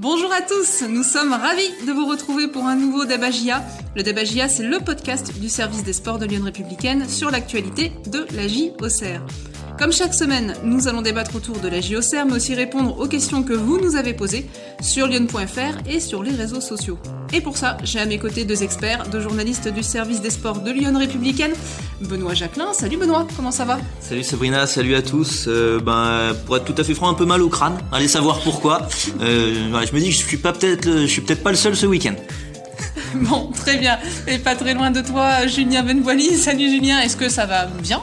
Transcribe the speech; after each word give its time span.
Bonjour 0.00 0.32
à 0.32 0.40
tous, 0.40 0.82
nous 0.88 1.02
sommes 1.02 1.34
ravis 1.34 1.86
de 1.86 1.92
vous 1.92 2.06
retrouver 2.06 2.48
pour 2.48 2.64
un 2.64 2.74
nouveau 2.74 3.04
Dabagia. 3.04 3.62
Le 3.94 4.02
Dabagia, 4.02 4.48
c'est 4.48 4.62
le 4.62 4.78
podcast 4.78 5.38
du 5.38 5.50
service 5.50 5.84
des 5.84 5.92
sports 5.92 6.18
de 6.18 6.24
Lyon 6.24 6.42
Républicaine 6.42 7.06
sur 7.06 7.30
l'actualité 7.30 7.92
de 8.06 8.26
la 8.34 8.48
JOCR. 8.48 9.20
Comme 9.80 9.92
chaque 9.92 10.12
semaine, 10.12 10.52
nous 10.62 10.88
allons 10.88 11.00
débattre 11.00 11.36
autour 11.36 11.58
de 11.58 11.66
la 11.66 11.80
JOCR, 11.80 12.26
mais 12.26 12.34
aussi 12.34 12.54
répondre 12.54 12.98
aux 13.00 13.08
questions 13.08 13.42
que 13.42 13.54
vous 13.54 13.80
nous 13.80 13.96
avez 13.96 14.12
posées 14.12 14.46
sur 14.82 15.06
lyon.fr 15.06 15.88
et 15.88 16.00
sur 16.00 16.22
les 16.22 16.32
réseaux 16.32 16.60
sociaux. 16.60 16.98
Et 17.32 17.40
pour 17.40 17.56
ça, 17.56 17.78
j'ai 17.82 17.98
à 17.98 18.04
mes 18.04 18.18
côtés 18.18 18.44
deux 18.44 18.62
experts, 18.62 19.08
deux 19.08 19.20
journalistes 19.20 19.68
du 19.68 19.82
service 19.82 20.20
des 20.20 20.28
sports 20.28 20.60
de 20.60 20.70
Lyon 20.70 20.98
Républicaine. 20.98 21.52
Benoît 22.02 22.34
Jacquelin, 22.34 22.74
salut 22.74 22.98
Benoît, 22.98 23.26
comment 23.34 23.50
ça 23.50 23.64
va? 23.64 23.78
Salut 24.02 24.22
Sabrina, 24.22 24.66
salut 24.66 24.94
à 24.96 25.00
tous. 25.00 25.46
Euh, 25.48 25.80
ben, 25.80 26.36
pour 26.44 26.58
être 26.58 26.66
tout 26.66 26.74
à 26.76 26.84
fait 26.84 26.92
franc, 26.92 27.08
un 27.08 27.14
peu 27.14 27.24
mal 27.24 27.40
au 27.40 27.48
crâne. 27.48 27.78
Allez 27.90 28.08
savoir 28.08 28.40
pourquoi. 28.40 28.86
Euh, 29.22 29.54
je 29.86 29.94
me 29.94 30.00
dis 30.00 30.10
que 30.10 30.14
je 30.14 30.18
suis 30.18 30.36
pas 30.36 30.52
peut-être, 30.52 30.90
je 30.90 31.06
suis 31.06 31.22
peut-être 31.22 31.42
pas 31.42 31.52
le 31.52 31.56
seul 31.56 31.74
ce 31.74 31.86
week-end. 31.86 32.16
Bon, 33.14 33.50
très 33.52 33.78
bien. 33.78 33.98
Et 34.28 34.38
pas 34.38 34.54
très 34.54 34.74
loin 34.74 34.90
de 34.90 35.00
toi, 35.00 35.46
Julien 35.46 35.82
Benvoili. 35.82 36.36
Salut 36.36 36.68
Julien, 36.68 37.00
est-ce 37.00 37.16
que 37.16 37.30
ça 37.30 37.46
va 37.46 37.64
bien? 37.66 38.02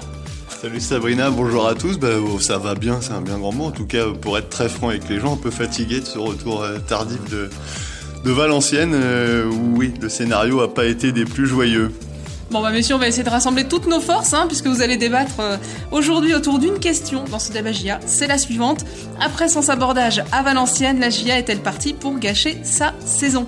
Salut 0.59 0.79
Sabrina, 0.79 1.29
bonjour 1.29 1.67
à 1.67 1.75
tous. 1.75 1.99
Bah, 1.99 2.07
oh, 2.19 2.39
ça 2.39 2.57
va 2.57 2.73
bien, 2.73 2.97
c'est 2.99 3.11
un 3.11 3.21
bien 3.21 3.37
grand 3.37 3.51
mot. 3.51 3.65
En 3.65 3.71
tout 3.71 3.85
cas, 3.85 4.05
pour 4.19 4.39
être 4.39 4.49
très 4.49 4.69
franc 4.69 4.89
avec 4.89 5.07
les 5.07 5.19
gens, 5.19 5.33
un 5.33 5.37
peu 5.37 5.51
fatigué 5.51 5.99
de 5.99 6.05
ce 6.05 6.17
retour 6.17 6.63
euh, 6.63 6.79
tardif 6.79 7.19
de, 7.29 7.49
Valenciennes, 8.25 8.93
euh, 8.95 9.45
où 9.45 9.77
oui, 9.77 9.93
le 10.01 10.09
scénario 10.09 10.59
n'a 10.59 10.67
pas 10.67 10.85
été 10.85 11.11
des 11.11 11.25
plus 11.25 11.45
joyeux. 11.45 11.91
Bon 12.49 12.61
bah 12.61 12.71
messieurs, 12.71 12.95
on 12.95 12.97
va 12.97 13.07
essayer 13.07 13.23
de 13.23 13.29
rassembler 13.29 13.65
toutes 13.65 13.87
nos 13.87 13.99
forces, 13.99 14.33
hein, 14.33 14.45
puisque 14.47 14.67
vous 14.67 14.81
allez 14.81 14.97
débattre 14.97 15.39
euh, 15.39 15.57
aujourd'hui 15.91 16.33
autour 16.33 16.57
d'une 16.57 16.79
question 16.79 17.23
dans 17.29 17.39
ce 17.39 17.53
débat 17.53 17.71
GIA. 17.71 17.99
C'est 18.05 18.27
la 18.27 18.39
suivante. 18.39 18.83
Après 19.21 19.49
son 19.49 19.69
abordage 19.69 20.23
à 20.31 20.41
Valenciennes, 20.41 20.99
la 20.99 21.11
GIA 21.11 21.37
est-elle 21.37 21.59
partie 21.59 21.93
pour 21.93 22.17
gâcher 22.17 22.57
sa 22.63 22.93
saison? 23.05 23.47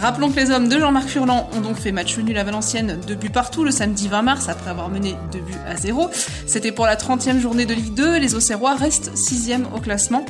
Rappelons 0.00 0.30
que 0.30 0.36
les 0.36 0.50
hommes 0.52 0.68
de 0.68 0.78
Jean-Marc 0.78 1.08
Furlan 1.08 1.48
ont 1.56 1.60
donc 1.60 1.76
fait 1.76 1.90
match 1.90 2.16
nul 2.18 2.38
à 2.38 2.44
Valenciennes, 2.44 3.00
deux 3.06 3.16
buts 3.16 3.30
partout 3.30 3.64
le 3.64 3.72
samedi 3.72 4.06
20 4.06 4.22
mars 4.22 4.48
après 4.48 4.70
avoir 4.70 4.88
mené 4.88 5.16
deux 5.32 5.40
buts 5.40 5.58
à 5.66 5.76
zéro. 5.76 6.08
C'était 6.46 6.70
pour 6.70 6.86
la 6.86 6.94
30e 6.94 7.40
journée 7.40 7.66
de 7.66 7.74
Ligue 7.74 7.94
2 7.94 8.14
et 8.14 8.20
les 8.20 8.36
Auxerrois 8.36 8.76
restent 8.76 9.10
6e 9.16 9.64
au 9.74 9.80
classement 9.80 10.24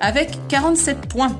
avec 0.00 0.38
47 0.48 1.08
points. 1.08 1.32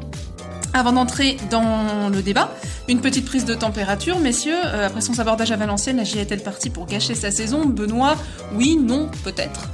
Avant 0.73 0.93
d'entrer 0.93 1.37
dans 1.51 2.09
le 2.09 2.23
débat, 2.23 2.51
une 2.89 3.01
petite 3.01 3.27
prise 3.27 3.45
de 3.45 3.55
température, 3.55 4.19
messieurs. 4.19 4.57
Euh, 4.65 4.87
après 4.87 5.03
son 5.03 5.13
sabordage 5.13 5.53
à 5.53 5.57
Valenciennes, 5.57 5.99
la 5.99 6.05
J 6.05 6.19
est-elle 6.19 6.43
partie 6.43 6.71
pour 6.71 6.87
gâcher 6.87 7.15
sa 7.15 7.31
saison? 7.31 7.67
Benoît, 7.67 8.17
oui, 8.55 8.77
non, 8.77 9.11
peut-être 9.25 9.69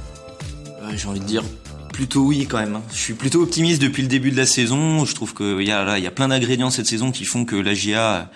euh, 0.83 0.91
J'ai 0.95 1.07
envie 1.07 1.21
de 1.21 1.25
dire 1.25 1.43
plutôt 2.01 2.21
oui 2.21 2.47
quand 2.49 2.57
même. 2.57 2.77
Hein. 2.77 2.83
Je 2.91 2.97
suis 2.97 3.13
plutôt 3.13 3.43
optimiste 3.43 3.79
depuis 3.79 4.01
le 4.01 4.07
début 4.07 4.31
de 4.31 4.35
la 4.35 4.47
saison. 4.47 5.05
Je 5.05 5.13
trouve 5.13 5.35
qu'il 5.35 5.61
y 5.61 5.71
a, 5.71 5.99
il 5.99 6.03
y 6.03 6.07
a 6.07 6.11
plein 6.11 6.29
d'ingrédients 6.29 6.71
cette 6.71 6.87
saison 6.87 7.11
qui 7.11 7.25
font 7.25 7.45
que 7.45 7.55
la 7.55 7.75
GIA 7.75 8.31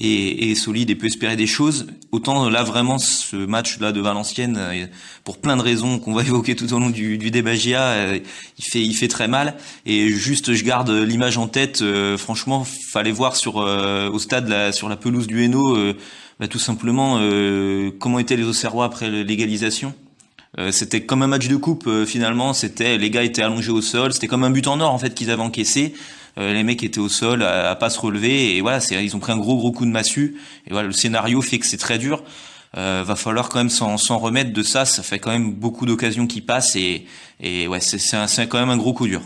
est, 0.00 0.54
solide 0.54 0.88
et 0.88 0.94
peut 0.94 1.06
espérer 1.06 1.36
des 1.36 1.46
choses. 1.46 1.88
Autant 2.12 2.48
là 2.48 2.62
vraiment 2.62 2.96
ce 2.96 3.36
match 3.36 3.78
là 3.78 3.92
de 3.92 4.00
Valenciennes, 4.00 4.56
euh, 4.58 4.86
pour 5.22 5.36
plein 5.36 5.58
de 5.58 5.60
raisons 5.60 5.98
qu'on 5.98 6.14
va 6.14 6.22
évoquer 6.30 6.56
tout 6.56 6.72
au 6.72 6.78
long 6.78 6.88
du, 6.88 7.18
débat 7.18 7.54
GIA, 7.54 7.82
euh, 7.82 8.18
il 8.58 8.64
fait 8.64 8.80
il 8.80 8.94
fait 8.94 9.08
très 9.08 9.28
mal. 9.28 9.58
Et 9.84 10.08
juste 10.08 10.54
je 10.54 10.64
garde 10.64 10.88
l'image 10.88 11.36
en 11.36 11.46
tête. 11.46 11.82
Euh, 11.82 12.16
franchement, 12.16 12.64
fallait 12.64 13.12
voir 13.12 13.36
sur 13.36 13.56
au 13.56 14.18
stade 14.18 14.72
sur 14.72 14.88
la 14.88 14.96
pelouse 14.96 15.26
du 15.26 15.44
Hainaut, 15.44 15.76
bah, 16.38 16.48
tout 16.48 16.58
simplement 16.58 17.20
comment 17.98 18.18
étaient 18.18 18.36
les 18.36 18.44
Auxerrois 18.44 18.86
après 18.86 19.10
l'égalisation. 19.10 19.92
Euh, 20.58 20.72
c'était 20.72 21.02
comme 21.02 21.22
un 21.22 21.28
match 21.28 21.48
de 21.48 21.56
coupe 21.56 21.86
euh, 21.86 22.04
finalement. 22.04 22.52
C'était 22.52 22.98
les 22.98 23.10
gars 23.10 23.22
étaient 23.22 23.42
allongés 23.42 23.70
au 23.70 23.82
sol. 23.82 24.12
C'était 24.12 24.26
comme 24.26 24.44
un 24.44 24.50
but 24.50 24.66
en 24.66 24.80
or 24.80 24.92
en 24.92 24.98
fait 24.98 25.14
qu'ils 25.14 25.30
avaient 25.30 25.42
encaissé. 25.42 25.94
Euh, 26.38 26.52
les 26.52 26.62
mecs 26.62 26.82
étaient 26.82 26.98
au 26.98 27.08
sol 27.08 27.42
à, 27.42 27.74
pas 27.76 27.90
se 27.90 27.98
relever 28.00 28.56
et 28.56 28.60
voilà, 28.60 28.80
c'est 28.80 29.02
ils 29.04 29.16
ont 29.16 29.20
pris 29.20 29.32
un 29.32 29.36
gros 29.36 29.56
gros 29.56 29.72
coup 29.72 29.84
de 29.84 29.90
massue. 29.90 30.36
Et 30.66 30.72
voilà, 30.72 30.88
le 30.88 30.92
scénario 30.92 31.40
fait 31.42 31.58
que 31.58 31.66
c'est 31.66 31.76
très 31.76 31.98
dur. 31.98 32.22
va 32.74 33.16
falloir 33.16 33.48
quand 33.48 33.58
même 33.58 33.70
s'en 33.70 34.18
remettre 34.18 34.52
de 34.52 34.62
ça. 34.62 34.84
Ça 34.84 35.02
fait 35.02 35.18
quand 35.18 35.30
même 35.30 35.52
beaucoup 35.52 35.86
d'occasions 35.86 36.26
qui 36.26 36.40
passent 36.40 36.76
et, 36.76 37.06
et 37.40 37.68
ouais, 37.68 37.80
c'est 37.80 38.48
quand 38.48 38.58
même 38.58 38.70
un 38.70 38.76
gros 38.76 38.92
coup 38.92 39.06
dur. 39.06 39.22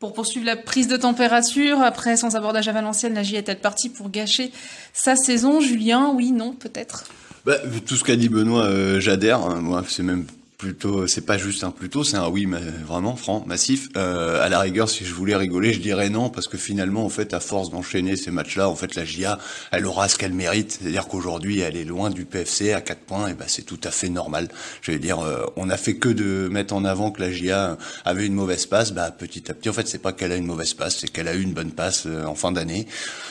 Pour 0.00 0.12
poursuivre 0.12 0.44
la 0.44 0.56
prise 0.56 0.86
de 0.86 0.96
température, 0.96 1.80
après 1.80 2.16
son 2.16 2.34
abordage 2.34 2.68
à 2.68 2.72
Valenciennes, 2.72 3.14
la 3.14 3.22
J 3.22 3.36
est-elle 3.36 3.60
partie 3.60 3.88
pour 3.88 4.10
gâcher 4.10 4.52
sa 4.92 5.16
saison? 5.16 5.60
Julien, 5.60 6.12
oui, 6.14 6.30
non, 6.30 6.52
peut-être? 6.52 7.04
Bah, 7.44 7.58
tout 7.86 7.96
ce 7.96 8.04
qu'a 8.04 8.16
dit 8.16 8.28
Benoît, 8.28 8.64
euh, 8.64 9.00
j'adhère. 9.00 9.40
Hein. 9.40 9.60
Moi, 9.60 9.84
c'est 9.88 10.02
même 10.02 10.24
plutôt, 10.58 11.06
c'est 11.06 11.26
pas 11.26 11.38
juste 11.38 11.64
un 11.64 11.70
plutôt, 11.70 12.04
c'est 12.04 12.16
un 12.16 12.28
oui, 12.28 12.46
mais 12.46 12.60
vraiment 12.86 13.16
franc, 13.16 13.44
massif. 13.46 13.88
Euh, 13.96 14.44
à 14.44 14.48
la 14.48 14.60
rigueur, 14.60 14.88
si 14.88 15.04
je 15.04 15.12
voulais 15.12 15.36
rigoler, 15.36 15.72
je 15.72 15.80
dirais 15.80 16.10
non, 16.10 16.30
parce 16.30 16.48
que 16.48 16.56
finalement, 16.56 17.04
en 17.04 17.08
fait, 17.08 17.34
à 17.34 17.40
force 17.40 17.70
d'enchaîner 17.70 18.16
ces 18.16 18.30
matchs-là, 18.30 18.68
en 18.68 18.76
fait, 18.76 18.94
la 18.94 19.04
GIA, 19.04 19.38
elle 19.72 19.86
aura 19.86 20.08
ce 20.08 20.16
qu'elle 20.16 20.32
mérite. 20.32 20.78
C'est-à-dire 20.80 21.08
qu'aujourd'hui, 21.08 21.60
elle 21.60 21.76
est 21.76 21.84
loin 21.84 22.10
du 22.10 22.24
PFC 22.24 22.72
à 22.72 22.80
4 22.80 23.00
points, 23.00 23.28
et 23.28 23.34
ben 23.34 23.46
c'est 23.48 23.62
tout 23.62 23.80
à 23.84 23.90
fait 23.90 24.08
normal. 24.08 24.48
Je 24.80 24.92
veux 24.92 24.98
dire, 24.98 25.20
euh, 25.20 25.44
on 25.56 25.70
a 25.70 25.76
fait 25.76 25.96
que 25.96 26.08
de 26.08 26.48
mettre 26.48 26.74
en 26.74 26.84
avant 26.84 27.10
que 27.10 27.20
la 27.20 27.30
GIA 27.30 27.76
avait 28.04 28.26
une 28.26 28.34
mauvaise 28.34 28.66
passe. 28.66 28.92
Bah, 28.92 29.10
petit 29.10 29.50
à 29.50 29.54
petit, 29.54 29.68
en 29.68 29.72
fait, 29.72 29.88
c'est 29.88 29.98
pas 29.98 30.12
qu'elle 30.12 30.32
a 30.32 30.36
une 30.36 30.46
mauvaise 30.46 30.74
passe, 30.74 30.98
c'est 30.98 31.08
qu'elle 31.08 31.28
a 31.28 31.34
eu 31.34 31.42
une 31.42 31.52
bonne 31.52 31.72
passe 31.72 32.04
euh, 32.06 32.24
en 32.24 32.34
fin 32.34 32.52
d'année. 32.52 32.86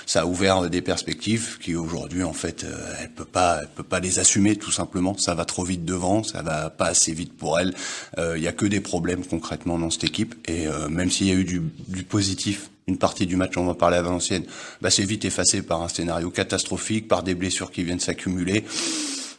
Ça 0.06 0.22
a 0.22 0.26
ouvert 0.26 0.70
des 0.70 0.82
perspectives 0.82 1.58
qui 1.60 1.76
aujourd'hui, 1.76 2.24
en 2.24 2.34
fait, 2.34 2.64
euh, 2.64 2.96
elle 3.02 3.10
peut 3.10 3.26
pas, 3.26 3.60
elle 3.62 3.70
peut 3.70 3.84
pas 3.84 4.00
les 4.00 4.20
assumer 4.20 4.56
tout 4.56 4.72
simplement. 4.72 5.18
Ça 5.18 5.36
va 5.36 5.46
trop 5.46 5.64
vite 5.64 5.86
devant, 5.86 6.24
ça 6.24 6.42
va 6.42 6.70
pas 6.70 6.88
assez 6.88 7.13
vite 7.14 7.34
pour 7.34 7.60
elle. 7.60 7.74
Il 8.18 8.22
euh, 8.22 8.38
y 8.38 8.48
a 8.48 8.52
que 8.52 8.66
des 8.66 8.80
problèmes 8.80 9.26
concrètement 9.26 9.80
dans 9.80 9.90
cette 9.90 10.04
équipe. 10.04 10.36
Et 10.48 10.68
euh, 10.68 10.90
même 10.90 11.10
s'il 11.10 11.28
y 11.28 11.32
a 11.32 11.36
eu 11.36 11.44
du, 11.44 11.62
positif, 12.04 12.70
une 12.88 12.98
partie 12.98 13.26
du 13.26 13.36
match, 13.36 13.58
on 13.58 13.66
va 13.66 13.74
parler 13.74 13.98
à 13.98 14.02
Valenciennes, 14.02 14.46
bah, 14.82 14.90
c'est 14.90 15.04
vite 15.04 15.26
effacé 15.26 15.62
par 15.62 15.82
un 15.82 15.88
scénario 15.88 16.30
catastrophique, 16.30 17.08
par 17.08 17.24
des 17.24 17.36
blessures 17.36 17.72
qui 17.72 17.84
viennent 17.84 18.00
s'accumuler. 18.00 18.64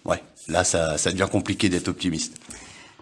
Ouais, 0.04 0.22
là, 0.48 0.64
ça, 0.64 0.98
ça 0.98 1.10
devient 1.12 1.28
compliqué 1.30 1.68
d'être 1.68 1.88
optimiste. 1.88 2.34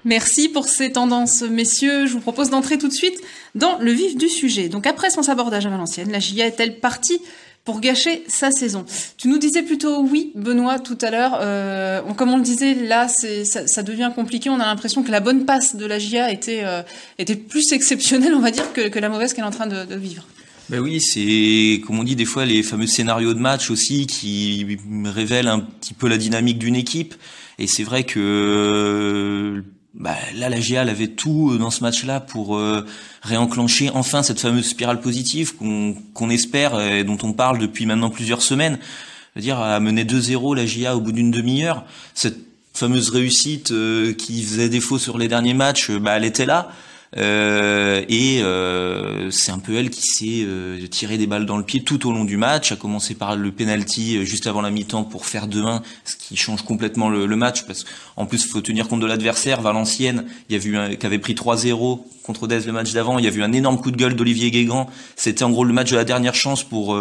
Merci 0.04 0.48
pour 0.48 0.66
ces 0.66 0.90
tendances, 0.90 1.42
messieurs. 1.42 2.06
Je 2.06 2.12
vous 2.14 2.20
propose 2.20 2.50
d'entrer 2.50 2.76
tout 2.76 2.88
de 2.88 2.92
suite 2.92 3.20
dans 3.54 3.78
le 3.78 3.92
vif 3.92 4.16
du 4.16 4.28
sujet. 4.28 4.68
Donc 4.68 4.86
après 4.86 5.10
son 5.10 5.22
sabordage 5.22 5.64
à 5.64 5.70
Valenciennes, 5.70 6.10
la 6.10 6.18
GIA 6.18 6.46
est-elle 6.48 6.80
partie 6.80 7.20
pour 7.64 7.80
gâcher 7.80 8.24
sa 8.26 8.50
saison. 8.50 8.84
Tu 9.16 9.28
nous 9.28 9.38
disais 9.38 9.62
plutôt 9.62 10.02
oui, 10.02 10.32
Benoît, 10.34 10.78
tout 10.78 10.98
à 11.00 11.10
l'heure. 11.10 11.38
Euh, 11.40 12.00
comme 12.16 12.30
on 12.30 12.36
le 12.36 12.42
disait, 12.42 12.74
là, 12.74 13.08
ça, 13.08 13.66
ça, 13.66 13.82
devient 13.82 14.10
compliqué. 14.14 14.50
On 14.50 14.58
a 14.58 14.66
l'impression 14.66 15.02
que 15.02 15.10
la 15.10 15.20
bonne 15.20 15.44
passe 15.44 15.76
de 15.76 15.86
la 15.86 15.98
GIA 15.98 16.32
était, 16.32 16.62
euh, 16.64 16.82
était 17.18 17.36
plus 17.36 17.72
exceptionnelle, 17.72 18.34
on 18.34 18.40
va 18.40 18.50
dire, 18.50 18.72
que, 18.72 18.88
que 18.88 18.98
la 18.98 19.08
mauvaise 19.08 19.32
qu'elle 19.32 19.44
est 19.44 19.48
en 19.48 19.52
train 19.52 19.66
de, 19.66 19.84
de 19.84 19.94
vivre. 19.94 20.26
Ben 20.68 20.80
oui, 20.80 21.00
c'est 21.00 21.82
comme 21.86 21.98
on 21.98 22.04
dit 22.04 22.16
des 22.16 22.24
fois 22.24 22.46
les 22.46 22.62
fameux 22.62 22.86
scénarios 22.86 23.34
de 23.34 23.38
match 23.38 23.70
aussi 23.70 24.06
qui 24.06 24.78
révèlent 25.04 25.48
un 25.48 25.60
petit 25.60 25.92
peu 25.92 26.08
la 26.08 26.16
dynamique 26.16 26.58
d'une 26.58 26.76
équipe. 26.76 27.14
Et 27.58 27.66
c'est 27.66 27.82
vrai 27.82 28.04
que 28.04 29.62
bah, 29.94 30.16
là, 30.34 30.48
la 30.48 30.58
GA 30.60 30.82
avait 30.82 31.08
tout 31.08 31.50
euh, 31.52 31.58
dans 31.58 31.70
ce 31.70 31.82
match-là 31.82 32.20
pour 32.20 32.56
euh, 32.56 32.86
réenclencher 33.22 33.90
enfin 33.90 34.22
cette 34.22 34.40
fameuse 34.40 34.66
spirale 34.66 35.00
positive 35.00 35.54
qu'on 35.56 36.30
espère 36.30 36.80
et 36.80 37.04
dont 37.04 37.18
on 37.22 37.32
parle 37.32 37.58
depuis 37.58 37.84
maintenant 37.84 38.10
plusieurs 38.10 38.42
semaines. 38.42 38.78
C'est-à-dire 39.32 39.60
à 39.60 39.80
mener 39.80 40.04
2-0 40.04 40.56
la 40.56 40.64
GA 40.64 40.96
au 40.96 41.00
bout 41.00 41.12
d'une 41.12 41.30
demi-heure. 41.30 41.84
Cette 42.14 42.38
fameuse 42.74 43.10
réussite 43.10 43.70
euh, 43.72 44.12
qui 44.14 44.42
faisait 44.42 44.68
défaut 44.68 44.98
sur 44.98 45.18
les 45.18 45.28
derniers 45.28 45.54
matchs, 45.54 45.90
bah, 45.90 46.16
elle 46.16 46.24
était 46.24 46.46
là. 46.46 46.70
Euh, 47.18 48.04
et 48.08 48.40
euh, 48.42 49.30
c'est 49.30 49.52
un 49.52 49.58
peu 49.58 49.76
elle 49.76 49.90
qui 49.90 50.02
s'est 50.02 50.44
euh, 50.46 50.86
tiré 50.86 51.18
des 51.18 51.26
balles 51.26 51.44
dans 51.44 51.58
le 51.58 51.64
pied 51.64 51.82
tout 51.82 52.08
au 52.08 52.12
long 52.12 52.24
du 52.24 52.38
match, 52.38 52.72
a 52.72 52.76
commencé 52.76 53.14
par 53.14 53.36
le 53.36 53.52
penalty 53.52 54.24
juste 54.24 54.46
avant 54.46 54.62
la 54.62 54.70
mi-temps 54.70 55.04
pour 55.04 55.26
faire 55.26 55.46
2-1, 55.46 55.82
ce 56.04 56.16
qui 56.16 56.36
change 56.36 56.62
complètement 56.62 57.10
le, 57.10 57.26
le 57.26 57.36
match 57.36 57.64
parce 57.66 57.84
qu'en 57.84 58.24
plus 58.24 58.46
faut 58.46 58.62
tenir 58.62 58.88
compte 58.88 59.00
de 59.00 59.06
l'adversaire. 59.06 59.60
Valenciennes, 59.60 60.24
il 60.48 60.54
y 60.54 60.56
a 60.56 60.58
vu 60.58 60.96
qui 60.96 61.06
avait 61.06 61.18
pris 61.18 61.34
3-0 61.34 62.00
contre 62.22 62.46
Dez 62.46 62.60
le 62.60 62.72
match 62.72 62.92
d'avant, 62.92 63.18
il 63.18 63.24
y 63.24 63.28
a 63.28 63.30
vu 63.30 63.42
un 63.42 63.52
énorme 63.52 63.78
coup 63.78 63.90
de 63.90 63.96
gueule 63.96 64.14
d'Olivier 64.14 64.50
Guégan. 64.50 64.88
C'était 65.16 65.44
en 65.44 65.50
gros 65.50 65.64
le 65.64 65.72
match 65.72 65.90
de 65.90 65.96
la 65.96 66.04
dernière 66.04 66.34
chance 66.34 66.64
pour 66.64 66.96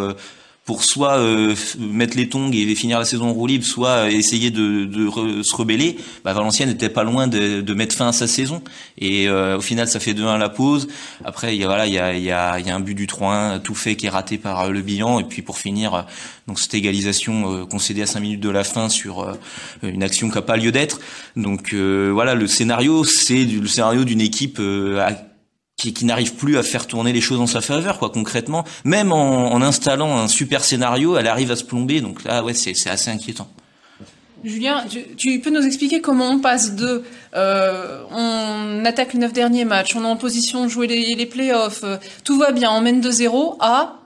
pour 0.63 0.84
soit 0.84 1.17
euh, 1.17 1.55
mettre 1.79 2.16
les 2.16 2.29
tongs 2.29 2.52
et 2.53 2.75
finir 2.75 2.99
la 2.99 3.05
saison 3.05 3.29
en 3.29 3.34
roue 3.34 3.47
libre, 3.47 3.66
soit 3.66 4.11
essayer 4.11 4.52
de, 4.52 4.85
de 4.85 5.41
se 5.41 5.55
rebeller, 5.55 5.97
bah, 6.23 6.34
Valenciennes 6.34 6.69
n'était 6.69 6.90
pas 6.90 7.03
loin 7.03 7.28
de, 7.28 7.61
de, 7.61 7.73
mettre 7.73 7.96
fin 7.96 8.09
à 8.09 8.11
sa 8.11 8.28
saison. 8.28 8.61
Et 8.99 9.28
euh, 9.28 9.58
au 9.58 9.61
final, 9.61 9.87
ça 9.87 9.99
fait 9.99 10.13
2-1 10.13 10.28
à 10.28 10.37
la 10.37 10.49
pause. 10.49 10.87
Après, 11.25 11.58
il 11.58 11.66
voilà, 11.66 11.87
il 11.87 11.93
y 11.93 11.99
a, 11.99 12.13
y 12.13 12.31
a, 12.31 12.59
y 12.59 12.69
a 12.69 12.75
un 12.75 12.79
but 12.79 12.93
du 12.93 13.08
3-1 13.08 13.61
tout 13.61 13.73
fait 13.73 13.96
qui 13.96 14.05
est 14.05 14.09
raté 14.09 14.37
par 14.37 14.61
euh, 14.61 14.69
le 14.69 14.81
bilan. 14.81 15.19
Et 15.19 15.23
puis 15.23 15.41
pour 15.41 15.58
finir, 15.58 16.05
donc 16.47 16.59
cette 16.59 16.75
égalisation 16.75 17.66
concédée 17.66 18.03
à 18.03 18.05
5 18.05 18.19
minutes 18.19 18.41
de 18.41 18.49
la 18.49 18.63
fin 18.63 18.87
sur 18.87 19.35
une 19.81 20.03
action 20.03 20.29
qui 20.29 20.35
n'a 20.35 20.41
pas 20.43 20.58
lieu 20.58 20.72
d'être. 20.72 20.99
Donc 21.35 21.73
voilà, 21.73 22.35
le 22.35 22.47
scénario, 22.47 23.03
c'est 23.03 23.46
le 23.46 23.67
scénario 23.67 24.03
d'une 24.03 24.22
équipe 24.22 24.59
qui, 25.81 25.93
qui 25.93 26.05
n'arrive 26.05 26.35
plus 26.35 26.57
à 26.57 26.63
faire 26.63 26.85
tourner 26.85 27.11
les 27.11 27.22
choses 27.22 27.39
en 27.39 27.47
sa 27.47 27.59
faveur, 27.59 27.97
quoi, 27.97 28.11
concrètement. 28.11 28.63
Même 28.85 29.11
en, 29.11 29.59
installant 29.61 30.16
un 30.16 30.28
super 30.28 30.63
scénario, 30.63 31.17
elle 31.17 31.28
arrive 31.28 31.49
à 31.51 31.55
se 31.55 31.63
plomber. 31.63 32.01
Donc 32.01 32.23
là, 32.23 32.43
ouais, 32.43 32.53
c'est 32.53 32.75
assez 32.87 33.09
inquiétant. 33.09 33.49
Julien, 34.43 34.85
tu, 35.17 35.39
peux 35.39 35.49
nous 35.49 35.66
expliquer 35.66 36.01
comment 36.01 36.29
on 36.29 36.39
passe 36.39 36.75
de 36.75 37.03
euh, 37.35 38.03
on 38.11 38.83
attaque 38.85 39.13
les 39.13 39.19
neuf 39.19 39.33
derniers 39.33 39.66
matchs, 39.66 39.95
on 39.95 40.03
est 40.03 40.07
en 40.07 40.17
position 40.17 40.63
de 40.63 40.69
jouer 40.69 40.87
les, 40.87 41.13
les 41.16 41.25
playoffs, 41.28 41.84
euh, 41.84 41.97
tout 42.23 42.39
va 42.39 42.51
bien, 42.51 42.72
on 42.72 42.81
mène 42.81 43.01
2-0 43.01 43.57
à 43.59 43.97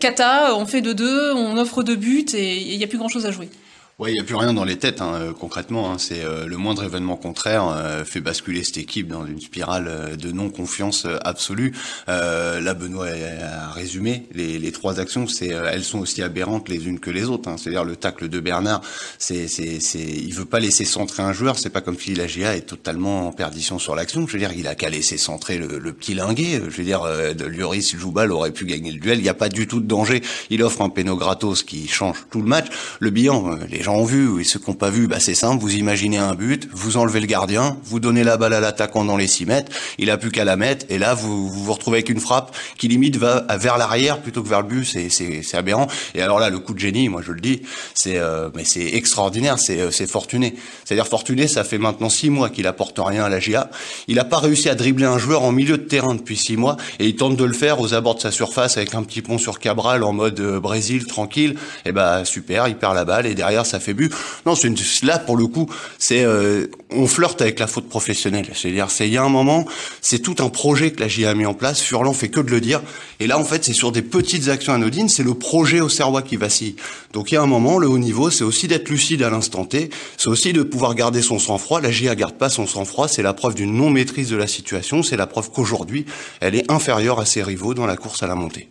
Kata, 0.00 0.56
on 0.56 0.64
fait 0.64 0.80
de 0.80 0.92
deux, 0.92 1.32
on 1.34 1.58
offre 1.58 1.82
deux 1.82 1.96
buts 1.96 2.24
et 2.32 2.56
il 2.56 2.78
n'y 2.78 2.84
a 2.84 2.86
plus 2.86 2.98
grand 2.98 3.08
chose 3.08 3.26
à 3.26 3.32
jouer. 3.32 3.50
Ouais, 3.98 4.12
il 4.12 4.14
n'y 4.14 4.20
a 4.20 4.22
plus 4.22 4.36
rien 4.36 4.52
dans 4.52 4.62
les 4.62 4.76
têtes, 4.76 5.00
hein, 5.00 5.14
euh, 5.14 5.32
concrètement. 5.32 5.90
Hein, 5.90 5.96
c'est 5.98 6.22
euh, 6.22 6.46
le 6.46 6.56
moindre 6.56 6.84
événement 6.84 7.16
contraire 7.16 7.66
euh, 7.66 8.04
fait 8.04 8.20
basculer 8.20 8.62
cette 8.62 8.78
équipe 8.78 9.08
dans 9.08 9.26
une 9.26 9.40
spirale 9.40 10.16
de 10.16 10.30
non-confiance 10.30 11.04
absolue. 11.24 11.74
là, 12.06 12.74
Benoît 12.74 13.08
a 13.08 13.72
résumé 13.72 14.28
les, 14.32 14.60
les 14.60 14.70
trois 14.70 15.00
actions. 15.00 15.26
C'est, 15.26 15.48
elles 15.48 15.82
sont 15.82 15.98
aussi 15.98 16.22
aberrantes 16.22 16.68
les 16.68 16.86
unes 16.86 17.00
que 17.00 17.10
les 17.10 17.24
autres. 17.24 17.48
Hein. 17.48 17.56
C'est-à-dire 17.58 17.82
le 17.82 17.96
tacle 17.96 18.28
de 18.28 18.38
Bernard, 18.38 18.82
c'est, 19.18 19.48
c'est, 19.48 19.80
c'est, 19.80 19.98
il 19.98 20.32
veut 20.32 20.44
pas 20.44 20.60
laisser 20.60 20.84
centrer 20.84 21.24
un 21.24 21.32
joueur. 21.32 21.58
C'est 21.58 21.70
pas 21.70 21.80
comme 21.80 21.98
si 21.98 22.14
la 22.14 22.28
GA 22.28 22.54
est 22.54 22.68
totalement 22.68 23.26
en 23.26 23.32
perdition 23.32 23.80
sur 23.80 23.96
l'action. 23.96 24.28
Je 24.28 24.32
veux 24.32 24.38
dire, 24.38 24.52
il 24.56 24.68
a 24.68 24.76
qu'à 24.76 24.90
laisser 24.90 25.18
centrer 25.18 25.58
le, 25.58 25.80
le 25.80 25.92
petit 25.92 26.14
linguet. 26.14 26.62
Je 26.68 26.76
veux 26.76 26.84
dire, 26.84 27.02
de 27.02 27.44
Lloris 27.46 27.96
Joubal 27.96 28.30
aurait 28.30 28.52
pu 28.52 28.64
gagner 28.64 28.92
le 28.92 29.00
duel. 29.00 29.18
Il 29.18 29.24
n'y 29.24 29.28
a 29.28 29.34
pas 29.34 29.48
du 29.48 29.66
tout 29.66 29.80
de 29.80 29.86
danger. 29.86 30.22
Il 30.50 30.62
offre 30.62 30.82
un 30.82 30.88
péno 30.88 31.16
gratos 31.16 31.64
qui 31.64 31.88
change 31.88 32.26
tout 32.30 32.40
le 32.40 32.46
match. 32.46 32.66
Le 33.00 33.10
bilan, 33.10 33.58
les 33.68 33.87
ont 33.90 34.04
vu 34.04 34.40
et 34.40 34.44
ceux 34.44 34.58
qui 34.58 34.70
n'ont 34.70 34.76
pas 34.76 34.90
vu, 34.90 35.06
bah 35.06 35.20
c'est 35.20 35.34
simple, 35.34 35.60
vous 35.60 35.74
imaginez 35.74 36.18
un 36.18 36.34
but, 36.34 36.68
vous 36.72 36.96
enlevez 36.96 37.20
le 37.20 37.26
gardien, 37.26 37.76
vous 37.84 38.00
donnez 38.00 38.24
la 38.24 38.36
balle 38.36 38.54
à 38.54 38.60
l'attaquant 38.60 39.04
dans 39.04 39.16
les 39.16 39.26
6 39.26 39.46
mètres, 39.46 39.72
il 39.98 40.10
a 40.10 40.16
plus 40.16 40.30
qu'à 40.30 40.44
la 40.44 40.56
mettre, 40.56 40.86
et 40.88 40.98
là 40.98 41.14
vous, 41.14 41.48
vous 41.48 41.72
retrouvez 41.72 41.98
avec 41.98 42.08
une 42.08 42.20
frappe 42.20 42.54
qui 42.76 42.88
limite 42.88 43.16
va 43.16 43.46
vers 43.58 43.78
l'arrière 43.78 44.20
plutôt 44.20 44.42
que 44.42 44.48
vers 44.48 44.62
le 44.62 44.68
but, 44.68 44.84
c'est, 44.84 45.08
c'est, 45.08 45.42
c'est 45.42 45.56
aberrant. 45.56 45.88
Et 46.14 46.22
alors 46.22 46.38
là, 46.38 46.50
le 46.50 46.58
coup 46.58 46.74
de 46.74 46.78
génie, 46.78 47.08
moi 47.08 47.22
je 47.24 47.32
le 47.32 47.40
dis, 47.40 47.62
c'est 47.94 48.18
euh, 48.18 48.50
mais 48.54 48.64
c'est 48.64 48.94
extraordinaire, 48.94 49.58
c'est, 49.58 49.80
euh, 49.80 49.90
c'est 49.90 50.08
Fortuné. 50.08 50.54
C'est-à-dire 50.84 51.06
Fortuné, 51.06 51.46
ça 51.46 51.64
fait 51.64 51.78
maintenant 51.78 52.08
6 52.08 52.30
mois 52.30 52.50
qu'il 52.50 52.66
apporte 52.66 52.98
rien 52.98 53.24
à 53.24 53.28
la 53.28 53.40
GA. 53.40 53.70
Il 54.06 54.16
n'a 54.16 54.24
pas 54.24 54.38
réussi 54.38 54.68
à 54.68 54.74
dribbler 54.74 55.06
un 55.06 55.18
joueur 55.18 55.42
en 55.42 55.52
milieu 55.52 55.78
de 55.78 55.82
terrain 55.82 56.14
depuis 56.14 56.36
6 56.36 56.56
mois, 56.56 56.76
et 56.98 57.06
il 57.06 57.16
tente 57.16 57.36
de 57.36 57.44
le 57.44 57.52
faire 57.52 57.80
aux 57.80 57.94
abords 57.94 58.16
de 58.16 58.20
sa 58.20 58.30
surface 58.30 58.76
avec 58.76 58.94
un 58.94 59.02
petit 59.02 59.22
pont 59.22 59.38
sur 59.38 59.58
Cabral 59.58 60.02
en 60.02 60.12
mode 60.12 60.40
euh, 60.40 60.60
Brésil 60.60 61.06
tranquille. 61.06 61.56
Et 61.84 61.92
bah 61.92 62.24
super, 62.24 62.68
il 62.68 62.76
perd 62.76 62.94
la 62.94 63.04
balle 63.04 63.26
et 63.26 63.34
derrière 63.34 63.66
ça 63.66 63.77
fait 63.80 63.94
but. 63.94 64.12
Non, 64.46 64.54
c'est 64.54 64.72
là 65.02 65.18
pour 65.18 65.36
le 65.36 65.46
coup, 65.46 65.68
c'est 65.98 66.24
euh, 66.24 66.66
on 66.90 67.06
flirte 67.06 67.40
avec 67.42 67.58
la 67.58 67.66
faute 67.66 67.88
professionnelle. 67.88 68.46
C'est-à-dire, 68.54 68.90
c'est 68.90 69.06
il 69.06 69.14
y 69.14 69.16
a 69.16 69.22
un 69.22 69.28
moment, 69.28 69.66
c'est 70.00 70.20
tout 70.20 70.36
un 70.38 70.48
projet 70.48 70.90
que 70.90 71.00
la 71.00 71.08
GIA 71.08 71.30
a 71.30 71.34
mis 71.34 71.46
en 71.46 71.54
place. 71.54 71.80
Furlan 71.80 72.12
fait 72.12 72.28
que 72.28 72.40
de 72.40 72.50
le 72.50 72.60
dire. 72.60 72.80
Et 73.20 73.26
là, 73.26 73.38
en 73.38 73.44
fait, 73.44 73.64
c'est 73.64 73.72
sur 73.72 73.92
des 73.92 74.02
petites 74.02 74.48
actions 74.48 74.72
anodines. 74.72 75.08
C'est 75.08 75.22
le 75.22 75.34
projet 75.34 75.80
au 75.80 75.88
Serrois 75.88 76.22
qui 76.22 76.36
vacille. 76.36 76.76
Donc, 77.12 77.30
il 77.30 77.34
y 77.34 77.38
a 77.38 77.42
un 77.42 77.46
moment, 77.46 77.78
le 77.78 77.88
haut 77.88 77.98
niveau, 77.98 78.30
c'est 78.30 78.44
aussi 78.44 78.68
d'être 78.68 78.88
lucide 78.88 79.22
à 79.22 79.30
l'instant 79.30 79.64
T. 79.64 79.90
C'est 80.16 80.28
aussi 80.28 80.52
de 80.52 80.62
pouvoir 80.62 80.94
garder 80.94 81.22
son 81.22 81.38
sang-froid. 81.38 81.80
La 81.80 81.90
GIA 81.90 82.14
garde 82.14 82.36
pas 82.36 82.50
son 82.50 82.66
sang-froid. 82.66 83.08
C'est 83.08 83.22
la 83.22 83.34
preuve 83.34 83.54
d'une 83.54 83.74
non 83.74 83.90
maîtrise 83.90 84.30
de 84.30 84.36
la 84.36 84.46
situation. 84.46 85.02
C'est 85.02 85.16
la 85.16 85.26
preuve 85.26 85.50
qu'aujourd'hui, 85.50 86.06
elle 86.40 86.54
est 86.54 86.70
inférieure 86.70 87.20
à 87.20 87.26
ses 87.26 87.42
rivaux 87.42 87.74
dans 87.74 87.86
la 87.86 87.96
course 87.96 88.22
à 88.22 88.26
la 88.26 88.34
montée. 88.34 88.68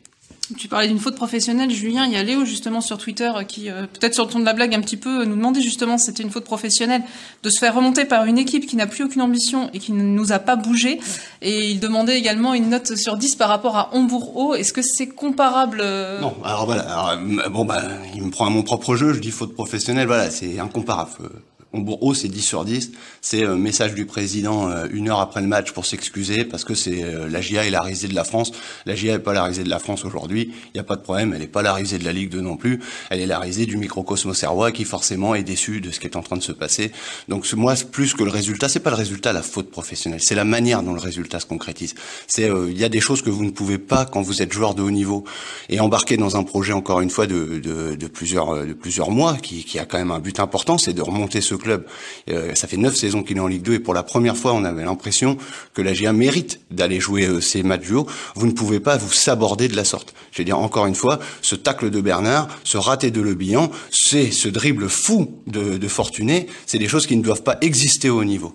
Tu 0.55 0.69
parlais 0.69 0.87
d'une 0.87 0.99
faute 0.99 1.15
professionnelle, 1.15 1.71
Julien. 1.71 2.05
Il 2.05 2.13
y 2.13 2.15
a 2.15 2.23
Léo 2.23 2.45
justement 2.45 2.79
sur 2.79 2.97
Twitter 2.97 3.31
qui, 3.47 3.69
euh, 3.69 3.81
peut-être 3.81 4.13
sur 4.13 4.25
le 4.25 4.31
ton 4.31 4.39
de 4.39 4.45
la 4.45 4.53
blague 4.53 4.73
un 4.73 4.81
petit 4.81 4.95
peu, 4.95 5.25
nous 5.25 5.35
demandait 5.35 5.61
justement 5.61 5.97
si 5.97 6.05
c'était 6.05 6.23
une 6.23 6.29
faute 6.29 6.45
professionnelle 6.45 7.03
de 7.43 7.49
se 7.49 7.59
faire 7.59 7.75
remonter 7.75 8.05
par 8.05 8.25
une 8.25 8.37
équipe 8.37 8.65
qui 8.65 8.77
n'a 8.77 8.87
plus 8.87 9.03
aucune 9.03 9.21
ambition 9.21 9.69
et 9.73 9.79
qui 9.79 9.91
ne 9.91 10.01
nous 10.01 10.31
a 10.31 10.39
pas 10.39 10.55
bougé. 10.55 10.99
Et 11.41 11.71
il 11.71 11.79
demandait 11.81 12.17
également 12.17 12.53
une 12.53 12.69
note 12.69 12.95
sur 12.95 13.17
10 13.17 13.35
par 13.35 13.49
rapport 13.49 13.75
à 13.75 13.93
Hambourg-Haut. 13.93 14.55
Est-ce 14.55 14.71
que 14.71 14.81
c'est 14.81 15.07
comparable 15.07 15.79
euh 15.81 16.21
Non. 16.21 16.35
Alors 16.45 16.65
voilà. 16.65 17.11
Euh, 17.11 17.49
bon 17.49 17.65
bah, 17.65 17.81
il 18.15 18.23
me 18.23 18.31
prend 18.31 18.45
à 18.45 18.49
mon 18.49 18.63
propre 18.63 18.95
jeu. 18.95 19.13
Je 19.13 19.19
dis 19.19 19.31
faute 19.31 19.53
professionnelle. 19.53 20.07
Voilà, 20.07 20.29
c'est 20.31 20.59
incomparable. 20.59 21.29
Hambourg 21.73 22.15
c'est 22.15 22.27
10 22.27 22.41
sur 22.41 22.65
10. 22.65 22.91
C'est 23.21 23.43
un 23.43 23.57
message 23.57 23.93
du 23.93 24.05
président 24.05 24.69
euh, 24.69 24.87
une 24.91 25.09
heure 25.09 25.19
après 25.19 25.41
le 25.41 25.47
match 25.47 25.71
pour 25.71 25.85
s'excuser 25.85 26.45
parce 26.45 26.63
que 26.63 26.73
c'est 26.73 27.03
euh, 27.03 27.29
la 27.29 27.41
GIA 27.41 27.65
est 27.65 27.69
la 27.69 27.81
risée 27.81 28.07
de 28.07 28.15
la 28.15 28.23
France. 28.23 28.51
La 28.85 28.95
GIA 28.95 29.13
n'est 29.13 29.23
pas 29.23 29.33
la 29.33 29.43
risée 29.43 29.63
de 29.63 29.69
la 29.69 29.79
France 29.79 30.05
aujourd'hui. 30.05 30.53
Il 30.67 30.71
n'y 30.75 30.79
a 30.79 30.83
pas 30.83 30.95
de 30.95 31.01
problème. 31.01 31.33
Elle 31.33 31.41
n'est 31.41 31.47
pas 31.47 31.61
la 31.61 31.73
risée 31.73 31.97
de 31.97 32.05
la 32.05 32.13
Ligue 32.13 32.29
2 32.29 32.41
non 32.41 32.55
plus. 32.55 32.79
Elle 33.09 33.19
est 33.19 33.25
la 33.25 33.39
risée 33.39 33.65
du 33.65 33.77
microcosme 33.77 34.33
serrois 34.33 34.71
qui 34.71 34.85
forcément 34.85 35.35
est 35.35 35.43
déçu 35.43 35.81
de 35.81 35.91
ce 35.91 35.99
qui 35.99 36.07
est 36.07 36.15
en 36.15 36.21
train 36.21 36.37
de 36.37 36.43
se 36.43 36.53
passer. 36.53 36.91
Donc 37.27 37.51
moi, 37.53 37.73
plus 37.91 38.13
que 38.13 38.23
le 38.23 38.31
résultat, 38.31 38.69
c'est 38.69 38.79
pas 38.79 38.89
le 38.89 38.95
résultat 38.95 39.33
la 39.33 39.41
faute 39.41 39.69
professionnelle. 39.69 40.21
C'est 40.21 40.35
la 40.35 40.45
manière 40.45 40.83
dont 40.83 40.93
le 40.93 41.01
résultat 41.01 41.39
se 41.39 41.45
concrétise. 41.45 41.95
C'est 42.27 42.49
euh, 42.49 42.71
il 42.71 42.77
y 42.77 42.85
a 42.85 42.89
des 42.89 43.01
choses 43.01 43.21
que 43.21 43.29
vous 43.29 43.43
ne 43.43 43.51
pouvez 43.51 43.77
pas 43.77 44.05
quand 44.05 44.21
vous 44.21 44.41
êtes 44.41 44.53
joueur 44.53 44.73
de 44.73 44.81
haut 44.81 44.91
niveau 44.91 45.25
et 45.69 45.79
embarqué 45.79 46.15
dans 46.15 46.37
un 46.37 46.43
projet 46.43 46.73
encore 46.73 47.01
une 47.01 47.09
fois 47.09 47.27
de, 47.27 47.59
de, 47.59 47.95
de 47.95 48.07
plusieurs 48.07 48.65
de 48.65 48.73
plusieurs 48.73 49.11
mois 49.11 49.35
qui, 49.35 49.63
qui 49.63 49.79
a 49.79 49.85
quand 49.85 49.97
même 49.97 50.11
un 50.11 50.19
but 50.19 50.39
important, 50.39 50.77
c'est 50.77 50.93
de 50.93 51.01
remonter 51.01 51.41
ce 51.41 51.56
club. 51.57 51.85
Euh, 52.29 52.55
ça 52.55 52.67
fait 52.67 52.77
neuf 52.77 52.95
saisons 52.95 53.23
qu'il 53.23 53.37
est 53.37 53.41
en 53.41 53.47
Ligue 53.47 53.63
2 53.63 53.73
et 53.73 53.79
pour 53.79 53.93
la 53.93 54.03
première 54.03 54.37
fois, 54.37 54.53
on 54.53 54.63
avait 54.63 54.85
l'impression 54.85 55.37
que 55.73 55.81
la 55.81 55.93
GA 55.93 56.13
mérite 56.13 56.59
d'aller 56.71 56.99
jouer 56.99 57.25
euh, 57.25 57.41
ces 57.41 57.63
matchs 57.63 57.87
du 57.87 57.93
haut. 57.93 58.07
Vous 58.35 58.47
ne 58.47 58.51
pouvez 58.51 58.79
pas 58.79 58.97
vous 58.97 59.11
saborder 59.11 59.67
de 59.67 59.75
la 59.75 59.83
sorte. 59.83 60.13
Je 60.31 60.39
veux 60.39 60.45
dire, 60.45 60.59
encore 60.59 60.85
une 60.85 60.95
fois, 60.95 61.19
ce 61.41 61.55
tacle 61.55 61.89
de 61.89 62.01
Bernard, 62.01 62.47
ce 62.63 62.77
raté 62.77 63.11
de 63.11 63.21
Le 63.21 63.33
Bihan, 63.33 63.71
c'est 63.91 64.31
ce 64.31 64.47
dribble 64.47 64.89
fou 64.89 65.41
de, 65.47 65.77
de 65.77 65.87
Fortuné, 65.87 66.47
c'est 66.65 66.79
des 66.79 66.87
choses 66.87 67.07
qui 67.07 67.15
ne 67.15 67.23
doivent 67.23 67.43
pas 67.43 67.57
exister 67.61 68.09
au 68.09 68.19
haut 68.19 68.25
niveau. 68.25 68.53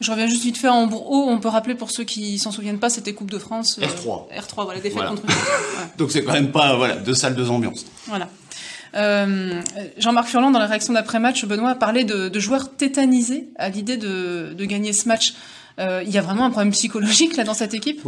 Je 0.00 0.10
reviens 0.10 0.26
juste 0.26 0.42
vite 0.42 0.58
fait 0.58 0.68
en 0.68 0.90
haut. 0.90 1.28
On 1.28 1.38
peut 1.38 1.48
rappeler 1.48 1.74
pour 1.74 1.90
ceux 1.90 2.04
qui 2.04 2.38
s'en 2.38 2.50
souviennent 2.50 2.78
pas, 2.78 2.90
c'était 2.90 3.14
Coupe 3.14 3.30
de 3.30 3.38
France. 3.38 3.78
Euh, 3.80 3.86
R3. 3.86 4.28
R3, 4.36 4.64
voilà, 4.64 4.80
défaite 4.80 5.04
contre. 5.06 5.22
Donc 5.98 6.10
c'est 6.10 6.24
quand 6.24 6.32
même 6.32 6.52
pas 6.52 6.76
voilà 6.76 6.96
deux 6.96 7.14
salles, 7.14 7.34
deux 7.34 7.48
ambiances. 7.48 7.86
Voilà. 8.06 8.28
Euh, 8.94 9.62
Jean-Marc 9.98 10.28
Furlan, 10.28 10.50
dans 10.50 10.58
la 10.58 10.66
réaction 10.66 10.92
d'après-match, 10.92 11.44
Benoît 11.44 11.70
a 11.70 11.74
parlé 11.74 12.04
de, 12.04 12.38
joueurs 12.38 12.76
tétanisés 12.76 13.48
à 13.56 13.68
l'idée 13.68 13.96
de, 13.96 14.64
gagner 14.64 14.92
ce 14.92 15.08
match. 15.08 15.34
Euh, 15.80 16.04
il 16.06 16.12
y 16.12 16.18
a 16.18 16.22
vraiment 16.22 16.44
un 16.44 16.50
problème 16.50 16.72
psychologique 16.72 17.36
là 17.36 17.42
dans 17.42 17.54
cette 17.54 17.74
équipe? 17.74 18.00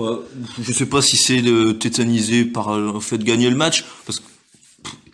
Je 0.60 0.72
sais 0.72 0.86
pas 0.86 1.02
si 1.02 1.16
c'est 1.16 1.42
tétanisé 1.80 2.44
par 2.44 2.78
le 2.78 3.00
fait 3.00 3.18
de 3.18 3.24
gagner 3.24 3.50
le 3.50 3.56
match, 3.56 3.84
parce 4.06 4.20
que 4.20 4.26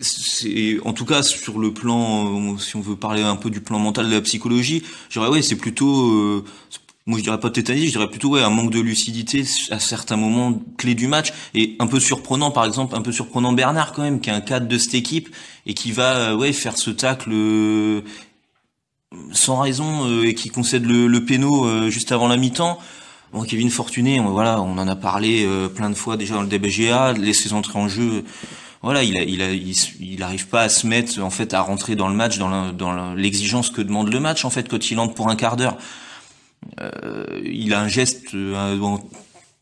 c'est 0.03 0.79
en 0.85 0.93
tout 0.93 1.05
cas 1.05 1.23
sur 1.23 1.59
le 1.59 1.73
plan, 1.73 2.59
si 2.59 2.77
on 2.77 2.81
veut 2.81 2.97
parler 2.97 3.23
un 3.23 3.37
peu 3.37 3.51
du 3.51 3.61
plan 3.61 3.79
mental 3.79 4.09
de 4.09 4.15
la 4.15 4.21
psychologie, 4.21 4.83
je 5.09 5.19
dirais 5.19 5.31
ouais 5.31 5.43
c'est 5.43 5.57
plutôt 5.57 6.11
euh, 6.11 6.45
moi 7.07 7.19
je 7.19 7.25
dirais 7.25 7.41
pas 7.41 7.51
tétanisé, 7.51 7.87
je 7.87 7.93
dirais 7.93 8.09
plutôt 8.09 8.31
ouais 8.31 8.43
un 8.43 8.51
manque 8.51 8.71
de 8.71 8.81
lucidité 8.81 9.45
à 9.71 9.81
certains 9.81 10.17
moments 10.17 10.61
clés 10.79 10.95
du 10.95 11.09
match 11.09 11.33
et 11.55 11.77
un 11.81 11.87
peu 11.87 11.99
surprenant 11.99 12.51
par 12.51 12.65
exemple, 12.65 12.95
un 12.95 13.03
peu 13.03 13.13
surprenant 13.13 13.53
Bernard 13.53 13.93
quand 13.93 14.03
même 14.03 14.21
qui 14.21 14.31
est 14.31 14.33
un 14.33 14.41
cadre 14.41 14.69
de 14.69 14.79
cette 14.79 14.95
équipe 14.95 15.35
et 15.67 15.75
qui 15.75 15.91
va 15.91 16.15
euh, 16.15 16.37
ouais 16.37 16.53
faire 16.53 16.77
ce 16.79 16.91
tacle 16.91 17.31
euh, 17.33 18.03
sans 19.33 19.57
raison 19.57 20.09
euh, 20.09 20.29
et 20.29 20.35
qui 20.35 20.51
concède 20.51 20.87
le, 20.87 21.07
le 21.09 21.25
péno 21.25 21.91
juste 21.91 22.13
avant 22.13 22.29
la 22.29 22.37
mi-temps. 22.37 22.79
Bon, 23.33 23.45
Kevin 23.45 23.71
Fortuné, 23.71 24.21
on, 24.21 24.31
voilà, 24.31 24.61
on 24.61 24.77
en 24.77 24.87
a 24.87 24.95
parlé 24.97 25.49
plein 25.75 25.89
de 25.89 25.95
fois 25.95 26.19
déjà 26.19 26.35
dans 26.35 26.43
le 26.43 26.49
DBGA, 26.49 27.15
laisser 27.15 27.49
ses 27.49 27.55
entrées 27.55 27.79
en 27.79 27.89
jeu 27.89 28.25
voilà, 28.83 29.05
il 29.05 29.17
a, 29.17 29.23
il, 29.23 29.41
a, 29.43 29.53
il, 29.53 30.23
arrive 30.25 30.49
pas 30.49 30.63
à 30.63 30.69
se 30.69 30.89
mettre 30.89 31.23
en 31.23 31.31
fait 31.31 31.55
à 31.55 31.61
rentrer 31.61 31.95
dans 31.95 32.09
le 32.09 32.15
match, 32.15 32.39
dans 32.39 33.15
l'exigence 33.15 33.71
que 33.71 33.81
demande 33.81 34.13
le 34.13 34.19
match 34.19 34.45
en 34.45 34.51
fait 34.51 34.69
quand 34.69 34.91
il 34.91 34.99
entre 34.99 35.15
pour 35.15 35.29
un 35.29 35.37
quart 35.37 35.57
d'heure. 35.57 35.77
Euh, 36.81 37.41
il 37.45 37.75
a 37.75 37.81
un 37.81 37.89
geste 37.89 38.35
euh, 38.35 38.77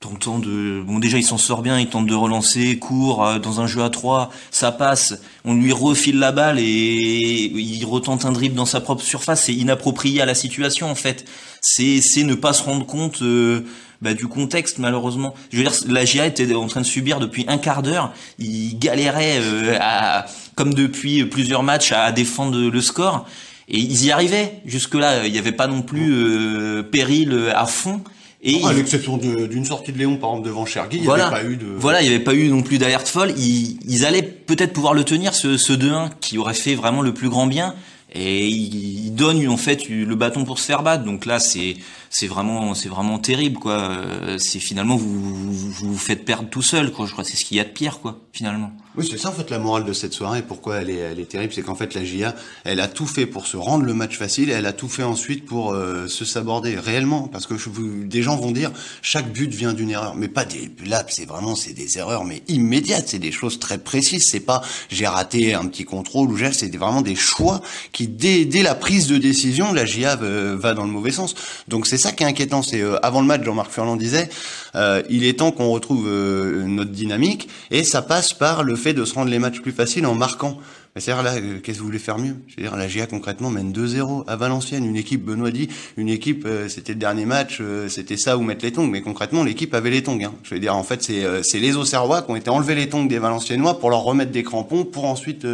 tentant 0.00 0.38
de 0.38 0.82
bon 0.86 0.98
déjà 0.98 1.18
il 1.18 1.22
s'en 1.22 1.36
sort 1.36 1.60
bien 1.60 1.78
il 1.78 1.86
tente 1.86 2.06
de 2.06 2.14
relancer 2.14 2.78
court 2.78 3.24
euh, 3.24 3.38
dans 3.38 3.60
un 3.60 3.66
jeu 3.66 3.82
à 3.82 3.90
trois 3.90 4.30
ça 4.50 4.72
passe 4.72 5.20
on 5.44 5.54
lui 5.54 5.72
refile 5.72 6.18
la 6.18 6.32
balle 6.32 6.58
et 6.58 6.64
il 6.64 7.84
retente 7.84 8.24
un 8.24 8.32
dribble 8.32 8.54
dans 8.54 8.64
sa 8.64 8.80
propre 8.80 9.02
surface 9.02 9.44
c'est 9.44 9.54
inapproprié 9.54 10.22
à 10.22 10.26
la 10.26 10.34
situation 10.34 10.90
en 10.90 10.94
fait. 10.94 11.26
C'est 11.60 12.00
ne 12.22 12.34
pas 12.34 12.54
se 12.54 12.62
rendre 12.62 12.86
compte 12.86 13.20
euh, 13.20 13.66
bah, 14.00 14.14
du 14.14 14.26
contexte 14.26 14.78
malheureusement. 14.78 15.34
Je 15.52 15.58
veux 15.58 15.64
dire 15.64 15.74
la 15.88 16.06
GIA 16.06 16.24
était 16.24 16.54
en 16.54 16.66
train 16.66 16.80
de 16.80 16.86
subir 16.86 17.20
depuis 17.20 17.44
un 17.48 17.58
quart 17.58 17.82
d'heure 17.82 18.12
il 18.38 18.78
galérait 18.78 19.38
à, 19.80 20.24
comme 20.54 20.72
depuis 20.72 21.26
plusieurs 21.26 21.62
matchs 21.62 21.92
à 21.92 22.10
défendre 22.10 22.58
le 22.58 22.80
score 22.80 23.26
et 23.70 23.78
ils 23.78 24.04
y 24.04 24.10
arrivaient. 24.10 24.60
Jusque-là, 24.66 25.26
il 25.26 25.32
n'y 25.32 25.38
avait 25.38 25.52
pas 25.52 25.68
non 25.68 25.82
plus 25.82 26.12
euh, 26.12 26.82
péril 26.82 27.32
euh, 27.32 27.52
à 27.54 27.66
fond. 27.66 28.02
Et 28.42 28.64
à 28.64 28.72
l'exception 28.72 29.18
d'une 29.18 29.66
sortie 29.66 29.92
de 29.92 29.98
Léon, 29.98 30.16
par 30.16 30.30
exemple, 30.30 30.48
devant 30.48 30.64
Chergui, 30.64 30.96
il 30.96 31.02
n'y 31.02 31.10
avait 31.10 31.30
pas 31.30 31.44
eu 31.44 31.56
de... 31.56 31.66
Voilà, 31.76 32.00
il 32.00 32.08
n'y 32.08 32.14
avait 32.14 32.24
pas 32.24 32.32
eu 32.32 32.48
non 32.48 32.62
plus 32.62 32.78
d'alerte 32.78 33.06
folle. 33.06 33.34
Ils, 33.36 33.78
ils 33.86 34.06
allaient 34.06 34.22
peut-être 34.22 34.72
pouvoir 34.72 34.94
le 34.94 35.04
tenir, 35.04 35.34
ce, 35.34 35.58
ce 35.58 35.74
2-1, 35.74 36.08
qui 36.22 36.38
aurait 36.38 36.54
fait 36.54 36.74
vraiment 36.74 37.02
le 37.02 37.12
plus 37.12 37.28
grand 37.28 37.46
bien. 37.46 37.74
Et 38.14 38.48
ils 38.48 39.10
donnent 39.10 39.46
en 39.46 39.58
fait 39.58 39.88
le 39.90 40.14
bâton 40.14 40.44
pour 40.44 40.58
se 40.58 40.64
faire 40.64 40.82
battre. 40.82 41.04
Donc 41.04 41.26
là, 41.26 41.38
c'est 41.38 41.76
c'est 42.12 42.26
vraiment 42.26 42.74
c'est 42.74 42.88
vraiment 42.88 43.20
terrible 43.20 43.58
quoi. 43.58 43.78
Euh, 43.78 44.36
c'est 44.38 44.58
finalement 44.58 44.96
vous, 44.96 45.20
vous 45.20 45.72
vous 45.72 45.96
faites 45.96 46.24
perdre 46.24 46.50
tout 46.50 46.60
seul 46.60 46.90
quoi. 46.90 47.06
Je 47.06 47.12
crois 47.12 47.24
c'est 47.24 47.36
ce 47.36 47.44
qu'il 47.44 47.56
y 47.56 47.60
a 47.60 47.64
de 47.64 47.70
pire 47.70 48.00
quoi 48.00 48.18
finalement. 48.32 48.72
Oui, 48.96 49.06
c'est 49.08 49.18
ça 49.18 49.28
en 49.28 49.32
fait 49.32 49.50
la 49.50 49.60
morale 49.60 49.84
de 49.84 49.92
cette 49.92 50.12
soirée. 50.12 50.42
Pourquoi 50.42 50.78
elle 50.78 50.90
est, 50.90 50.96
elle 50.96 51.20
est 51.20 51.28
terrible, 51.28 51.52
c'est 51.52 51.62
qu'en 51.62 51.76
fait 51.76 51.94
la 51.94 52.04
GIA, 52.04 52.34
elle 52.64 52.80
a 52.80 52.88
tout 52.88 53.06
fait 53.06 53.24
pour 53.24 53.46
se 53.46 53.56
rendre 53.56 53.84
le 53.84 53.94
match 53.94 54.18
facile, 54.18 54.50
et 54.50 54.52
elle 54.52 54.66
a 54.66 54.72
tout 54.72 54.88
fait 54.88 55.04
ensuite 55.04 55.46
pour 55.46 55.72
euh, 55.72 56.08
se 56.08 56.24
saborder 56.24 56.76
réellement, 56.76 57.28
parce 57.28 57.46
que 57.46 57.56
je, 57.56 57.70
des 58.04 58.22
gens 58.22 58.36
vont 58.36 58.50
dire 58.50 58.72
chaque 59.00 59.32
but 59.32 59.54
vient 59.54 59.74
d'une 59.74 59.90
erreur, 59.90 60.16
mais 60.16 60.26
pas 60.26 60.44
des 60.44 60.72
là, 60.84 61.04
c'est 61.08 61.24
vraiment 61.24 61.54
c'est 61.54 61.72
des 61.72 61.98
erreurs 61.98 62.24
mais 62.24 62.42
immédiates, 62.48 63.06
c'est 63.06 63.20
des 63.20 63.30
choses 63.30 63.60
très 63.60 63.78
précises. 63.78 64.26
C'est 64.28 64.40
pas 64.40 64.62
j'ai 64.88 65.06
raté 65.06 65.54
un 65.54 65.66
petit 65.66 65.84
contrôle 65.84 66.28
ou 66.28 66.36
j'ai, 66.36 66.50
c'est 66.50 66.74
vraiment 66.76 67.02
des 67.02 67.14
choix 67.14 67.60
qui 67.92 68.08
dès, 68.08 68.44
dès 68.44 68.64
la 68.64 68.74
prise 68.74 69.06
de 69.06 69.18
décision, 69.18 69.72
la 69.72 69.84
GIA 69.84 70.16
va 70.16 70.74
dans 70.74 70.84
le 70.84 70.90
mauvais 70.90 71.12
sens. 71.12 71.36
Donc 71.68 71.86
c'est 71.86 71.99
ça 72.00 72.12
qui 72.12 72.24
est 72.24 72.26
inquiétant. 72.26 72.62
C'est 72.62 72.82
avant 73.02 73.20
le 73.20 73.26
match, 73.26 73.44
Jean-Marc 73.44 73.70
Furlan 73.70 73.96
disait, 73.96 74.28
il 74.74 75.24
est 75.24 75.38
temps 75.38 75.52
qu'on 75.52 75.70
retrouve 75.70 76.08
notre 76.08 76.90
dynamique, 76.90 77.48
et 77.70 77.84
ça 77.84 78.02
passe 78.02 78.32
par 78.32 78.64
le 78.64 78.74
fait 78.74 78.92
de 78.92 79.04
se 79.04 79.14
rendre 79.14 79.30
les 79.30 79.38
matchs 79.38 79.60
plus 79.60 79.72
faciles 79.72 80.06
en 80.06 80.14
marquant. 80.14 80.58
C'est-à-dire 80.96 81.22
là, 81.22 81.34
euh, 81.34 81.60
qu'est-ce 81.62 81.78
que 81.78 81.82
vous 81.82 81.86
voulez 81.86 82.00
faire 82.00 82.18
mieux? 82.18 82.34
Je 82.48 82.56
veux 82.56 82.62
dire, 82.62 82.76
la 82.76 82.88
GIA 82.88 83.06
concrètement 83.06 83.48
mène 83.50 83.72
2-0 83.72 84.24
à 84.26 84.34
Valenciennes, 84.34 84.84
une 84.84 84.96
équipe, 84.96 85.24
Benoît 85.24 85.52
dit, 85.52 85.68
une 85.96 86.08
équipe, 86.08 86.44
euh, 86.46 86.68
c'était 86.68 86.94
le 86.94 86.98
dernier 86.98 87.26
match, 87.26 87.58
euh, 87.60 87.88
c'était 87.88 88.16
ça 88.16 88.36
ou 88.36 88.42
mettre 88.42 88.64
les 88.64 88.72
tongs, 88.72 88.88
mais 88.88 89.00
concrètement 89.00 89.44
l'équipe 89.44 89.72
avait 89.74 89.90
les 89.90 90.02
tongs. 90.02 90.18
Hein. 90.20 90.34
Je 90.42 90.52
veux 90.52 90.60
dire, 90.60 90.74
en 90.74 90.82
fait, 90.82 91.02
c'est 91.02 91.20
c'est 91.42 91.60
les 91.60 91.76
Auxerrois 91.76 92.22
qui 92.22 92.30
ont 92.32 92.36
été 92.36 92.50
enlevés 92.50 92.74
les 92.74 92.88
tongs 92.88 93.04
des 93.04 93.18
Valenciennois 93.18 93.78
pour 93.78 93.90
leur 93.90 94.02
remettre 94.02 94.32
des 94.32 94.42
crampons 94.42 94.84
pour 94.84 95.04
ensuite 95.04 95.46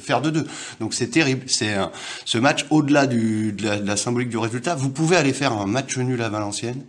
faire 0.00 0.20
de 0.20 0.30
deux. 0.30 0.46
Donc 0.80 0.94
c'est 0.94 1.08
terrible. 1.08 1.42
C'est 1.46 1.74
ce 2.24 2.38
match 2.38 2.66
au-delà 2.70 3.06
du 3.06 3.52
de 3.52 3.68
la 3.84 3.96
symbolique 3.96 4.28
du 4.28 4.38
résultat. 4.38 4.74
Vous 4.74 4.90
pouvez 4.90 5.16
aller 5.16 5.32
faire 5.32 5.52
un 5.52 5.66
match 5.66 5.96
nul 5.98 6.20
à 6.22 6.28
Valenciennes 6.28 6.82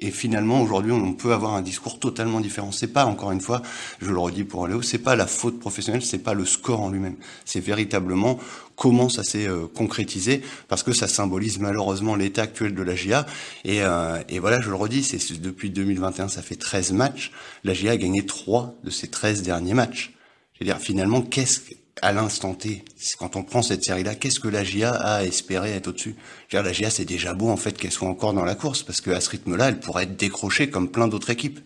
et 0.00 0.10
finalement, 0.10 0.62
aujourd'hui, 0.62 0.92
on 0.92 1.12
peut 1.12 1.32
avoir 1.32 1.54
un 1.54 1.62
discours 1.62 1.98
totalement 1.98 2.40
différent. 2.40 2.72
C'est 2.72 2.92
pas, 2.92 3.04
encore 3.04 3.32
une 3.32 3.40
fois, 3.40 3.62
je 4.00 4.10
le 4.10 4.18
redis 4.18 4.44
pour 4.44 4.66
Léo, 4.66 4.80
c'est 4.80 4.98
pas 4.98 5.14
la 5.14 5.26
faute 5.26 5.60
professionnelle, 5.60 6.02
c'est 6.02 6.18
pas 6.18 6.32
le 6.32 6.46
score 6.46 6.80
en 6.80 6.90
lui-même. 6.90 7.16
C'est 7.44 7.60
véritablement 7.60 8.38
comment 8.76 9.10
ça 9.10 9.22
s'est 9.22 9.46
euh, 9.46 9.66
concrétisé, 9.66 10.40
parce 10.68 10.82
que 10.82 10.92
ça 10.92 11.06
symbolise 11.06 11.58
malheureusement 11.58 12.14
l'état 12.14 12.42
actuel 12.42 12.74
de 12.74 12.82
la 12.82 12.94
GIA. 12.94 13.26
Et, 13.64 13.82
euh, 13.82 14.22
et 14.30 14.38
voilà, 14.38 14.60
je 14.62 14.70
le 14.70 14.76
redis, 14.76 15.02
c'est 15.02 15.40
depuis 15.40 15.68
2021, 15.68 16.28
ça 16.28 16.40
fait 16.40 16.56
13 16.56 16.92
matchs. 16.92 17.30
La 17.62 17.74
GIA 17.74 17.92
a 17.92 17.96
gagné 17.98 18.24
3 18.24 18.74
de 18.82 18.90
ces 18.90 19.08
13 19.08 19.42
derniers 19.42 19.74
matchs. 19.74 20.14
Je 20.54 20.60
veux 20.60 20.66
dire, 20.66 20.78
finalement, 20.78 21.20
qu'est-ce 21.20 21.60
à 22.02 22.12
l'instant 22.12 22.54
T, 22.54 22.84
quand 23.18 23.36
on 23.36 23.42
prend 23.42 23.62
cette 23.62 23.84
série-là, 23.84 24.14
qu'est-ce 24.14 24.40
que 24.40 24.48
la 24.48 24.64
GIA 24.64 24.92
a 24.92 25.24
espéré 25.24 25.72
être 25.72 25.88
au-dessus? 25.88 26.16
La 26.52 26.72
GIA, 26.72 26.90
c'est 26.90 27.04
déjà 27.04 27.34
beau 27.34 27.48
en 27.48 27.56
fait 27.56 27.76
qu'elle 27.76 27.92
soit 27.92 28.08
encore 28.08 28.32
dans 28.32 28.44
la 28.44 28.54
course, 28.54 28.82
parce 28.82 29.00
qu'à 29.00 29.20
ce 29.20 29.30
rythme-là, 29.30 29.68
elle 29.68 29.80
pourrait 29.80 30.04
être 30.04 30.16
décrochée 30.16 30.70
comme 30.70 30.90
plein 30.90 31.08
d'autres 31.08 31.30
équipes. 31.30 31.60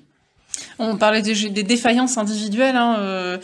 On 0.78 0.96
parlait 0.96 1.23
des, 1.23 1.62
défaillances 1.62 2.18
individuelles. 2.18 2.76
Hein, 2.76 2.96
euh, 2.99 3.38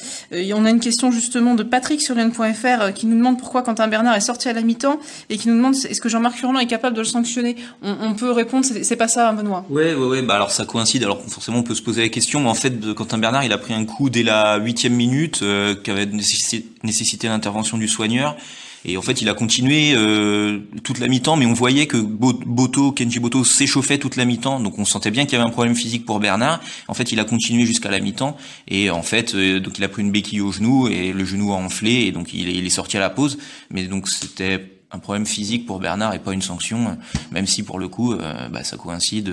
on 0.55 0.65
a 0.65 0.71
une 0.71 0.81
question 0.81 1.11
justement 1.11 1.55
de 1.55 1.63
Patrick 1.63 2.01
sur 2.03 2.15
Lyon.fr 2.15 2.65
euh, 2.65 2.91
qui 2.91 3.07
nous 3.07 3.17
demande 3.17 3.39
pourquoi 3.39 3.63
Quentin 3.63 3.89
Bernard 3.89 4.17
est 4.17 4.21
sorti 4.21 4.49
à 4.49 4.53
la 4.53 4.63
mi-temps 4.63 4.99
et 5.29 5.37
qui 5.37 5.49
nous 5.49 5.57
demande 5.57 5.75
est-ce 5.75 6.01
que 6.01 6.09
Jean-Marc 6.09 6.37
Furlan 6.37 6.59
est 6.59 6.67
capable 6.67 6.97
de 6.97 7.01
le 7.01 7.07
sanctionner? 7.07 7.57
On, 7.83 8.15
peut 8.15 8.31
répondre, 8.31 8.65
c'est 8.65 8.97
pas 8.97 9.09
ça, 9.09 9.33
Benoît. 9.33 9.65
Ouais, 9.71 9.95
ouais, 9.95 10.07
ouais. 10.07 10.23
Bah 10.23 10.35
alors 10.35 10.51
ça 10.51 10.65
coïncide. 10.65 11.05
Alors 11.05 11.23
forcément, 11.23 11.59
on 11.59 11.63
peut 11.63 11.75
se 11.75 11.83
poser 11.83 12.03
la 12.03 12.09
question, 12.09 12.41
mais 12.41 12.49
en 12.49 12.55
fait, 12.55 12.95
Quentin 12.95 13.19
Bernard, 13.19 13.45
il 13.45 13.53
a 13.53 13.59
pris 13.59 13.75
un 13.75 13.85
coup 13.85 14.11
dès 14.11 14.23
la 14.23 14.57
huitième 14.57 14.95
minute 14.95 15.41
euh, 15.43 15.75
qui 15.75 15.91
avait 15.91 16.07
nécessité 16.07 17.29
l'intervention 17.29 17.79
du 17.79 17.89
soigneur. 17.89 18.37
Et 18.85 18.97
en 18.97 19.03
fait, 19.03 19.21
il 19.21 19.29
a 19.29 19.35
continué 19.35 19.93
euh, 19.95 20.61
toute 20.83 20.99
la 20.99 21.09
mi-temps, 21.09 21.37
mais 21.37 21.47
on 21.47 21.53
voyait 21.53 21.87
que 21.87 21.99
Boto, 21.99 22.93
Kenji 22.93 23.19
Boto 23.19 23.45
s'échauffait 23.45 23.99
toute 23.99 24.17
la 24.17 24.25
mi-temps, 24.25 24.61
donc 24.61 24.79
on 24.79 24.85
sentait 24.85 25.11
bien 25.11 25.25
qu'il 25.25 25.35
y 25.35 25.41
avait 25.41 25.49
un 25.49 25.53
problème 25.53 25.75
physique 25.75 26.07
pour 26.07 26.19
Bernard. 26.19 26.61
En 26.89 26.95
fait, 26.95 27.13
il 27.13 27.21
a 27.21 27.25
continué 27.25 27.67
jusqu'à 27.67 27.91
la 27.91 28.01
mi-temps, 28.01 28.37
et 28.69 28.91
en 28.91 29.03
fait, 29.03 29.35
euh, 29.35 29.61
donc 29.61 29.79
il 29.79 29.85
a 29.85 29.89
pris 29.89 30.03
une 30.03 30.11
béquille 30.11 30.41
au 30.41 30.51
genou 30.51 30.89
et 30.89 31.13
le 31.13 31.25
genou 31.25 31.53
a 31.53 31.57
enflé, 31.57 32.07
et 32.07 32.13
donc 32.13 32.33
il 32.33 32.67
est, 32.67 32.71
sorti 32.71 32.97
à 32.97 33.01
la 33.01 33.11
pause. 33.11 33.39
Mais 33.71 33.85
donc 33.85 34.09
c'était 34.09 34.71
un 34.93 34.99
problème 34.99 35.27
physique 35.27 35.67
pour 35.67 35.79
Bernard 35.79 36.15
et 36.15 36.19
pas 36.19 36.33
une 36.33 36.43
sanction, 36.43 36.97
même 37.33 37.47
si 37.47 37.63
pour 37.63 37.79
le 37.79 37.89
coup, 37.89 38.15
euh, 38.15 38.49
bah, 38.49 38.65
ça 38.65 38.77
coïncide 38.77 39.33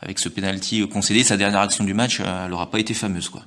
avec 0.00 0.18
ce 0.18 0.28
penalty 0.28 0.86
concédé. 0.88 1.22
Sa 1.22 1.36
dernière 1.36 1.60
action 1.60 1.84
du 1.84 1.94
match, 1.94 2.20
elle 2.20 2.50
n'aura 2.50 2.70
pas 2.70 2.80
été 2.80 2.92
fameuse, 2.92 3.28
quoi. 3.28 3.44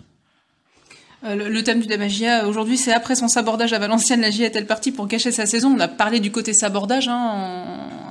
Euh, 1.27 1.49
le, 1.49 1.63
thème 1.63 1.81
du 1.81 1.87
Damagia 1.87 2.47
aujourd'hui, 2.47 2.77
c'est 2.77 2.93
après 2.93 3.15
son 3.15 3.27
sabordage 3.27 3.73
à 3.73 3.79
Valenciennes, 3.79 4.21
la 4.21 4.31
GIA 4.31 4.47
est-elle 4.47 4.65
partie 4.65 4.91
pour 4.91 5.07
gâcher 5.07 5.31
sa 5.31 5.45
saison? 5.45 5.73
On 5.75 5.79
a 5.79 5.87
parlé 5.87 6.19
du 6.19 6.31
côté 6.31 6.53
sabordage 6.53 7.07
hein, 7.09 7.65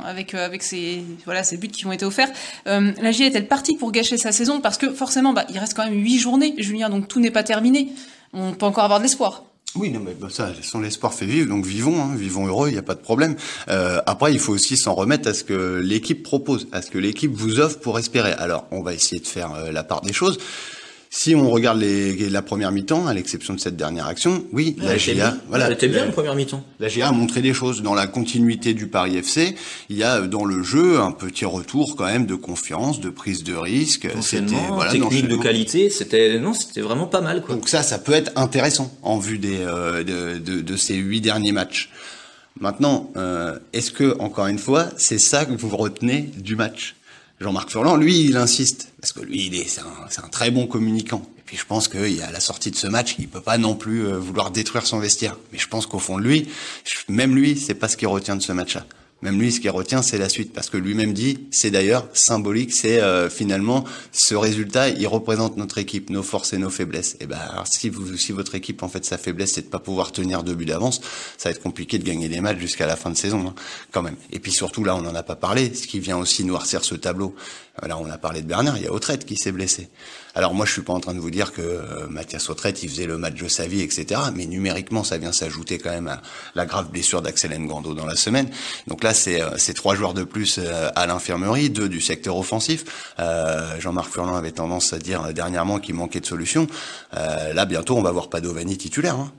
avec 0.05 0.35
euh, 0.35 0.45
avec 0.45 0.63
ses 0.63 1.03
voilà 1.25 1.43
ses 1.43 1.57
buts 1.57 1.69
qui 1.69 1.87
ont 1.87 1.93
été 1.93 2.05
offerts. 2.05 2.31
Euh, 2.67 2.93
la 3.01 3.13
GIA 3.13 3.27
est-elle 3.27 3.49
partie 3.49 3.77
pour 3.77 3.91
gâcher 3.93 4.19
sa 4.19 4.33
saison? 4.33 4.61
Parce 4.61 4.77
que 4.77 4.91
forcément, 4.91 5.33
bah, 5.33 5.47
il 5.49 5.59
reste 5.59 5.75
quand 5.75 5.85
même 5.85 5.99
huit 5.99 6.19
journées, 6.19 6.55
Julien, 6.59 6.91
donc 6.91 7.09
tout 7.09 7.21
n'est 7.21 7.31
pas 7.31 7.43
terminé. 7.43 7.89
On 8.33 8.53
peut 8.53 8.67
encore 8.67 8.85
avoir 8.85 8.99
de 8.99 9.05
l'espoir. 9.05 9.45
Oui, 9.77 9.91
non, 9.91 10.01
mais 10.01 10.15
bah, 10.19 10.29
ça, 10.31 10.51
son 10.63 10.81
l'espoir 10.81 11.15
fait 11.15 11.27
vivre, 11.27 11.49
donc 11.49 11.65
vivons, 11.65 12.03
hein, 12.03 12.15
vivons 12.17 12.47
heureux, 12.47 12.69
il 12.69 12.73
n'y 12.73 12.79
a 12.79 12.83
pas 12.83 12.95
de 12.95 13.01
problème. 13.01 13.37
après, 13.67 14.33
il 14.33 14.39
faut 14.39 14.53
aussi 14.53 14.77
s'en 14.77 14.95
remettre 14.95 15.29
à 15.29 15.35
ce 15.35 15.45
que 15.45 15.81
l'équipe 15.83 16.23
propose, 16.23 16.69
à 16.73 16.83
ce 16.83 16.91
que 16.91 16.99
l'équipe 16.99 17.33
vous 17.33 17.61
offre 17.61 17.79
pour 17.79 17.99
espérer. 17.99 18.33
Alors, 18.33 18.67
on 18.71 18.83
va 18.83 18.93
essayer 18.95 19.21
de 19.21 19.27
faire 19.27 19.73
la 19.73 19.85
part 19.85 20.03
des 20.03 20.13
choses. 20.13 20.39
Si 21.19 21.35
on 21.35 21.49
regarde 21.51 21.81
les, 21.81 22.29
la 22.29 22.43
première 22.43 22.71
mi-temps, 22.71 23.07
à 23.07 23.15
l'exception 23.15 23.55
de 23.55 23.59
cette 23.59 23.75
dernière 23.75 24.07
action, 24.07 24.45
oui, 24.53 24.77
la 24.79 24.99
GIA, 24.99 25.35
voilà, 25.49 25.71
était 25.71 25.89
bien 25.89 26.05
la 26.05 26.13
première 26.13 26.35
mi-temps. 26.35 26.63
La 26.79 26.89
GIA 26.89 27.09
a 27.09 27.13
montré 27.13 27.41
des 27.41 27.55
choses 27.55 27.81
dans 27.81 27.95
la 27.95 28.07
continuité 28.07 28.75
du 28.75 28.87
Paris 28.87 29.17
FC. 29.17 29.55
Il 29.89 29.97
y 29.97 30.05
a 30.05 30.21
dans 30.21 30.45
le 30.45 30.63
jeu 30.63 31.01
un 31.01 31.13
petit 31.13 31.47
retour 31.47 31.97
quand 31.97 32.05
même 32.05 32.27
de 32.27 32.35
confiance, 32.35 33.01
de 33.01 33.09
prise 33.09 33.45
de 33.45 33.55
risque. 33.55 34.07
C'était 34.21 34.53
voilà, 34.69 34.93
technique 34.93 35.27
de 35.27 35.37
qualité, 35.37 35.89
c'était 35.89 36.39
non, 36.39 36.53
c'était 36.53 36.83
vraiment 36.83 37.07
pas 37.07 37.23
mal. 37.23 37.41
Quoi. 37.41 37.55
Donc 37.55 37.71
ça, 37.71 37.83
ça 37.83 37.99
peut 37.99 38.13
être 38.13 38.33
intéressant 38.37 38.95
en 39.03 39.19
vue 39.19 39.39
des 39.39 39.61
euh, 39.61 40.05
de, 40.05 40.39
de, 40.39 40.61
de, 40.61 40.77
ces 40.77 40.97
huit 40.97 41.23
derniers 41.23 41.53
matchs. 41.53 41.89
Maintenant, 42.61 43.11
euh, 43.17 43.59
est-ce 43.73 43.91
que 43.91 44.19
encore 44.19 44.49
une 44.49 44.59
fois, 44.59 44.91
c'est 44.99 45.19
ça 45.19 45.47
que 45.47 45.55
vous 45.55 45.75
retenez 45.75 46.31
du 46.37 46.57
match? 46.57 46.96
Jean-Marc 47.41 47.71
Furlan, 47.71 47.97
lui, 47.97 48.25
il 48.25 48.37
insiste 48.37 48.93
parce 49.01 49.13
que 49.13 49.21
lui, 49.21 49.47
il 49.47 49.55
est, 49.55 49.69
c'est 49.69 49.81
un, 49.83 50.29
très 50.29 50.51
bon 50.51 50.67
communicant. 50.67 51.23
Et 51.39 51.43
puis 51.45 51.57
je 51.57 51.67
pense 51.67 51.87
qu'il 51.87 52.19
la 52.19 52.41
sortie 52.41 52.71
de 52.71 52.77
ce 52.77 52.87
match, 52.87 53.17
il 53.19 53.29
peut 53.29 53.41
pas 53.41 53.59
non 53.59 53.75
plus 53.75 54.07
euh, 54.07 54.19
vouloir 54.19 54.51
détruire 54.51 54.87
son 54.87 54.99
vestiaire. 54.99 55.37
Mais 55.53 55.59
je 55.59 55.69
pense 55.69 55.87
qu'au 55.87 55.99
fond 55.99 56.19
de 56.19 56.23
lui, 56.23 56.49
même 57.09 57.35
lui, 57.35 57.57
c'est 57.57 57.75
pas 57.75 57.89
ce 57.89 57.97
qu'il 57.97 58.09
retient 58.09 58.37
de 58.37 58.43
ce 58.43 58.53
match-là. 58.53 58.87
Même 59.23 59.41
lui, 59.41 59.51
ce 59.51 59.61
qu'il 59.61 59.71
retient, 59.71 60.03
c'est 60.03 60.19
la 60.19 60.29
suite, 60.29 60.53
parce 60.53 60.69
que 60.69 60.77
lui-même 60.77 61.15
dit, 61.15 61.39
c'est 61.51 61.71
d'ailleurs 61.71 62.07
symbolique, 62.13 62.73
c'est 62.75 63.01
euh, 63.01 63.31
finalement 63.31 63.85
ce 64.13 64.35
résultat, 64.35 64.91
il 64.91 65.07
représente 65.07 65.57
notre 65.57 65.79
équipe, 65.79 66.11
nos 66.11 66.23
forces 66.23 66.53
et 66.53 66.59
nos 66.59 66.69
faiblesses. 66.69 67.17
Et 67.21 67.27
ben, 67.27 67.41
si 67.65 67.89
vous, 67.89 68.17
si 68.19 68.33
votre 68.33 68.55
équipe, 68.55 68.83
en 68.83 68.89
fait, 68.89 69.07
sa 69.07 69.17
faiblesse, 69.17 69.55
c'est 69.55 69.63
de 69.63 69.67
pas 69.69 69.79
pouvoir 69.79 70.13
tenir 70.13 70.43
deux 70.43 70.55
buts 70.55 70.67
d'avance, 70.67 71.01
ça 71.39 71.49
va 71.49 71.55
être 71.55 71.63
compliqué 71.63 71.99
de 71.99 72.05
gagner 72.05 72.29
des 72.29 72.43
matchs 72.43 72.59
jusqu'à 72.59 72.87
la 72.87 72.95
fin 72.95 73.11
de 73.11 73.17
saison, 73.17 73.49
hein, 73.49 73.55
quand 73.91 74.03
même. 74.03 74.17
Et 74.33 74.39
puis 74.39 74.53
surtout, 74.53 74.85
là, 74.85 74.95
on 74.95 75.01
n'en 75.01 75.15
a 75.15 75.23
pas 75.23 75.37
parlé, 75.37 75.73
ce 75.75 75.87
qui 75.87 75.99
vient 75.99 76.19
aussi 76.19 76.45
noircir 76.45 76.85
ce 76.85 76.95
tableau. 76.95 77.35
Là, 77.83 77.99
on 77.99 78.09
a 78.09 78.17
parlé 78.17 78.41
de 78.41 78.47
Bernard, 78.47 78.79
il 78.79 78.85
y 78.85 78.87
a 78.87 78.93
Autrette 78.93 79.27
qui 79.27 79.37
s'est 79.37 79.53
blessé. 79.53 79.91
Alors 80.35 80.55
moi, 80.55 80.65
je 80.65 80.73
suis 80.73 80.83
pas 80.83 80.95
en 80.95 81.01
train 81.01 81.13
de 81.13 81.19
vous 81.19 81.31
dire 81.31 81.53
que 81.53 81.61
euh, 81.61 82.07
Mathias 82.09 82.49
Autrette, 82.49 82.83
il 82.83 82.89
faisait 82.89 83.07
le 83.07 83.19
match 83.19 83.35
de 83.35 83.49
sa 83.49 83.67
vie, 83.67 83.83
etc. 83.83 84.21
Mais 84.35 84.47
numériquement, 84.47 85.05
ça 85.05 85.19
vient 85.19 85.33
s'ajouter 85.33 85.79
quand 85.79 85.91
même 85.91 86.09
à 86.09 86.23
la 86.55 86.65
grave 86.65 86.91
blessure 86.91 87.21
d'Axel 87.21 87.53
Ngando 87.59 87.93
dans 87.93 88.07
la 88.07 88.17
semaine. 88.17 88.49
Donc 88.87 89.05
là, 89.05 89.13
c'est 89.13 89.43
euh, 89.43 89.75
trois 89.75 89.95
joueurs 89.95 90.15
de 90.15 90.25
plus 90.25 90.59
euh, 90.59 90.89
à 90.95 91.07
l'infirmerie, 91.07 91.69
deux 91.69 91.89
du 91.91 92.01
secteur 92.01 92.37
offensif. 92.37 92.85
Jean-Marc 93.79 94.11
Furlan 94.11 94.37
avait 94.37 94.53
tendance 94.53 94.93
à 94.93 94.99
dire 94.99 95.35
dernièrement 95.35 95.79
qu'il 95.79 95.95
manquait 95.95 96.21
de 96.21 96.27
solutions. 96.27 96.67
là, 97.13 97.65
bientôt, 97.67 97.97
on 97.97 98.03
va 98.03 98.11
voir 98.11 98.31
Padovani 98.31 98.77
titulaire. 98.77 99.17
Hein. 99.17 99.33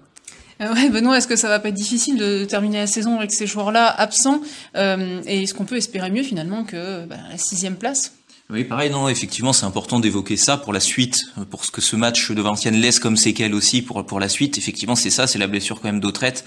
Ouais, 0.59 0.89
Benoît, 0.89 1.17
est-ce 1.17 1.27
que 1.27 1.35
ça 1.35 1.49
va 1.49 1.59
pas 1.59 1.69
être 1.69 1.75
difficile 1.75 2.17
de 2.17 2.45
terminer 2.45 2.79
la 2.79 2.87
saison 2.87 3.17
avec 3.17 3.31
ces 3.31 3.47
joueurs-là 3.47 3.87
absents 3.87 4.41
Et 4.75 5.43
est-ce 5.43 5.53
qu'on 5.53 5.65
peut 5.65 5.77
espérer 5.77 6.09
mieux 6.09 6.23
finalement 6.23 6.63
que 6.63 7.05
bah, 7.05 7.17
la 7.31 7.37
sixième 7.37 7.75
place? 7.75 8.13
Oui, 8.49 8.63
pareil, 8.63 8.89
non, 8.89 9.09
effectivement, 9.09 9.51
c'est 9.51 9.65
important 9.65 9.99
d'évoquer 9.99 10.37
ça 10.37 10.55
pour 10.55 10.71
la 10.71 10.79
suite, 10.79 11.19
pour 11.49 11.65
ce 11.65 11.71
que 11.71 11.81
ce 11.81 11.97
match 11.97 12.31
de 12.31 12.41
Valenciennes 12.41 12.75
laisse 12.75 12.99
comme 12.99 13.17
séquelle 13.17 13.53
aussi 13.53 13.81
pour, 13.81 14.05
pour 14.05 14.21
la 14.21 14.29
suite. 14.29 14.57
Effectivement, 14.57 14.95
c'est 14.95 15.09
ça, 15.09 15.27
c'est 15.27 15.37
la 15.37 15.47
blessure 15.47 15.81
quand 15.81 15.89
même 15.89 15.99
d'Autrette, 15.99 16.45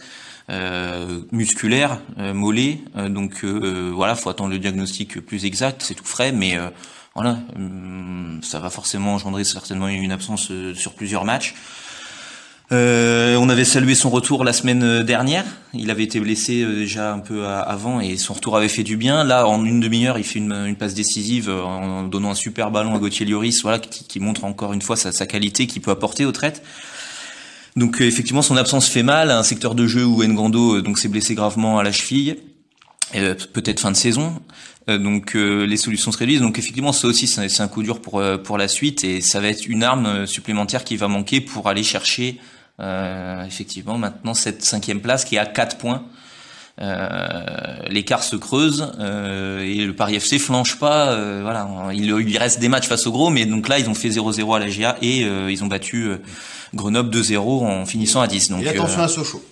euh, 0.49 1.21
musculaire, 1.31 2.01
euh, 2.19 2.33
mollet. 2.33 2.81
Euh, 2.97 3.11
donc 3.11 3.45
euh, 3.45 3.93
voilà, 3.95 4.15
faut 4.15 4.31
attendre 4.31 4.51
le 4.51 4.59
diagnostic 4.59 5.21
plus 5.21 5.45
exact, 5.45 5.83
c'est 5.83 5.95
tout 5.95 6.05
frais, 6.05 6.33
mais 6.33 6.57
euh, 6.57 6.71
voilà, 7.15 7.39
hum, 7.55 8.41
ça 8.43 8.61
va 8.61 8.71
forcément 8.71 9.15
engendrer 9.15 9.45
certainement 9.45 9.89
une 9.89 10.13
absence 10.13 10.51
sur 10.75 10.95
plusieurs 10.95 11.27
matchs. 11.27 11.55
Euh, 12.73 13.35
on 13.37 13.49
avait 13.49 13.65
salué 13.65 13.97
son 13.97 14.11
retour 14.11 14.45
la 14.45 14.53
semaine 14.53 14.85
euh, 14.85 15.03
dernière. 15.03 15.45
Il 15.75 15.91
avait 15.91 16.05
été 16.05 16.21
blessé 16.21 16.63
euh, 16.63 16.77
déjà 16.77 17.13
un 17.13 17.19
peu 17.19 17.45
avant 17.45 18.01
et 18.01 18.17
son 18.17 18.35
retour 18.35 18.57
avait 18.57 18.69
fait 18.69 18.85
du 18.85 18.97
bien. 18.97 19.25
Là, 19.25 19.49
en 19.49 19.65
une 19.65 19.81
demi-heure, 19.81 20.19
il 20.19 20.25
fait 20.25 20.39
une, 20.39 20.77
passe 20.77 20.95
décisive 20.95 21.51
en 21.51 22.05
donnant 22.05 22.31
un 22.31 22.35
super 22.35 22.71
ballon 22.71 22.95
à 22.95 22.99
Gauthier 22.99 23.27
Lloris, 23.27 23.63
voilà, 23.63 23.81
qui, 23.81 24.21
montre 24.21 24.45
encore 24.45 24.73
une 24.73 24.83
fois 24.83 24.95
sa, 24.97 25.27
qualité 25.27 25.67
qu'il 25.67 25.83
peut 25.83 25.91
apporter 25.91 26.25
aux 26.25 26.33
traites. 26.33 26.63
Donc 27.77 28.01
effectivement, 28.01 28.43
son 28.43 28.57
absence 28.57 28.89
fait 28.89 29.03
mal. 29.03 29.31
Un 29.31 29.43
secteur 29.43 29.75
de 29.75 29.87
jeu 29.87 30.05
où 30.05 30.23
Ngando 30.23 30.81
donc 30.81 30.99
s'est 30.99 31.09
blessé 31.09 31.35
gravement 31.35 31.79
à 31.79 31.83
la 31.83 31.93
cheville, 31.93 32.37
peut-être 33.13 33.81
fin 33.81 33.91
de 33.91 33.97
saison. 33.97 34.41
donc 34.89 35.35
les 35.35 35.77
solutions 35.77 36.13
se 36.13 36.19
réduisent. 36.19 36.41
Donc 36.41 36.59
effectivement, 36.59 36.93
ça 36.93 37.09
aussi, 37.09 37.27
c'est 37.27 37.61
un 37.61 37.69
coup 37.69 37.83
dur 37.83 38.01
pour 38.01 38.23
pour 38.45 38.59
la 38.59 38.69
suite 38.69 39.05
et 39.05 39.21
ça 39.21 39.41
va 39.41 39.49
être 39.49 39.67
une 39.67 39.83
arme 39.83 40.27
supplémentaire 40.27 40.85
qui 40.85 40.97
va 40.97 41.09
manquer 41.09 41.41
pour 41.41 41.69
aller 41.69 41.85
chercher 41.85 42.41
euh, 42.81 43.45
effectivement, 43.45 43.99
maintenant 43.99 44.35
cette 44.35 44.65
cinquième 44.65 45.01
place 45.01 45.25
qui 45.25 45.37
est 45.37 45.39
à 45.39 45.47
4 45.47 45.79
points. 45.79 46.05
Euh, 46.81 47.45
l'écart 47.89 48.23
se 48.23 48.37
creuse 48.37 48.91
euh, 48.99 49.61
et 49.61 49.85
le 49.85 49.95
Paris 49.95 50.15
FC 50.15 50.39
flanche 50.39 50.79
pas. 50.79 51.11
Euh, 51.11 51.41
voilà, 51.43 51.69
il, 51.93 52.07
il, 52.07 52.39
reste 52.39 52.59
des 52.59 52.71
matchs 52.71 52.89
face 52.89 53.07
au 53.07 53.13
gros, 53.13 53.29
mais 53.29 53.45
donc 53.45 53.69
là 53.69 53.79
ils 53.79 53.91
ont 53.91 53.95
fait 53.95 54.09
0-0 54.09 54.57
à 54.57 54.59
la 54.59 54.71
GA 54.71 54.97
et 55.03 55.25
euh, 55.25 55.51
ils 55.51 55.63
ont 55.63 55.67
battu 55.67 56.05
euh, 56.05 56.17
Grenoble 56.75 57.15
2-0 57.15 57.39
en 57.39 57.85
finissant 57.85 58.23
à 58.23 58.27
10. 58.27 58.51
Donc 58.51 58.63
et 58.63 58.69
attention 58.69 59.03
à 59.03 59.09
Sochaux. 59.09 59.43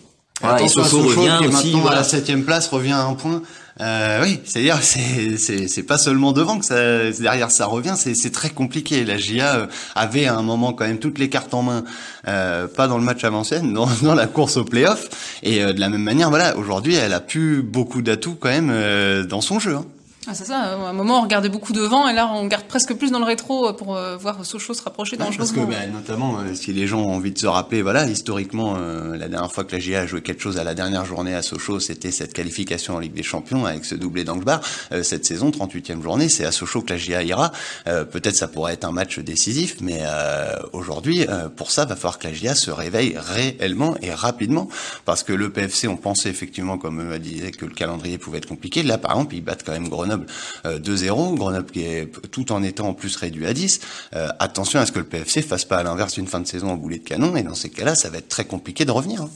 Voilà, 0.40 0.62
et 0.62 0.68
Sochaux, 0.68 1.02
Sochaux 1.02 1.20
revient 1.20 1.36
qui 1.38 1.44
est 1.44 1.48
aussi, 1.48 1.72
maintenant 1.72 1.90
à 1.90 1.96
la 1.96 2.04
septième 2.04 2.44
place, 2.44 2.68
revient 2.68 2.92
à 2.92 3.02
un 3.02 3.14
point. 3.14 3.42
Euh, 3.80 4.22
oui, 4.22 4.40
c'est-à-dire 4.44 4.78
c'est 4.82 5.82
pas 5.84 5.98
seulement 5.98 6.32
devant 6.32 6.58
que 6.58 6.64
ça 6.64 7.10
derrière 7.12 7.50
ça 7.50 7.66
revient, 7.66 7.94
c'est 7.96 8.14
c'est 8.14 8.30
très 8.30 8.50
compliqué. 8.50 9.04
La 9.04 9.18
GIA 9.18 9.54
euh, 9.54 9.66
avait 9.94 10.26
à 10.26 10.36
un 10.36 10.42
moment 10.42 10.72
quand 10.72 10.84
même 10.84 10.98
toutes 10.98 11.18
les 11.18 11.28
cartes 11.28 11.54
en 11.54 11.62
main, 11.62 11.84
euh, 12.26 12.66
pas 12.66 12.88
dans 12.88 12.98
le 12.98 13.04
match 13.04 13.22
avant-scène, 13.22 13.72
dans, 13.72 13.86
dans 14.02 14.14
la 14.14 14.26
course 14.26 14.56
au 14.56 14.64
playoff. 14.64 15.08
Et 15.42 15.62
euh, 15.62 15.72
de 15.72 15.80
la 15.80 15.88
même 15.88 16.02
manière, 16.02 16.30
voilà, 16.30 16.56
aujourd'hui, 16.56 16.94
elle 16.94 17.12
a 17.12 17.20
plus 17.20 17.62
beaucoup 17.62 18.02
d'atouts 18.02 18.36
quand 18.38 18.48
même 18.48 19.24
dans 19.26 19.40
son 19.40 19.60
jeu. 19.60 19.76
Hein. 19.76 19.84
Ah, 20.30 20.34
c'est 20.34 20.44
ça, 20.44 20.58
à 20.58 20.74
un 20.74 20.92
moment 20.92 21.20
on 21.20 21.22
regardait 21.22 21.48
beaucoup 21.48 21.72
devant 21.72 22.06
et 22.06 22.12
là 22.12 22.30
on 22.30 22.42
regarde 22.42 22.64
presque 22.64 22.94
plus 22.94 23.10
dans 23.10 23.18
le 23.18 23.24
rétro 23.24 23.72
pour 23.72 23.96
euh, 23.96 24.16
voir 24.18 24.44
Sochaux 24.44 24.74
se 24.74 24.82
rapprocher 24.82 25.16
Ouais, 25.16 25.24
parce 25.36 25.52
que 25.52 25.60
bah, 25.60 25.86
notamment 25.90 26.38
euh, 26.40 26.54
si 26.54 26.72
les 26.74 26.86
gens 26.86 27.00
ont 27.00 27.14
envie 27.14 27.32
de 27.32 27.38
se 27.38 27.46
rappeler, 27.46 27.80
voilà, 27.80 28.06
historiquement, 28.06 28.76
euh, 28.76 29.16
la 29.16 29.28
dernière 29.28 29.50
fois 29.50 29.64
que 29.64 29.72
la 29.72 29.78
GIA 29.78 30.00
a 30.00 30.06
joué 30.06 30.20
quelque 30.20 30.42
chose 30.42 30.58
à 30.58 30.64
la 30.64 30.74
dernière 30.74 31.06
journée 31.06 31.34
à 31.34 31.40
Sochaux, 31.40 31.80
c'était 31.80 32.10
cette 32.10 32.34
qualification 32.34 32.96
en 32.96 32.98
Ligue 32.98 33.14
des 33.14 33.22
Champions 33.22 33.64
avec 33.64 33.86
ce 33.86 33.94
doublé 33.94 34.24
d'Angbar. 34.24 34.60
Euh, 34.92 35.02
cette 35.02 35.24
saison, 35.24 35.48
38e 35.50 36.02
journée, 36.02 36.28
c'est 36.28 36.44
à 36.44 36.52
Sochaux 36.52 36.82
que 36.82 36.92
la 36.92 36.98
GIA 36.98 37.22
ira. 37.22 37.50
Euh, 37.86 38.04
Peut-être 38.04 38.36
ça 38.36 38.48
pourrait 38.48 38.74
être 38.74 38.84
un 38.84 38.92
match 38.92 39.18
décisif, 39.18 39.76
mais 39.80 40.00
euh, 40.02 40.52
aujourd'hui, 40.72 41.24
euh, 41.28 41.48
pour 41.48 41.70
ça, 41.70 41.84
va 41.84 41.96
falloir 41.96 42.18
que 42.18 42.26
la 42.26 42.34
GIA 42.34 42.54
se 42.54 42.70
réveille 42.70 43.16
réellement 43.16 43.96
et 44.02 44.12
rapidement, 44.12 44.68
parce 45.04 45.22
que 45.22 45.32
le 45.32 45.50
PFC, 45.50 45.88
on 45.88 45.96
pensait 45.96 46.28
effectivement, 46.28 46.76
comme 46.76 47.00
eux 47.00 47.18
disait, 47.18 47.50
que 47.50 47.64
le 47.64 47.74
calendrier 47.74 48.18
pouvait 48.18 48.38
être 48.38 48.48
compliqué. 48.48 48.82
Là, 48.82 48.98
par 48.98 49.12
exemple, 49.12 49.34
ils 49.34 49.42
battent 49.42 49.64
quand 49.64 49.72
même 49.72 49.88
Grenoble 49.88 50.17
euh, 50.66 50.78
2-0, 50.78 51.36
Grenoble 51.36 51.70
qui 51.70 51.82
est 51.82 52.10
tout 52.30 52.52
en 52.52 52.62
étant 52.62 52.88
en 52.88 52.94
plus 52.94 53.16
réduit 53.16 53.46
à 53.46 53.52
10. 53.52 53.80
Euh, 54.14 54.28
attention 54.38 54.80
à 54.80 54.86
ce 54.86 54.92
que 54.92 54.98
le 54.98 55.04
PFC 55.04 55.42
fasse 55.42 55.64
pas 55.64 55.78
à 55.78 55.82
l'inverse 55.82 56.16
une 56.16 56.26
fin 56.26 56.40
de 56.40 56.46
saison 56.46 56.70
en 56.70 56.76
boulet 56.76 56.98
de 56.98 57.04
canon, 57.04 57.36
et 57.36 57.42
dans 57.42 57.54
ces 57.54 57.70
cas-là, 57.70 57.94
ça 57.94 58.10
va 58.10 58.18
être 58.18 58.28
très 58.28 58.44
compliqué 58.44 58.84
de 58.84 58.90
revenir. 58.90 59.22
hein. 59.22 59.30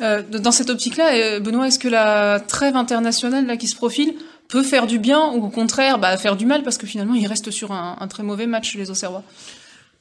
Euh, 0.00 0.22
dans 0.22 0.50
cette 0.50 0.70
optique-là, 0.70 1.38
Benoît, 1.40 1.68
est-ce 1.68 1.78
que 1.78 1.88
la 1.88 2.40
trêve 2.40 2.74
internationale 2.74 3.46
là 3.46 3.56
qui 3.56 3.68
se 3.68 3.76
profile 3.76 4.14
peut 4.48 4.62
faire 4.62 4.86
du 4.86 4.98
bien 4.98 5.32
ou 5.32 5.44
au 5.44 5.50
contraire 5.50 5.98
bah, 5.98 6.16
faire 6.16 6.36
du 6.36 6.46
mal 6.46 6.62
parce 6.62 6.78
que 6.78 6.86
finalement 6.86 7.14
il 7.14 7.26
reste 7.26 7.50
sur 7.50 7.72
un, 7.72 7.96
un 8.00 8.08
très 8.08 8.22
mauvais 8.22 8.46
match 8.46 8.74
les 8.74 8.90
Auxerrois? 8.90 9.22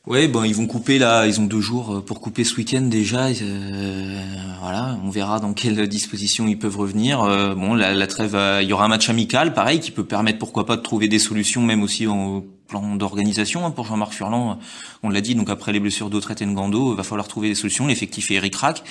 Ouais, 0.05 0.27
bon, 0.27 0.43
ils 0.43 0.53
vont 0.53 0.67
couper 0.67 1.00
là, 1.00 1.25
ils 1.27 1.39
ont 1.39 1.45
deux 1.45 1.62
jours 1.62 1.95
euh, 1.95 2.01
pour 2.01 2.19
couper 2.19 2.43
ce 2.43 2.57
week-end 2.57 2.81
déjà. 2.81 3.27
euh, 3.27 4.22
voilà, 4.62 5.00
on 5.05 5.10
verra 5.10 5.39
dans 5.39 5.53
quelles 5.53 5.88
dispositions 5.88 6.45
ils 6.45 6.60
peuvent 6.60 6.75
revenir. 6.75 7.22
Euh, 7.22 7.55
bon, 7.55 7.74
la, 7.74 7.93
la 7.93 8.07
trêve, 8.07 8.36
euh, 8.36 8.62
il 8.62 8.67
y 8.67 8.74
aura 8.74 8.83
un 8.83 8.89
match 8.89 9.07
amical, 9.10 9.53
pareil, 9.53 9.79
qui 9.79 9.91
peut 9.91 10.03
permettre 10.03 10.39
pourquoi 10.39 10.65
pas 10.65 10.75
de 10.75 10.81
trouver 10.81 11.07
des 11.07 11.19
solutions, 11.19 11.62
même 11.62 11.81
aussi 11.83 12.05
en 12.05 12.43
plan 12.67 12.95
d'organisation 12.98 13.65
hein, 13.65 13.72
pour 13.72 13.86
Jean-Marc 13.86 14.12
Furlan. 14.12 14.60
On 15.03 15.10
l'a 15.10 15.22
dit, 15.22 15.36
donc 15.36 15.50
après 15.50 15.72
les 15.72 15.79
blessures 15.79 16.10
d'Autrette 16.10 16.41
et 16.41 16.45
Ngando, 16.45 16.95
va 16.95 17.03
falloir 17.03 17.29
trouver 17.29 17.48
des 17.48 17.55
solutions. 17.55 17.88
L'effectif 17.88 18.29
est 18.29 18.39
ric-rac, 18.39 18.83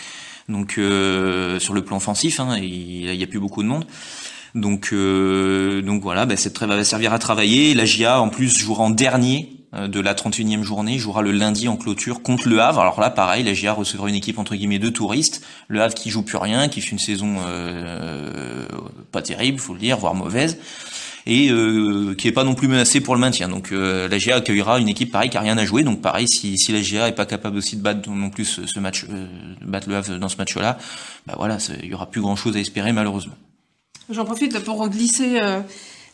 donc 0.49 0.77
euh, 0.79 1.61
sur 1.61 1.75
le 1.75 1.85
plan 1.85 1.99
offensif, 1.99 2.41
hein, 2.41 2.57
il 2.57 3.15
n'y 3.15 3.23
a 3.23 3.27
plus 3.27 3.39
beaucoup 3.41 3.63
de 3.63 3.69
monde. 3.69 3.85
Donc, 4.55 4.89
euh, 4.95 5.83
donc 5.83 6.03
voilà, 6.03 6.25
bah, 6.25 6.39
cette 6.39 6.55
trêve 6.55 6.71
va 6.71 6.85
servir 6.85 7.13
à 7.13 7.19
travailler. 7.19 7.75
La 7.75 7.85
GIA, 7.85 8.19
en 8.19 8.31
plus, 8.31 8.57
jouera 8.57 8.85
en 8.85 8.91
dernier 8.91 9.51
euh, 9.51 9.62
de 9.73 10.01
la 10.01 10.15
31e 10.15 10.63
journée, 10.63 10.99
jouera 10.99 11.23
le 11.23 11.33
lundi 11.33 11.67
en 11.69 11.77
clôture 11.77 12.23
contre 12.23 12.49
le 12.49 12.61
Havre. 12.61 12.81
Alors 12.81 13.01
là, 13.01 13.09
pareil, 13.09 13.43
la 13.43 13.55
GIA 13.55 13.73
recevra 13.73 14.09
une 14.09 14.15
équipe 14.15 14.39
entre 14.39 14.55
guillemets 14.55 14.79
de 14.79 14.91
touristes. 14.91 15.43
Le 15.69 15.81
Havre 15.81 15.95
qui 15.95 16.11
joue 16.11 16.23
plus 16.23 16.37
rien, 16.37 16.69
qui 16.69 16.81
fait 16.81 16.91
une 16.91 16.99
saison 16.99 17.37
euh, 17.47 18.67
pas 19.13 19.23
terrible, 19.23 19.59
faut 19.59 19.75
le 19.75 19.79
dire, 19.79 19.97
voire 19.97 20.15
mauvaise, 20.15 20.59
et 21.27 21.51
euh, 21.51 22.15
qui 22.15 22.29
est 22.29 22.33
pas 22.33 22.45
non 22.45 22.55
plus 22.55 22.69
menacé 22.69 23.01
pour 23.01 23.15
le 23.15 23.21
maintien. 23.21 23.49
Donc 23.49 23.73
euh, 23.73 24.09
la 24.09 24.37
accueillera 24.37 24.81
une 24.81 24.89
équipe 24.89 25.13
pareil 25.13 25.31
qui 25.31 25.37
a 25.37 25.41
rien 25.41 25.59
à 25.59 25.65
jouer. 25.65 25.83
Donc 25.83 26.01
pareil, 26.01 26.27
si, 26.29 26.59
si 26.59 26.73
la 26.73 27.09
est 27.09 27.13
pas 27.13 27.27
capable 27.27 27.57
aussi 27.59 27.77
de 27.77 27.83
battre 27.83 28.09
non 28.11 28.31
plus 28.31 28.61
ce, 28.67 28.81
match, 28.81 29.07
euh, 29.11 29.27
battre 29.63 29.89
le 29.89 29.97
Havre 29.97 30.19
dans 30.19 30.29
ce 30.29 30.37
match-là, 30.37 30.79
bah 31.27 31.35
voilà, 31.37 31.59
il 31.83 31.89
y 31.89 31.95
aura 31.95 32.11
plus 32.11 32.21
grand-chose 32.21 32.57
à 32.57 32.61
espérer 32.61 32.93
malheureusement. 32.93 33.35
J'en 34.11 34.25
profite 34.25 34.59
pour 34.61 34.89
glisser 34.89 35.39
euh, 35.41 35.61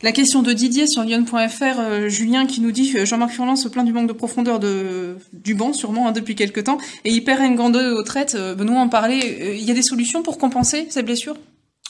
la 0.01 0.11
question 0.11 0.41
de 0.41 0.53
Didier 0.53 0.87
sur 0.87 1.03
lyon.fr. 1.03 1.79
euh, 1.79 2.09
Julien 2.09 2.45
qui 2.45 2.61
nous 2.61 2.71
dit 2.71 2.91
que 2.91 3.05
Jean-Marc 3.05 3.31
Furlan 3.31 3.55
se 3.55 3.67
plaint 3.67 3.85
du 3.85 3.93
manque 3.93 4.07
de 4.07 4.13
profondeur 4.13 4.59
de, 4.59 5.17
du 5.33 5.55
banc, 5.55 5.73
sûrement 5.73 6.07
hein, 6.07 6.11
depuis 6.11 6.35
quelques 6.35 6.63
temps, 6.63 6.77
et 7.05 7.11
il 7.11 7.23
perd 7.23 7.41
Ngando 7.41 7.79
aux 7.97 8.03
traites. 8.03 8.35
Euh, 8.35 8.55
Benoît 8.55 8.79
en 8.79 8.89
parlait. 8.89 9.37
Euh, 9.41 9.55
Il 9.55 9.63
y 9.63 9.71
a 9.71 9.73
des 9.73 9.81
solutions 9.81 10.23
pour 10.23 10.37
compenser 10.37 10.87
ces 10.89 11.03
blessures 11.03 11.35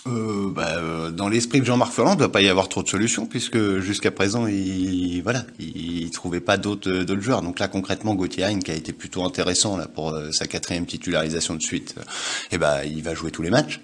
Euh, 0.07 0.49
bah, 0.49 0.77
euh, 0.77 1.11
dans 1.11 1.27
l'esprit 1.27 1.59
de 1.59 1.65
Jean-Marc 1.65 1.91
Ferland, 1.91 2.13
il 2.13 2.15
ne 2.15 2.19
doit 2.19 2.31
pas 2.31 2.41
y 2.41 2.47
avoir 2.47 2.69
trop 2.69 2.81
de 2.81 2.87
solutions 2.87 3.25
puisque 3.25 3.79
jusqu'à 3.79 4.11
présent, 4.11 4.47
il 4.47 5.21
voilà, 5.21 5.45
il, 5.59 6.03
il 6.03 6.09
trouvait 6.11 6.39
pas 6.39 6.57
d'autres 6.57 6.89
euh, 6.89 7.03
d'autres 7.03 7.21
joueurs. 7.21 7.41
Donc 7.41 7.59
là, 7.59 7.67
concrètement, 7.67 8.15
Gauthier 8.15 8.45
Hein, 8.45 8.59
qui 8.59 8.71
a 8.71 8.75
été 8.75 8.93
plutôt 8.93 9.23
intéressant 9.25 9.75
là 9.77 9.87
pour 9.87 10.11
euh, 10.11 10.31
sa 10.31 10.47
quatrième 10.47 10.85
titularisation 10.85 11.53
de 11.55 11.61
suite, 11.61 11.95
euh, 11.97 12.03
eh 12.51 12.57
ben, 12.57 12.81
il 12.85 13.03
va 13.03 13.13
jouer 13.13 13.29
tous 13.31 13.41
les 13.41 13.49
matchs. 13.51 13.81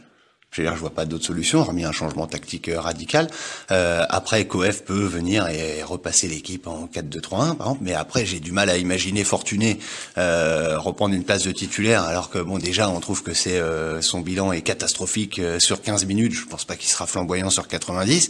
Je 0.56 0.62
veux 0.62 0.68
dire, 0.70 0.76
je 0.76 0.80
vois 0.80 0.90
pas 0.90 1.04
d'autres 1.06 1.26
solutions, 1.26 1.60
hormis 1.60 1.84
un 1.84 1.92
changement 1.92 2.28
tactique 2.28 2.70
euh, 2.70 2.80
radical. 2.80 3.28
Euh, 3.72 4.06
après, 4.08 4.46
Coef 4.48 4.86
peut 4.86 5.04
venir 5.04 5.48
et 5.50 5.84
repasser 5.84 6.30
l'équipe 6.30 6.66
en 6.68 6.88
4-2-3-1, 6.88 7.56
par 7.56 7.68
exemple. 7.68 7.80
Mais 7.82 7.94
après, 7.94 8.26
j'ai 8.26 8.40
du 8.40 8.54
mal 8.54 8.70
à 8.70 8.78
imaginer 8.78 9.26
Fortuné 9.26 9.80
euh, 10.18 10.80
reprendre 10.80 11.14
une 11.14 11.26
place 11.26 11.44
de 11.44 11.52
titulaire, 11.52 12.04
alors 12.04 12.30
que 12.30 12.40
bon, 12.40 12.58
déjà, 12.58 12.90
on 12.90 13.02
trouve 13.02 13.22
que 13.22 13.34
c'est 13.34 13.60
euh, 13.60 14.02
son 14.02 14.22
bilan 14.22 14.54
est 14.54 14.62
catastrophique 14.62 15.40
euh, 15.40 15.60
sur 15.60 15.82
15 15.82 16.06
minutes. 16.06 16.32
Je 16.32 16.46
pense 16.46 16.64
pas 16.64 16.78
qu'il 16.78 16.90
sera 16.90 17.06
flamboyant 17.06 17.50
sur 17.50 17.68
90. 17.68 18.30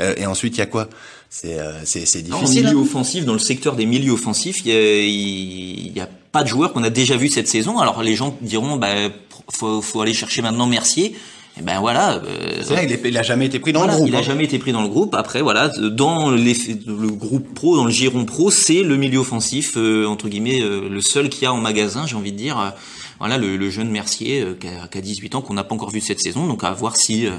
Euh, 0.00 0.14
et 0.16 0.26
ensuite, 0.26 0.54
il 0.54 0.58
y 0.58 0.62
a 0.62 0.66
quoi? 0.66 0.88
C'est 1.28 1.58
euh, 1.58 1.84
c'est 1.84 2.06
c'est 2.06 2.20
En 2.32 2.38
difficile. 2.38 2.66
milieu 2.66 2.78
hein. 2.78 2.82
offensif, 2.82 3.24
dans 3.24 3.32
le 3.32 3.40
secteur 3.40 3.74
des 3.74 3.86
milieux 3.86 4.12
offensifs, 4.12 4.64
il 4.64 4.70
y 4.70 5.96
a, 5.96 5.96
y 5.96 6.00
a 6.00 6.08
pas 6.30 6.44
de 6.44 6.48
joueurs 6.48 6.72
qu'on 6.72 6.84
a 6.84 6.90
déjà 6.90 7.16
vu 7.16 7.28
cette 7.28 7.48
saison. 7.48 7.80
Alors 7.80 8.00
les 8.04 8.14
gens 8.14 8.36
diront, 8.42 8.76
bah, 8.76 8.94
faut, 9.50 9.82
faut 9.82 10.00
aller 10.02 10.14
chercher 10.14 10.40
maintenant 10.40 10.66
Mercier. 10.68 11.16
Et 11.58 11.62
ben 11.62 11.78
voilà. 11.78 12.14
euh, 12.14 12.62
C'est 12.62 12.74
vrai, 12.74 12.84
il, 12.84 12.92
est- 12.92 13.00
il 13.04 13.16
a 13.16 13.22
jamais 13.22 13.46
été 13.46 13.60
pris 13.60 13.72
dans 13.72 13.78
voilà, 13.80 13.92
le 13.92 13.98
groupe. 13.98 14.08
il 14.08 14.16
a 14.16 14.18
hein. 14.18 14.22
jamais 14.22 14.44
été 14.44 14.58
pris 14.58 14.72
dans 14.72 14.82
le 14.82 14.88
groupe. 14.88 15.14
Après, 15.14 15.40
voilà, 15.40 15.68
dans 15.68 16.30
les, 16.32 16.54
le 16.86 17.08
groupe 17.10 17.54
pro, 17.54 17.76
dans 17.76 17.84
le 17.84 17.92
giron 17.92 18.24
pro, 18.24 18.50
c'est 18.50 18.82
le 18.82 18.96
milieu 18.96 19.18
offensif 19.20 19.74
euh, 19.76 20.04
entre 20.06 20.28
guillemets 20.28 20.60
euh, 20.62 20.88
le 20.88 21.00
seul 21.00 21.28
qu'il 21.28 21.44
y 21.44 21.46
a 21.46 21.52
en 21.52 21.58
magasin, 21.58 22.06
j'ai 22.06 22.16
envie 22.16 22.32
de 22.32 22.36
dire. 22.38 22.58
Euh, 22.58 22.70
voilà, 23.20 23.38
le, 23.38 23.56
le 23.56 23.70
jeune 23.70 23.88
Mercier 23.90 24.40
euh, 24.42 24.54
qui, 24.58 24.66
a, 24.66 24.88
qui 24.88 24.98
a 24.98 25.00
18 25.00 25.36
ans, 25.36 25.40
qu'on 25.42 25.54
n'a 25.54 25.62
pas 25.62 25.76
encore 25.76 25.90
vu 25.90 26.00
cette 26.00 26.20
saison. 26.20 26.48
Donc 26.48 26.64
à 26.64 26.72
voir 26.72 26.96
si, 26.96 27.26
euh, 27.28 27.30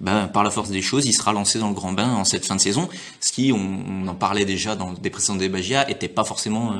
ben, 0.00 0.28
par 0.28 0.44
la 0.44 0.50
force 0.50 0.68
des 0.68 0.82
choses, 0.82 1.06
il 1.06 1.14
sera 1.14 1.32
lancé 1.32 1.58
dans 1.58 1.68
le 1.68 1.74
grand 1.74 1.94
bain 1.94 2.12
en 2.12 2.24
cette 2.24 2.44
fin 2.44 2.54
de 2.56 2.60
saison. 2.60 2.90
Ce 3.20 3.32
qui, 3.32 3.52
on, 3.52 4.04
on 4.04 4.06
en 4.08 4.14
parlait 4.14 4.44
déjà 4.44 4.76
dans 4.76 4.92
des 4.92 5.08
précédents 5.08 5.38
débats 5.38 5.60
était 5.88 6.08
pas 6.08 6.24
forcément 6.24 6.72
euh, 6.72 6.76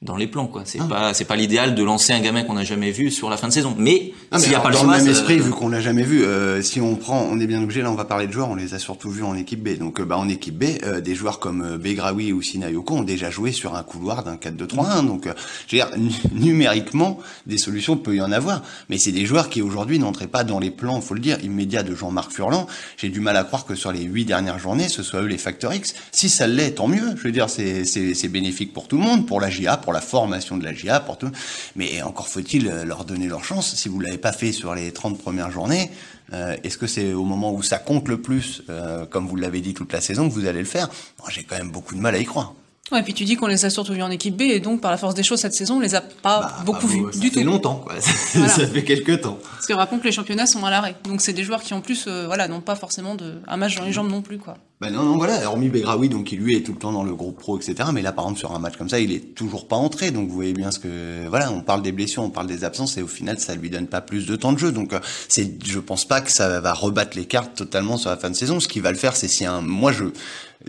dans 0.00 0.14
les 0.16 0.28
plans. 0.28 0.46
quoi. 0.46 0.62
C'est 0.64 0.78
pas, 0.86 1.12
c'est 1.12 1.24
pas 1.24 1.34
l'idéal 1.34 1.74
de 1.74 1.82
lancer 1.82 2.12
un 2.12 2.20
gamin 2.20 2.44
qu'on 2.44 2.54
n'a 2.54 2.62
jamais 2.62 2.92
vu 2.92 3.10
sur 3.10 3.28
la 3.30 3.36
fin 3.36 3.48
de 3.48 3.52
saison. 3.52 3.74
Mais 3.76 4.12
s'il 4.36 4.50
n'y 4.50 4.54
a 4.54 4.60
pas 4.60 4.68
le 4.68 4.74
dans 4.76 4.84
le 4.84 4.90
même 4.90 5.08
esprit, 5.08 5.38
vu 5.40 5.50
qu'on 5.50 5.68
l'a 5.68 5.80
jamais 5.80 6.04
vu, 6.04 6.22
euh, 6.24 6.62
si 6.62 6.80
on 6.80 6.94
prend, 6.94 7.20
on 7.28 7.40
est 7.40 7.48
bien 7.48 7.60
obligé, 7.60 7.82
là 7.82 7.90
on 7.90 7.96
va 7.96 8.04
parler 8.04 8.28
de 8.28 8.32
joueurs, 8.32 8.48
on 8.48 8.54
les 8.54 8.74
a 8.74 8.78
surtout 8.78 9.10
vus 9.10 9.24
en 9.24 9.34
équipe 9.34 9.60
B. 9.62 9.76
Donc 9.76 9.98
euh, 10.00 10.04
bah, 10.04 10.16
en 10.16 10.28
équipe 10.28 10.56
B, 10.56 10.64
euh, 10.84 11.00
des 11.00 11.16
joueurs 11.16 11.40
comme 11.40 11.62
euh, 11.62 11.78
Begraoui 11.78 12.32
ou 12.32 12.42
Sinayoko 12.42 12.94
ont 12.98 13.02
déjà 13.02 13.30
joué 13.30 13.50
sur 13.50 13.74
un 13.74 13.82
couloir 13.82 14.22
d'un 14.22 14.36
4-2-3-1. 14.36 15.04
Donc 15.06 15.26
euh, 15.26 15.32
je 15.66 15.76
veux 15.76 15.82
dire, 15.84 15.90
nu- 15.98 16.12
numériquement, 16.52 17.18
des 17.46 17.58
solutions 17.58 17.96
peut 17.96 18.14
y 18.14 18.20
en 18.22 18.30
avoir. 18.30 18.62
Mais 18.88 18.98
c'est 18.98 19.12
des 19.12 19.26
joueurs 19.26 19.48
qui 19.48 19.62
aujourd'hui 19.62 19.98
n'entraient 19.98 20.28
pas 20.28 20.44
dans 20.44 20.60
les 20.60 20.70
plans, 20.70 21.00
faut 21.00 21.14
le 21.14 21.20
dire, 21.20 21.42
immédiats 21.42 21.82
de 21.82 21.94
Jean-Marc 21.96 22.30
Furlan. 22.30 22.68
J'ai 22.96 23.08
du 23.08 23.18
mal 23.20 23.36
à 23.36 23.42
croire 23.42 23.64
que 23.66 23.74
sur 23.74 23.90
les 23.90 24.02
huit 24.02 24.24
dernières 24.26 24.60
journées, 24.60 24.88
ce 24.88 25.02
soit 25.02 25.22
eux 25.22 25.26
les 25.26 25.38
facteurs 25.38 25.74
X. 25.74 25.94
Si 26.12 26.28
ça 26.28 26.46
l'est, 26.46 26.72
tant 26.76 26.86
mieux. 26.86 27.14
Je 27.16 27.22
veux 27.24 27.32
dire, 27.32 27.50
c'est 27.50 27.84
c'est- 27.84 28.14
c'est 28.14 28.28
bénéfique 28.28 28.72
pour 28.72 28.86
tout 28.86 28.96
le 28.96 29.02
monde, 29.02 29.26
pour 29.26 29.40
la 29.40 29.50
GIA, 29.50 29.76
pour 29.88 29.94
la 29.94 30.02
formation 30.02 30.58
de 30.58 30.64
la 30.64 30.74
GIA, 30.74 31.00
pour 31.00 31.16
tout. 31.16 31.30
Mais 31.74 32.02
encore 32.02 32.28
faut-il 32.28 32.68
euh, 32.68 32.84
leur 32.84 33.06
donner 33.06 33.26
leur 33.26 33.42
chance. 33.42 33.74
Si 33.74 33.88
vous 33.88 34.00
l'avez 34.00 34.18
pas 34.18 34.32
fait 34.32 34.52
sur 34.52 34.74
les 34.74 34.92
30 34.92 35.16
premières 35.16 35.50
journées, 35.50 35.90
euh, 36.34 36.54
est-ce 36.62 36.76
que 36.76 36.86
c'est 36.86 37.14
au 37.14 37.24
moment 37.24 37.54
où 37.54 37.62
ça 37.62 37.78
compte 37.78 38.06
le 38.06 38.20
plus, 38.20 38.60
euh, 38.68 39.06
comme 39.06 39.26
vous 39.26 39.36
l'avez 39.36 39.62
dit 39.62 39.72
toute 39.72 39.90
la 39.94 40.02
saison, 40.02 40.28
que 40.28 40.34
vous 40.34 40.44
allez 40.44 40.58
le 40.58 40.66
faire? 40.66 40.90
J'ai 41.30 41.42
quand 41.42 41.56
même 41.56 41.70
beaucoup 41.70 41.94
de 41.94 42.00
mal 42.00 42.14
à 42.14 42.18
y 42.18 42.26
croire. 42.26 42.52
Ouais, 42.92 43.00
et 43.00 43.02
puis 43.02 43.14
tu 43.14 43.24
dis 43.24 43.36
qu'on 43.36 43.46
les 43.46 43.64
a 43.64 43.70
surtout 43.70 43.94
vus 43.94 44.02
en 44.02 44.10
équipe 44.10 44.36
B, 44.36 44.42
et 44.42 44.60
donc 44.60 44.82
par 44.82 44.90
la 44.90 44.98
force 44.98 45.14
des 45.14 45.22
choses 45.22 45.40
cette 45.40 45.54
saison, 45.54 45.76
on 45.76 45.80
les 45.80 45.94
a 45.94 46.02
pas 46.02 46.40
Bah, 46.40 46.56
beaucoup 46.66 46.86
bah, 46.86 46.92
vus 46.92 47.04
ça 47.14 47.18
du 47.20 47.30
fait 47.30 47.40
tout. 47.40 47.46
longtemps, 47.46 47.76
quoi. 47.76 47.94
Voilà. 48.34 48.48
ça 48.52 48.66
fait 48.66 48.84
quelques 48.84 49.22
temps. 49.22 49.38
Parce 49.54 49.66
que 49.66 49.72
rappelons 49.72 50.00
que 50.00 50.04
les 50.04 50.12
championnats 50.12 50.46
sont 50.46 50.62
à 50.66 50.70
l'arrêt, 50.70 50.96
donc 51.04 51.22
c'est 51.22 51.32
des 51.32 51.44
joueurs 51.44 51.62
qui 51.62 51.72
en 51.72 51.80
plus, 51.80 52.04
euh, 52.08 52.26
voilà, 52.26 52.46
n'ont 52.46 52.60
pas 52.60 52.76
forcément 52.76 53.14
de 53.14 53.40
un 53.48 53.56
match 53.56 53.76
dans 53.76 53.84
les 53.84 53.92
jambes 53.92 54.10
non 54.10 54.20
plus, 54.20 54.36
quoi. 54.36 54.58
Ben 54.80 54.92
non, 54.92 55.02
non, 55.02 55.16
voilà, 55.16 55.44
hormis 55.48 55.70
Begraoui, 55.70 56.08
donc 56.08 56.26
qui 56.26 56.36
lui 56.36 56.54
est 56.54 56.60
tout 56.60 56.72
le 56.72 56.78
temps 56.78 56.92
dans 56.92 57.02
le 57.02 57.12
groupe 57.12 57.36
pro, 57.36 57.58
etc. 57.58 57.74
Mais 57.92 58.00
là, 58.00 58.12
par 58.12 58.26
exemple, 58.26 58.38
sur 58.38 58.52
un 58.54 58.60
match 58.60 58.76
comme 58.76 58.88
ça, 58.88 59.00
il 59.00 59.10
est 59.10 59.34
toujours 59.34 59.66
pas 59.66 59.74
entré. 59.74 60.12
Donc 60.12 60.28
vous 60.28 60.34
voyez 60.36 60.52
bien 60.52 60.70
ce 60.70 60.78
que, 60.78 61.26
voilà, 61.28 61.50
on 61.50 61.62
parle 61.62 61.82
des 61.82 61.90
blessures, 61.90 62.22
on 62.22 62.30
parle 62.30 62.46
des 62.46 62.62
absences, 62.62 62.96
et 62.96 63.02
au 63.02 63.08
final, 63.08 63.40
ça 63.40 63.56
lui 63.56 63.70
donne 63.70 63.88
pas 63.88 64.00
plus 64.00 64.24
de 64.26 64.36
temps 64.36 64.52
de 64.52 64.58
jeu. 64.60 64.70
Donc 64.70 64.92
euh, 64.92 65.00
c'est, 65.28 65.50
je 65.66 65.80
pense 65.80 66.06
pas 66.06 66.20
que 66.20 66.30
ça 66.30 66.60
va 66.60 66.72
rebattre 66.74 67.16
les 67.16 67.24
cartes 67.24 67.56
totalement 67.56 67.96
sur 67.96 68.10
la 68.10 68.16
fin 68.16 68.30
de 68.30 68.36
saison. 68.36 68.60
Ce 68.60 68.68
qui 68.68 68.78
va 68.78 68.92
le 68.92 68.98
faire, 68.98 69.16
c'est 69.16 69.26
si 69.26 69.44
un, 69.44 69.62
moi 69.62 69.90
je, 69.90 70.04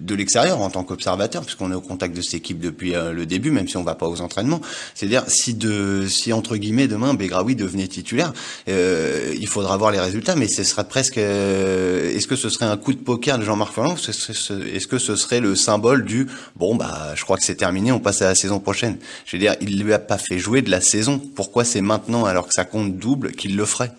de 0.02 0.15
l'extérieur 0.15 0.60
en 0.62 0.72
tant 0.72 0.84
qu'observateur, 0.84 1.43
puisqu'on 1.43 1.72
est 1.72 1.76
au 1.76 1.82
contact 1.82 2.15
de 2.15 2.22
cette 2.22 2.34
équipe 2.36 2.60
depuis 2.60 2.95
euh, 2.95 3.12
le 3.12 3.28
début, 3.28 3.52
même 3.52 3.67
si 3.67 3.78
on 3.78 3.84
va 3.84 3.93
pas 3.93 4.08
aux 4.08 4.22
entraînements. 4.22 4.62
C'est-à-dire 4.95 5.24
si 5.28 5.54
de, 5.54 6.08
si 6.08 6.34
entre 6.34 6.58
guillemets 6.58 6.88
demain 6.88 7.13
Begraoui 7.13 7.56
devenait 7.56 7.88
titulaire, 7.88 8.34
euh, 8.69 9.36
il 9.39 9.48
faudra 9.48 9.78
voir 9.78 9.91
les 9.91 10.00
résultats, 10.00 10.36
mais 10.36 10.48
ce 10.48 10.63
serait 10.63 10.88
presque, 10.88 11.19
euh, 11.19 12.15
est-ce 12.15 12.26
que 12.26 12.36
ce 12.36 12.50
serait 12.50 12.65
un 12.65 12.78
coup 12.78 12.93
de 12.93 12.98
poker 13.00 13.38
de 13.38 13.43
Jean-Marc 13.43 13.74
ce- 13.98 13.99
Est-ce 14.08 14.88
que 14.88 14.98
ce 14.98 15.16
serait 15.16 15.40
le 15.40 15.56
symbole 15.56 16.06
du 16.06 16.28
bon 16.56 16.76
bah 16.76 17.14
je 17.16 17.24
crois 17.24 17.38
que 17.38 17.44
c'est 17.44 17.56
terminé, 17.56 17.92
on 17.92 18.00
passe 18.00 18.22
à 18.22 18.26
la 18.26 18.36
saison 18.36 18.60
prochaine. 18.60 18.98
Je 19.26 19.36
veux 19.36 19.40
dire, 19.40 19.56
il 19.62 19.82
lui 19.82 19.94
a 19.94 20.00
pas 20.00 20.18
fait 20.18 20.40
jouer 20.40 20.62
de 20.62 20.72
la 20.72 20.82
saison. 20.82 21.20
Pourquoi 21.36 21.66
c'est 21.66 21.82
maintenant 21.82 22.26
alors 22.26 22.48
que 22.48 22.54
ça 22.54 22.66
compte 22.66 22.98
double 22.98 23.32
qu'il 23.32 23.56
le 23.56 23.66
ferait? 23.66 23.92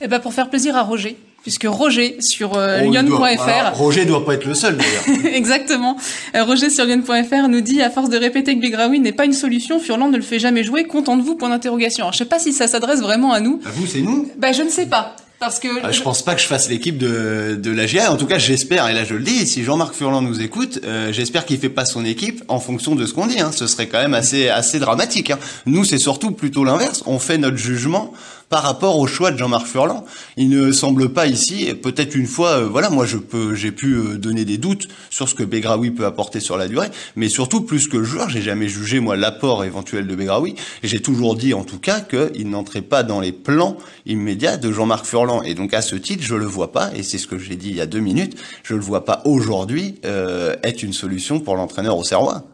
Et 0.00 0.08
ben 0.08 0.20
pour 0.20 0.34
faire 0.34 0.50
plaisir 0.50 0.76
à 0.76 0.82
Roger, 0.82 1.16
puisque 1.42 1.66
Roger 1.66 2.16
sur 2.20 2.56
euh, 2.56 2.80
oh, 2.84 2.90
lyon.fr. 2.90 3.76
Roger 3.76 4.04
doit 4.06 4.24
pas 4.24 4.34
être 4.34 4.46
le 4.46 4.54
seul 4.54 4.76
d'ailleurs. 4.76 5.24
Exactement. 5.34 5.96
Euh, 6.34 6.42
Roger 6.44 6.70
sur 6.70 6.84
lyon.fr 6.84 7.48
nous 7.48 7.60
dit 7.60 7.80
à 7.80 7.90
force 7.90 8.08
de 8.08 8.16
répéter 8.16 8.56
que 8.56 8.60
Begraoui 8.60 8.98
n'est 8.98 9.12
pas 9.12 9.24
une 9.24 9.32
solution, 9.32 9.78
Furlan 9.78 10.08
ne 10.08 10.16
le 10.16 10.22
fait 10.22 10.38
jamais 10.38 10.64
jouer. 10.64 10.84
Content 10.84 11.16
de 11.16 11.22
vous 11.22 11.36
Point 11.36 11.50
d'interrogation. 11.50 12.04
Alors 12.04 12.12
je 12.12 12.18
sais 12.18 12.24
pas 12.24 12.38
si 12.38 12.52
ça 12.52 12.66
s'adresse 12.66 13.00
vraiment 13.00 13.32
à 13.32 13.40
nous. 13.40 13.60
À 13.64 13.70
vous, 13.70 13.86
c'est 13.86 14.00
nous? 14.00 14.28
Bah 14.36 14.52
je 14.52 14.62
ne 14.62 14.70
sais 14.70 14.86
pas. 14.86 15.16
Parce 15.40 15.58
que 15.58 15.68
ah, 15.82 15.92
je 15.92 16.00
pense 16.00 16.22
pas 16.22 16.34
que 16.34 16.40
je 16.40 16.46
fasse 16.46 16.68
l'équipe 16.68 16.96
de, 16.96 17.58
de 17.60 17.70
la 17.70 17.86
GA. 17.86 18.12
En 18.12 18.16
tout 18.16 18.26
cas, 18.26 18.38
j'espère, 18.38 18.88
et 18.88 18.94
là 18.94 19.04
je 19.04 19.14
le 19.14 19.22
dis, 19.22 19.46
si 19.46 19.64
Jean-Marc 19.64 19.94
Furlan 19.94 20.22
nous 20.22 20.40
écoute, 20.40 20.80
euh, 20.84 21.12
j'espère 21.12 21.44
qu'il 21.44 21.58
fait 21.58 21.68
pas 21.68 21.84
son 21.84 22.04
équipe 22.04 22.42
en 22.48 22.60
fonction 22.60 22.94
de 22.94 23.04
ce 23.04 23.12
qu'on 23.12 23.26
dit. 23.26 23.40
Hein. 23.40 23.50
Ce 23.52 23.66
serait 23.66 23.88
quand 23.88 24.00
même 24.00 24.14
assez 24.14 24.48
assez 24.48 24.78
dramatique. 24.78 25.30
Hein. 25.30 25.38
Nous, 25.66 25.84
c'est 25.84 25.98
surtout 25.98 26.30
plutôt 26.30 26.64
l'inverse. 26.64 27.02
On 27.06 27.18
fait 27.18 27.36
notre 27.38 27.56
jugement 27.56 28.12
par 28.48 28.62
rapport 28.62 28.98
au 28.98 29.06
choix 29.06 29.30
de 29.30 29.38
Jean-Marc 29.38 29.66
Furlan. 29.66 30.04
Il 30.36 30.48
ne 30.48 30.72
semble 30.72 31.08
pas 31.10 31.26
ici, 31.26 31.72
peut-être 31.74 32.14
une 32.14 32.26
fois, 32.26 32.58
euh, 32.58 32.68
voilà, 32.68 32.90
moi 32.90 33.06
je 33.06 33.18
peux, 33.18 33.54
j'ai 33.54 33.72
pu 33.72 33.94
euh, 33.94 34.16
donner 34.16 34.44
des 34.44 34.58
doutes 34.58 34.88
sur 35.10 35.28
ce 35.28 35.34
que 35.34 35.42
Begraoui 35.42 35.90
peut 35.90 36.06
apporter 36.06 36.40
sur 36.40 36.56
la 36.56 36.68
durée, 36.68 36.88
mais 37.16 37.28
surtout 37.28 37.62
plus 37.62 37.88
que 37.88 37.96
le 37.96 38.04
joueur, 38.04 38.28
j'ai 38.28 38.42
jamais 38.42 38.68
jugé 38.68 39.00
moi 39.00 39.16
l'apport 39.16 39.64
éventuel 39.64 40.06
de 40.06 40.14
Begraoui. 40.14 40.54
J'ai 40.82 41.00
toujours 41.00 41.36
dit 41.36 41.54
en 41.54 41.64
tout 41.64 41.78
cas 41.78 42.00
qu'il 42.00 42.48
n'entrait 42.48 42.82
pas 42.82 43.02
dans 43.02 43.20
les 43.20 43.32
plans 43.32 43.76
immédiats 44.06 44.56
de 44.56 44.72
Jean-Marc 44.72 45.06
Furlan, 45.06 45.42
et 45.42 45.54
donc 45.54 45.74
à 45.74 45.82
ce 45.82 45.96
titre, 45.96 46.22
je 46.22 46.34
le 46.34 46.46
vois 46.46 46.72
pas, 46.72 46.90
et 46.94 47.02
c'est 47.02 47.18
ce 47.18 47.26
que 47.26 47.38
j'ai 47.38 47.56
dit 47.56 47.68
il 47.68 47.76
y 47.76 47.80
a 47.80 47.86
deux 47.86 48.00
minutes, 48.00 48.36
je 48.62 48.74
le 48.74 48.80
vois 48.80 49.04
pas 49.04 49.22
aujourd'hui 49.24 49.96
euh, 50.04 50.56
être 50.62 50.82
une 50.82 50.92
solution 50.92 51.40
pour 51.40 51.56
l'entraîneur 51.56 51.96
au 51.96 52.04
Serrois. 52.04 52.44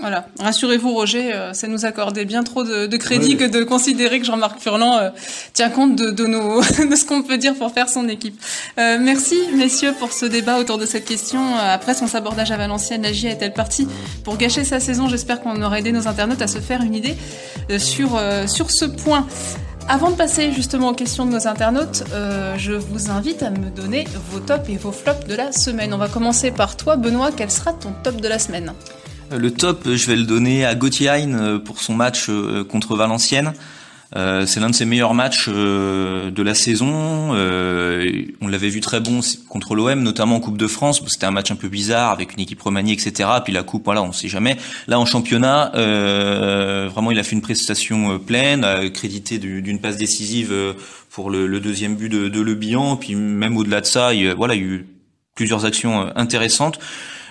Voilà, 0.00 0.26
rassurez-vous 0.40 0.92
Roger, 0.92 1.32
euh, 1.32 1.52
ça 1.52 1.68
nous 1.68 1.84
accordait 1.84 2.24
bien 2.24 2.42
trop 2.42 2.64
de, 2.64 2.86
de 2.86 2.96
crédit 2.96 3.36
que 3.36 3.44
de 3.44 3.62
considérer 3.62 4.18
que 4.18 4.26
Jean-Marc 4.26 4.60
Furlan 4.60 4.98
euh, 4.98 5.10
tient 5.52 5.70
compte 5.70 5.94
de, 5.94 6.10
de, 6.10 6.26
nos, 6.26 6.60
de 6.90 6.96
ce 6.96 7.04
qu'on 7.04 7.22
peut 7.22 7.38
dire 7.38 7.54
pour 7.54 7.70
faire 7.72 7.88
son 7.88 8.08
équipe. 8.08 8.38
Euh, 8.78 8.98
merci 9.00 9.36
messieurs 9.54 9.94
pour 9.96 10.12
ce 10.12 10.26
débat 10.26 10.58
autour 10.58 10.78
de 10.78 10.86
cette 10.86 11.04
question. 11.04 11.40
Après 11.56 11.94
son 11.94 12.08
sabordage 12.08 12.50
à 12.50 12.56
Valenciennes, 12.56 13.02
la 13.02 13.12
GIA 13.12 13.30
est-elle 13.30 13.52
partie 13.52 13.86
pour 14.24 14.36
gâcher 14.36 14.64
sa 14.64 14.80
saison? 14.80 15.08
J'espère 15.08 15.40
qu'on 15.40 15.62
aura 15.62 15.78
aidé 15.78 15.92
nos 15.92 16.08
internautes 16.08 16.42
à 16.42 16.48
se 16.48 16.58
faire 16.58 16.82
une 16.82 16.94
idée 16.94 17.14
sur, 17.78 18.20
sur 18.46 18.70
ce 18.72 18.84
point. 18.84 19.26
Avant 19.88 20.10
de 20.10 20.16
passer 20.16 20.50
justement 20.52 20.88
aux 20.88 20.94
questions 20.94 21.24
de 21.24 21.30
nos 21.30 21.46
internautes, 21.46 22.04
je 22.56 22.72
vous 22.72 23.10
invite 23.10 23.42
à 23.42 23.50
me 23.50 23.70
donner 23.70 24.06
vos 24.30 24.40
tops 24.40 24.68
et 24.68 24.76
vos 24.76 24.92
flops 24.92 25.26
de 25.26 25.34
la 25.34 25.52
semaine. 25.52 25.94
On 25.94 25.98
va 25.98 26.08
commencer 26.08 26.50
par 26.50 26.76
toi 26.76 26.96
Benoît, 26.96 27.30
quel 27.34 27.50
sera 27.50 27.72
ton 27.72 27.92
top 28.02 28.20
de 28.20 28.28
la 28.28 28.38
semaine? 28.38 28.72
Le 29.38 29.50
top, 29.50 29.88
je 29.88 30.06
vais 30.06 30.16
le 30.16 30.24
donner 30.24 30.64
à 30.64 30.74
Gauthier 30.74 31.10
euh, 31.10 31.58
pour 31.58 31.80
son 31.80 31.94
match 31.94 32.26
euh, 32.28 32.64
contre 32.64 32.96
Valenciennes. 32.96 33.52
Euh, 34.16 34.46
c'est 34.46 34.60
l'un 34.60 34.70
de 34.70 34.74
ses 34.74 34.84
meilleurs 34.84 35.14
matchs 35.14 35.48
de 35.48 36.42
la 36.42 36.54
saison. 36.54 37.32
on 37.32 38.48
l'avait 38.48 38.68
vu 38.68 38.80
très 38.80 39.00
bon 39.00 39.20
contre 39.48 39.74
l'OM, 39.74 40.00
notamment 40.00 40.36
en 40.36 40.40
Coupe 40.40 40.56
de 40.56 40.68
France. 40.68 41.02
C'était 41.08 41.26
un 41.26 41.32
match 41.32 41.50
un 41.50 41.56
peu 41.56 41.68
bizarre 41.68 42.12
avec 42.12 42.34
une 42.34 42.40
équipe 42.40 42.62
remaniée, 42.62 42.92
etc. 42.92 43.28
Puis 43.42 43.52
la 43.52 43.64
Coupe, 43.64 43.84
voilà, 43.86 44.04
on 44.04 44.12
sait 44.12 44.28
jamais. 44.28 44.56
Là, 44.86 45.00
en 45.00 45.06
championnat, 45.06 45.72
vraiment, 45.74 47.10
il 47.10 47.18
a 47.18 47.24
fait 47.24 47.32
une 47.32 47.42
prestation 47.42 48.20
pleine, 48.20 48.64
crédité 48.92 49.38
d'une 49.38 49.80
passe 49.80 49.96
décisive 49.96 50.54
pour 51.10 51.28
le, 51.28 51.58
deuxième 51.58 51.96
but 51.96 52.08
de, 52.08 52.28
de 52.28 52.40
Le 52.40 52.54
Bihan. 52.54 52.96
Puis 52.96 53.16
même 53.16 53.56
au-delà 53.56 53.80
de 53.80 53.86
ça, 53.86 54.14
il, 54.14 54.32
voilà, 54.34 54.54
il 54.54 54.60
y 54.60 54.64
a 54.64 54.68
eu 54.68 54.86
plusieurs 55.34 55.64
actions 55.64 56.12
intéressantes. 56.14 56.78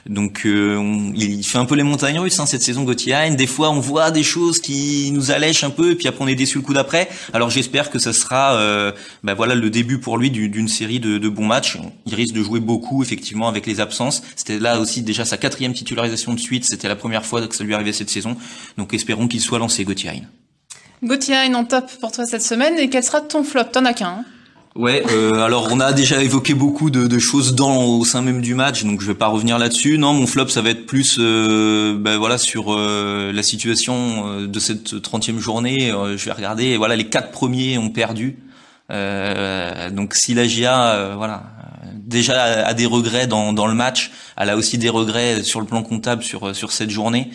Donc 0.06 0.42
euh, 0.46 1.12
il 1.16 1.44
fait 1.44 1.58
un 1.58 1.66
peu 1.66 1.76
les 1.76 1.84
montagnes 1.84 2.20
russes 2.20 2.40
hein, 2.40 2.46
cette 2.46 2.62
saison 2.62 2.84
Gauthier 2.84 3.30
Des 3.32 3.48
fois 3.48 3.70
on 3.70 3.80
voit 3.80 4.12
des 4.12 4.24
choses 4.24 4.60
qui 4.60 5.12
nous 5.14 5.32
allèchent 5.32 5.64
un 5.64 5.70
peu 5.70 5.92
et 5.92 5.96
puis 5.96 6.08
après 6.08 6.24
on 6.26 6.28
est 6.28 6.36
déçu 6.36 6.58
le 6.58 6.64
coup 6.64 6.74
d'après. 6.74 7.08
Alors 7.32 7.50
j'espère 7.50 7.90
que 7.90 8.00
ça 8.00 8.12
sera 8.12 8.56
euh, 8.56 8.92
bah, 9.24 9.34
voilà 9.34 9.56
le 9.56 9.70
début 9.70 10.00
pour 10.00 10.18
lui 10.18 10.30
d'une 10.30 10.68
série 10.68 11.00
de, 11.00 11.18
de, 11.18 11.30
bons 11.30 11.46
matchs. 11.46 11.78
Il 12.06 12.16
risque 12.16 12.34
de 12.34 12.44
jouer 12.44 12.60
beaucoup 12.60 13.02
effectivement 13.02 13.48
avec 13.48 13.66
les 13.66 13.80
absences. 13.80 14.24
C'était 14.36 14.60
là 14.60 14.80
aussi 14.80 15.04
déjà 15.04 15.24
sa 15.24 15.38
quatrième 15.38 15.74
titularisation 15.74 16.34
de 16.34 16.40
suite. 16.40 16.66
C'était 16.66 16.90
la 16.90 16.98
première 16.98 17.26
fois 17.26 17.48
que 17.48 17.56
ça 17.56 17.64
lui 17.64 17.74
arrivait 17.74 17.94
cette 17.94 18.10
saison. 18.10 18.36
Donc 18.78 18.94
espérons 18.94 19.28
qu'il 19.28 19.42
soit 19.42 19.60
lancé 19.60 19.86
Gauthier 19.86 20.24
Gauthier 21.02 21.54
en 21.54 21.64
top 21.66 21.90
pour 22.00 22.12
toi 22.12 22.26
cette 22.26 22.44
semaine 22.44 22.78
et 22.78 22.90
quel 22.90 23.04
sera 23.04 23.22
ton 23.22 23.44
flop? 23.44 23.66
T'en 23.72 23.86
as 23.86 23.94
qu'un. 23.94 24.08
Hein? 24.08 24.26
Ouais, 24.76 25.04
euh, 25.12 25.44
alors 25.44 25.68
on 25.72 25.80
a 25.80 25.94
déjà 25.94 26.24
évoqué 26.24 26.56
beaucoup 26.56 26.90
de, 26.90 27.06
de, 27.06 27.20
choses 27.20 27.54
dans 27.54 27.84
au 27.84 28.04
sein 28.06 28.24
même 28.24 28.42
du 28.42 28.56
match, 28.56 28.84
donc 28.84 29.02
je 29.02 29.06
vais 29.06 29.14
pas 29.14 29.28
revenir 29.28 29.60
là-dessus. 29.60 30.00
Non, 30.00 30.14
mon 30.14 30.26
flop, 30.26 30.48
ça 30.48 30.64
va 30.64 30.72
être 30.72 30.88
plus, 30.88 31.18
euh, 31.20 31.96
ben 31.96 32.18
voilà, 32.18 32.40
sur 32.40 32.74
euh, 32.74 33.32
la 33.32 33.44
situation 33.44 34.24
euh, 34.26 34.48
de 34.48 34.60
cette 34.60 34.96
30e 34.96 35.38
journée. 35.38 35.92
je 36.16 36.26
vais 36.26 36.32
regarder, 36.32 36.76
voilà, 36.78 36.96
les 36.96 37.08
quatre 37.08 37.30
premiers 37.30 37.78
ont 37.78 37.90
perdu. 37.92 38.40
donc 38.90 40.16
si 40.16 40.34
la 40.34 40.48
GIA, 40.48 41.14
voilà, 41.18 41.44
déjà 41.94 42.66
a, 42.66 42.74
des 42.74 42.88
regrets 42.88 43.28
dans, 43.28 43.54
dans 43.54 43.68
le 43.68 43.76
match, 43.76 44.12
elle 44.38 44.50
a 44.50 44.58
aussi 44.58 44.80
des 44.80 44.90
regrets 44.90 45.44
sur 45.44 45.60
le 45.62 45.68
plan 45.68 45.84
comptable 45.84 46.24
sur 46.24 46.56
sur 46.56 46.72
cette 46.72 46.90
journée. 46.90 47.30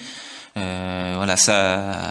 voilà, 0.56 1.36
ça 1.36 2.02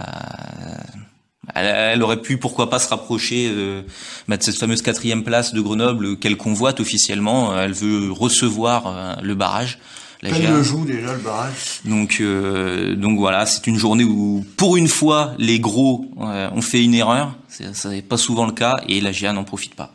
elle, 1.64 2.04
aurait 2.04 2.22
pu, 2.22 2.38
pourquoi 2.38 2.70
pas, 2.70 2.80
se 2.80 2.90
rapprocher 2.90 3.50
euh, 3.52 3.82
de 4.28 4.38
cette 4.40 4.58
fameuse 4.58 4.82
quatrième 4.82 5.24
place 5.24 5.54
de 5.54 5.62
Grenoble 5.62 6.18
qu'elle 6.18 6.38
convoite 6.38 6.80
officiellement. 6.80 7.58
Elle 7.60 7.74
veut 7.74 8.12
recevoir 8.12 8.88
euh, 8.88 9.16
le 9.22 9.36
barrage. 9.36 9.80
La 10.22 10.30
elle 10.30 10.48
le 10.48 10.64
joue 10.64 10.84
déjà 10.84 11.14
le 11.14 11.20
barrage. 11.20 11.54
Donc, 11.86 12.18
euh, 12.20 12.96
donc 12.96 13.20
voilà, 13.20 13.46
c'est 13.46 13.68
une 13.68 13.78
journée 13.78 14.04
où, 14.04 14.44
pour 14.58 14.76
une 14.76 14.88
fois, 14.88 15.34
les 15.38 15.60
gros 15.60 16.10
ont 16.18 16.62
fait 16.62 16.84
une 16.84 16.96
erreur. 16.96 17.36
Ça 17.50 17.90
n'est 17.90 18.02
pas 18.02 18.18
souvent 18.18 18.48
le 18.48 18.52
cas 18.54 18.78
et 18.88 19.00
la 19.00 19.12
GIA 19.12 19.34
n'en 19.34 19.44
profite 19.44 19.76
pas. 19.76 19.94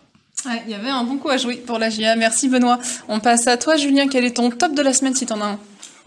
Il 0.66 0.70
y 0.70 0.74
avait 0.74 0.90
un 0.90 1.04
bon 1.04 1.18
coup 1.18 1.28
à 1.28 1.36
jouer 1.36 1.56
pour 1.56 1.78
la 1.78 1.90
GIA. 1.90 2.16
Merci 2.16 2.48
Benoît. 2.48 2.78
On 3.08 3.20
passe 3.20 3.46
à 3.46 3.56
toi, 3.56 3.76
Julien. 3.76 4.08
Quel 4.08 4.24
est 4.24 4.36
ton 4.36 4.50
top 4.50 4.74
de 4.74 4.82
la 4.82 4.92
semaine 4.92 5.14
si 5.14 5.26
t'en 5.26 5.40
as 5.40 5.46
un? 5.46 5.58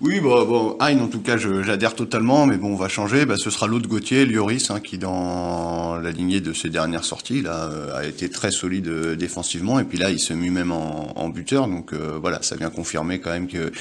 Oui, 0.01 0.19
bah, 0.19 0.43
bon, 0.45 0.75
Hein, 0.81 0.99
en 0.99 1.07
tout 1.07 1.21
cas, 1.21 1.37
j'adhère 1.37 1.95
totalement, 1.95 2.45
mais 2.45 2.57
bon, 2.57 2.73
on 2.73 2.75
va 2.75 2.89
changer. 2.89 3.25
Bah, 3.25 3.35
ce 3.37 3.49
sera 3.49 3.65
l'autre 3.67 3.87
Gauthier, 3.87 4.25
Lioris, 4.25 4.67
hein, 4.69 4.81
qui 4.81 4.97
dans 4.97 5.95
la 5.97 6.11
lignée 6.11 6.41
de 6.41 6.51
ses 6.51 6.69
dernières 6.69 7.05
sorties, 7.05 7.41
là, 7.41 7.69
euh, 7.71 7.97
a 7.97 8.05
été 8.05 8.29
très 8.29 8.51
solide 8.51 8.87
euh, 8.87 9.15
défensivement, 9.15 9.79
et 9.79 9.85
puis 9.85 9.97
là, 9.97 10.09
il 10.09 10.19
se 10.19 10.33
mue 10.33 10.51
même 10.51 10.71
en, 10.71 11.17
en 11.17 11.29
buteur, 11.29 11.67
donc 11.67 11.93
euh, 11.93 12.17
voilà, 12.19 12.41
ça 12.41 12.55
vient 12.55 12.69
confirmer 12.69 13.19
quand 13.19 13.31
même 13.31 13.47
que 13.47 13.71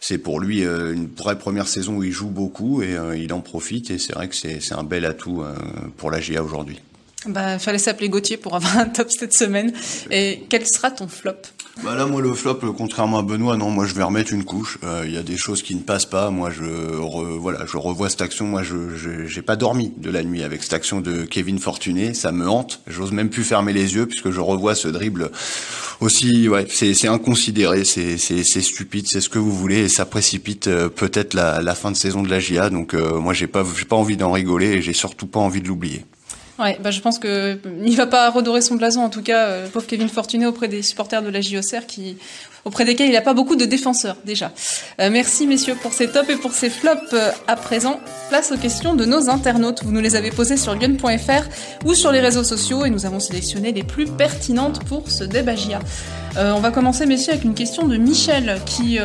c'est 0.00 0.18
pour 0.18 0.38
lui 0.38 0.62
une 0.62 1.08
vraie 1.16 1.38
première 1.38 1.66
saison 1.66 1.96
où 1.96 2.04
il 2.04 2.12
joue 2.12 2.28
beaucoup 2.28 2.82
et 2.82 2.96
il 3.16 3.32
en 3.32 3.40
profite, 3.40 3.90
et 3.90 3.98
c'est 3.98 4.12
vrai 4.12 4.28
que 4.28 4.36
c'est 4.36 4.72
un 4.72 4.84
bel 4.84 5.04
atout 5.04 5.42
pour 5.96 6.10
la 6.10 6.20
GA 6.20 6.42
aujourd'hui. 6.42 6.80
Bah, 7.26 7.58
fallait 7.58 7.78
s'appeler 7.78 8.08
Gauthier 8.08 8.36
pour 8.36 8.54
avoir 8.54 8.78
un 8.78 8.86
top 8.86 9.10
cette 9.10 9.32
semaine. 9.32 9.72
Et 10.10 10.44
quel 10.48 10.64
sera 10.66 10.90
ton 10.90 11.08
flop? 11.08 11.32
Bah 11.84 11.94
là, 11.94 12.06
moi, 12.06 12.22
le 12.22 12.32
flop, 12.32 12.58
euh, 12.62 12.72
contrairement 12.72 13.18
à 13.18 13.22
Benoît, 13.22 13.58
non, 13.58 13.70
moi, 13.70 13.84
je 13.84 13.92
vais 13.92 14.02
remettre 14.02 14.32
une 14.32 14.44
couche. 14.44 14.78
Euh, 14.82 15.04
il 15.06 15.12
y 15.12 15.18
a 15.18 15.22
des 15.22 15.36
choses 15.36 15.62
qui 15.62 15.74
ne 15.74 15.82
passent 15.82 16.06
pas. 16.06 16.30
Moi, 16.30 16.50
je, 16.50 16.64
voilà, 16.64 17.66
je 17.66 17.76
revois 17.76 18.08
cette 18.08 18.22
action. 18.22 18.46
Moi, 18.46 18.62
je, 18.62 19.26
j'ai 19.26 19.42
pas 19.42 19.56
dormi 19.56 19.92
de 19.98 20.10
la 20.10 20.24
nuit 20.24 20.42
avec 20.42 20.62
cette 20.62 20.72
action 20.72 21.02
de 21.02 21.24
Kevin 21.24 21.58
Fortuné. 21.58 22.14
Ça 22.14 22.32
me 22.32 22.48
hante. 22.48 22.80
J'ose 22.86 23.12
même 23.12 23.28
plus 23.28 23.44
fermer 23.44 23.74
les 23.74 23.94
yeux 23.94 24.06
puisque 24.06 24.30
je 24.30 24.40
revois 24.40 24.74
ce 24.74 24.88
dribble 24.88 25.30
aussi. 26.00 26.48
Ouais, 26.48 26.66
c'est, 26.68 27.08
inconsidéré, 27.08 27.84
c'est, 27.84 28.16
stupide, 28.42 29.06
c'est 29.06 29.20
ce 29.20 29.28
que 29.28 29.38
vous 29.38 29.52
voulez, 29.52 29.80
et 29.80 29.88
ça 29.88 30.06
précipite 30.06 30.68
euh, 30.68 30.88
peut-être 30.88 31.34
la, 31.34 31.74
fin 31.74 31.90
de 31.90 31.96
saison 31.96 32.22
de 32.22 32.30
la 32.30 32.40
GIA. 32.40 32.70
Donc, 32.70 32.94
moi, 32.94 33.34
j'ai 33.34 33.46
pas, 33.46 33.64
j'ai 33.76 33.84
pas 33.84 33.96
envie 33.96 34.16
d'en 34.16 34.32
rigoler 34.32 34.68
et 34.68 34.82
j'ai 34.82 34.94
surtout 34.94 35.26
pas 35.26 35.40
envie 35.40 35.60
de 35.60 35.68
l'oublier. 35.68 36.04
Ouais, 36.58 36.78
bah 36.82 36.90
je 36.90 37.00
pense 37.00 37.18
que 37.18 37.58
il 37.84 37.96
va 37.96 38.06
pas 38.06 38.30
redorer 38.30 38.62
son 38.62 38.76
blason 38.76 39.02
en 39.02 39.10
tout 39.10 39.22
cas, 39.22 39.46
euh, 39.46 39.68
pauvre 39.68 39.86
Kevin 39.86 40.08
Fortuné 40.08 40.46
auprès 40.46 40.68
des 40.68 40.82
supporters 40.82 41.22
de 41.22 41.28
la 41.28 41.42
JOCR 41.42 41.86
qui 41.86 42.16
auprès 42.64 42.84
desquels 42.84 43.08
il 43.08 43.12
n'a 43.12 43.20
pas 43.20 43.34
beaucoup 43.34 43.56
de 43.56 43.64
défenseurs 43.66 44.16
déjà. 44.24 44.52
Euh, 45.00 45.10
merci 45.10 45.46
messieurs 45.46 45.76
pour 45.80 45.92
ces 45.92 46.08
tops 46.08 46.30
et 46.30 46.36
pour 46.36 46.52
ces 46.52 46.70
flops. 46.70 47.12
Euh, 47.12 47.30
à 47.46 47.56
présent, 47.56 48.00
place 48.30 48.52
aux 48.52 48.56
questions 48.56 48.94
de 48.94 49.04
nos 49.04 49.28
internautes. 49.28 49.84
Vous 49.84 49.92
nous 49.92 50.00
les 50.00 50.16
avez 50.16 50.30
posées 50.30 50.56
sur 50.56 50.74
lyon.fr 50.74 51.44
ou 51.84 51.94
sur 51.94 52.10
les 52.10 52.20
réseaux 52.20 52.44
sociaux 52.44 52.84
et 52.86 52.90
nous 52.90 53.04
avons 53.04 53.20
sélectionné 53.20 53.72
les 53.72 53.84
plus 53.84 54.06
pertinentes 54.06 54.82
pour 54.84 55.10
ce 55.10 55.24
débat 55.24 55.52
Euh, 56.36 56.52
on 56.54 56.60
va 56.60 56.70
commencer 56.70 57.06
messieurs 57.06 57.34
avec 57.34 57.44
une 57.44 57.54
question 57.54 57.86
de 57.86 57.96
Michel 57.96 58.60
qui 58.66 58.98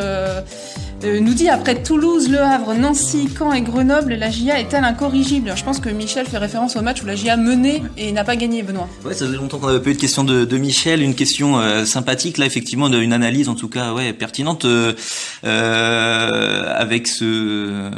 euh, 1.03 1.19
nous 1.19 1.33
dit 1.33 1.49
après 1.49 1.81
Toulouse, 1.81 2.29
Le 2.29 2.39
Havre, 2.39 2.73
Nancy, 2.75 3.27
Caen 3.37 3.53
et 3.53 3.61
Grenoble, 3.61 4.13
la 4.13 4.29
GIA 4.29 4.59
est-elle 4.59 4.83
incorrigible? 4.83 5.53
Je 5.55 5.63
pense 5.63 5.79
que 5.79 5.89
Michel 5.89 6.27
fait 6.27 6.37
référence 6.37 6.75
au 6.75 6.81
match 6.81 7.01
où 7.01 7.05
la 7.05 7.15
GIA 7.15 7.37
menait 7.37 7.81
et 7.97 8.11
n'a 8.11 8.23
pas 8.23 8.35
gagné, 8.35 8.61
Benoît. 8.61 8.87
Ouais, 9.03 9.13
ça 9.13 9.25
faisait 9.25 9.37
longtemps 9.37 9.57
qu'on 9.57 9.67
n'avait 9.67 9.81
pas 9.81 9.89
eu 9.89 9.93
de 9.95 9.99
question 9.99 10.23
de, 10.23 10.45
de 10.45 10.57
Michel, 10.57 11.01
une 11.01 11.15
question 11.15 11.59
euh, 11.59 11.85
sympathique 11.85 12.37
là, 12.37 12.45
effectivement, 12.45 12.89
d'une 12.89 13.13
analyse 13.13 13.49
en 13.49 13.55
tout 13.55 13.67
cas, 13.67 13.93
ouais, 13.93 14.13
pertinente, 14.13 14.65
euh, 14.65 14.93
euh 15.43 16.29
avec 16.75 17.07
ce, 17.07 17.89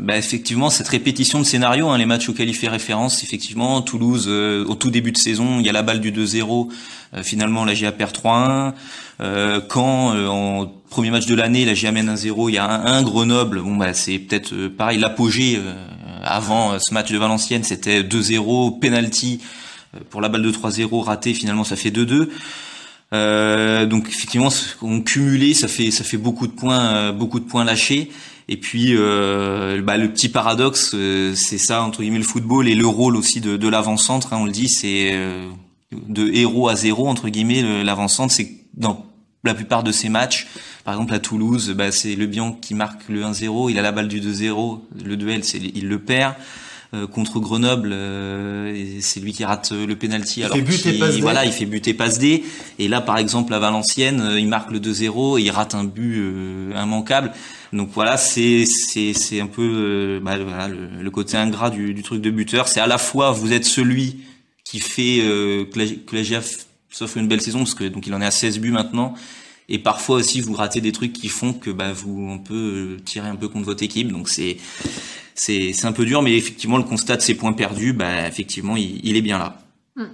bah, 0.00 0.16
effectivement, 0.16 0.70
cette 0.70 0.88
répétition 0.88 1.38
de 1.38 1.44
scénario, 1.44 1.88
hein, 1.88 1.98
les 1.98 2.06
matchs 2.06 2.28
auxquels 2.28 2.48
il 2.48 2.54
fait 2.54 2.68
référence, 2.68 3.22
effectivement, 3.22 3.82
Toulouse 3.82 4.28
au 4.28 4.74
tout 4.74 4.90
début 4.90 5.12
de 5.12 5.18
saison, 5.18 5.58
il 5.60 5.66
y 5.66 5.68
a 5.68 5.72
la 5.72 5.82
balle 5.82 6.00
du 6.00 6.12
2-0, 6.12 6.68
finalement 7.22 7.64
la 7.64 7.74
GIA 7.74 7.92
perd 7.92 8.12
3-1. 8.12 8.72
Euh, 9.20 9.60
quand 9.60 10.14
euh, 10.14 10.26
en 10.26 10.66
premier 10.90 11.10
match 11.10 11.26
de 11.26 11.34
l'année, 11.34 11.64
la 11.64 11.92
mène 11.92 12.14
1-0, 12.14 12.48
il 12.48 12.54
y 12.54 12.58
a 12.58 12.68
un, 12.68 13.02
Grenoble. 13.02 13.60
Bon 13.60 13.76
bah 13.76 13.94
c'est 13.94 14.18
peut-être 14.18 14.52
euh, 14.52 14.68
pareil 14.68 14.98
l'apogée 14.98 15.60
avant 16.24 16.78
ce 16.78 16.94
match 16.94 17.10
de 17.10 17.18
Valenciennes, 17.18 17.64
c'était 17.64 18.02
2-0, 18.02 18.78
penalty 18.78 19.40
pour 20.08 20.20
la 20.20 20.28
balle 20.28 20.42
de 20.42 20.50
3-0 20.50 21.02
raté, 21.02 21.34
finalement 21.34 21.64
ça 21.64 21.76
fait 21.76 21.90
2-2. 21.90 22.28
Euh, 23.12 23.84
donc 23.86 24.08
effectivement, 24.08 24.48
on 24.80 25.02
cumulé, 25.02 25.54
ça 25.54 25.68
fait 25.68 25.90
ça 25.90 26.04
fait 26.04 26.16
beaucoup 26.16 26.46
de 26.46 26.52
points, 26.52 26.94
euh, 26.94 27.12
beaucoup 27.12 27.40
de 27.40 27.44
points 27.44 27.64
lâchés. 27.64 28.10
Et 28.48 28.56
puis 28.56 28.94
euh, 28.96 29.82
bah, 29.82 29.96
le 29.98 30.10
petit 30.10 30.28
paradoxe, 30.28 30.92
euh, 30.94 31.34
c'est 31.34 31.58
ça 31.58 31.82
entre 31.82 32.00
guillemets 32.00 32.18
le 32.18 32.24
football 32.24 32.68
et 32.68 32.74
le 32.74 32.86
rôle 32.86 33.16
aussi 33.16 33.40
de, 33.40 33.56
de 33.56 33.68
l'avant-centre. 33.68 34.32
Hein, 34.32 34.38
on 34.40 34.46
le 34.46 34.52
dit, 34.52 34.68
c'est 34.68 35.14
de 35.92 36.28
héros 36.32 36.68
à 36.68 36.76
zéro 36.76 37.08
entre 37.08 37.28
guillemets. 37.28 37.84
L'avant-centre, 37.84 38.32
c'est 38.32 38.61
dans 38.74 39.06
la 39.44 39.54
plupart 39.54 39.82
de 39.82 39.92
ces 39.92 40.08
matchs. 40.08 40.46
Par 40.84 40.94
exemple 40.94 41.14
à 41.14 41.18
Toulouse, 41.18 41.74
bah, 41.76 41.92
c'est 41.92 42.14
Le 42.14 42.26
Bian 42.26 42.52
qui 42.52 42.74
marque 42.74 43.08
le 43.08 43.22
1-0, 43.22 43.70
il 43.70 43.78
a 43.78 43.82
la 43.82 43.92
balle 43.92 44.08
du 44.08 44.20
2-0, 44.20 44.80
le 45.04 45.16
duel, 45.16 45.44
c'est 45.44 45.58
il 45.58 45.88
le 45.88 45.98
perd. 45.98 46.34
Euh, 46.94 47.06
contre 47.06 47.40
Grenoble, 47.40 47.88
euh, 47.90 48.98
c'est 49.00 49.18
lui 49.20 49.32
qui 49.32 49.46
rate 49.46 49.72
le 49.72 49.96
penalty. 49.96 50.44
alors 50.44 50.58
fait 50.58 50.92
voilà, 51.22 51.46
il 51.46 51.52
fait 51.52 51.64
buter 51.64 51.94
passe 51.94 52.18
D. 52.18 52.44
Et 52.78 52.86
là, 52.86 53.00
par 53.00 53.16
exemple, 53.16 53.54
à 53.54 53.58
Valenciennes, 53.58 54.20
euh, 54.20 54.38
il 54.38 54.46
marque 54.46 54.70
le 54.70 54.78
2-0 54.78 55.38
et 55.38 55.42
il 55.42 55.50
rate 55.50 55.74
un 55.74 55.84
but 55.84 56.22
immanquable. 56.76 57.32
Donc 57.72 57.88
voilà, 57.94 58.18
c'est 58.18 58.66
c'est 58.66 59.14
c'est 59.14 59.40
un 59.40 59.46
peu 59.46 60.20
bah, 60.22 60.36
voilà, 60.36 60.68
le, 60.68 61.10
côté 61.10 61.38
ingrat 61.38 61.70
du, 61.70 61.94
du 61.94 62.02
truc 62.02 62.20
de 62.20 62.30
buteur. 62.30 62.68
C'est 62.68 62.80
à 62.80 62.86
la 62.86 62.98
fois 62.98 63.30
vous 63.30 63.54
êtes 63.54 63.64
celui 63.64 64.20
qui 64.62 64.78
fait 64.78 65.20
que 65.72 65.78
la, 65.78 65.86
que 65.86 66.14
la 66.14 66.22
GIA 66.22 66.42
s'offre 66.92 67.16
une 67.16 67.28
belle 67.28 67.40
saison 67.40 67.60
parce 67.60 67.74
que 67.74 67.84
donc 67.84 68.06
il 68.06 68.14
en 68.14 68.20
est 68.20 68.26
à 68.26 68.30
16 68.30 68.60
buts 68.60 68.70
maintenant 68.70 69.14
et 69.68 69.78
parfois 69.78 70.16
aussi 70.16 70.40
vous 70.40 70.54
ratez 70.54 70.80
des 70.80 70.92
trucs 70.92 71.12
qui 71.12 71.28
font 71.28 71.52
que 71.52 71.70
bah 71.70 71.92
vous 71.92 72.28
on 72.28 72.38
peut 72.38 72.98
tirer 73.04 73.28
un 73.28 73.36
peu 73.36 73.48
contre 73.48 73.64
votre 73.64 73.82
équipe 73.82 74.12
donc 74.12 74.28
c'est 74.28 74.58
c'est 75.34 75.84
un 75.84 75.92
peu 75.92 76.04
dur, 76.04 76.22
mais 76.22 76.36
effectivement, 76.36 76.76
le 76.76 76.84
constat 76.84 77.16
de 77.16 77.22
ces 77.22 77.34
points 77.34 77.52
perdus, 77.52 77.92
bah, 77.92 78.26
effectivement, 78.26 78.76
il, 78.76 79.16
est 79.16 79.22
bien 79.22 79.38
là. 79.38 79.58
Hmm. 79.96 80.04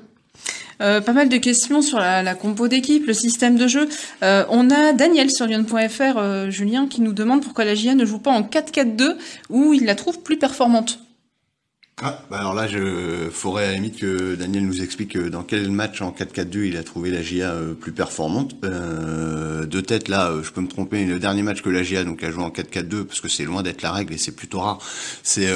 Euh, 0.80 1.00
pas 1.00 1.12
mal 1.12 1.28
de 1.28 1.36
questions 1.36 1.82
sur 1.82 1.98
la, 1.98 2.22
la 2.22 2.34
compo 2.34 2.68
d'équipe, 2.68 3.06
le 3.06 3.12
système 3.12 3.56
de 3.56 3.66
jeu. 3.66 3.88
Euh, 4.22 4.44
on 4.48 4.70
a 4.70 4.92
Daniel 4.92 5.30
sur 5.30 5.46
Lyon.fr, 5.46 6.16
euh, 6.16 6.50
Julien, 6.50 6.86
qui 6.86 7.00
nous 7.00 7.12
demande 7.12 7.42
pourquoi 7.42 7.64
la 7.64 7.74
GIA 7.74 7.94
ne 7.94 8.04
joue 8.04 8.18
pas 8.18 8.30
en 8.30 8.42
4-4-2 8.42 9.16
où 9.50 9.74
il 9.74 9.84
la 9.84 9.94
trouve 9.94 10.22
plus 10.22 10.38
performante. 10.38 11.00
Ah, 12.00 12.22
bah 12.30 12.38
alors 12.38 12.54
là, 12.54 12.68
je 12.68 13.28
faudrait 13.28 13.64
à 13.64 13.68
la 13.70 13.74
limite 13.74 13.98
que 13.98 14.36
Daniel 14.36 14.64
nous 14.64 14.82
explique 14.82 15.16
euh, 15.16 15.30
dans 15.30 15.42
quel 15.42 15.68
match 15.68 16.00
en 16.00 16.12
4-4-2 16.12 16.68
il 16.68 16.76
a 16.76 16.84
trouvé 16.84 17.10
la 17.10 17.22
GIA 17.22 17.50
euh, 17.50 17.74
plus 17.74 17.90
performante. 17.90 18.54
Euh, 18.62 19.66
de 19.66 19.80
tête, 19.80 20.06
là, 20.06 20.30
euh, 20.30 20.44
je 20.44 20.52
peux 20.52 20.60
me 20.60 20.68
tromper, 20.68 21.04
le 21.04 21.18
dernier 21.18 21.42
match 21.42 21.60
que 21.60 21.70
la 21.70 21.82
GIA 21.82 22.04
donc, 22.04 22.22
a 22.22 22.30
joué 22.30 22.44
en 22.44 22.50
4-4-2, 22.50 23.02
parce 23.02 23.20
que 23.20 23.28
c'est 23.28 23.44
loin 23.44 23.64
d'être 23.64 23.82
la 23.82 23.90
règle 23.90 24.14
et 24.14 24.18
c'est 24.18 24.30
plutôt 24.30 24.60
rare, 24.60 24.78
c'est 25.24 25.48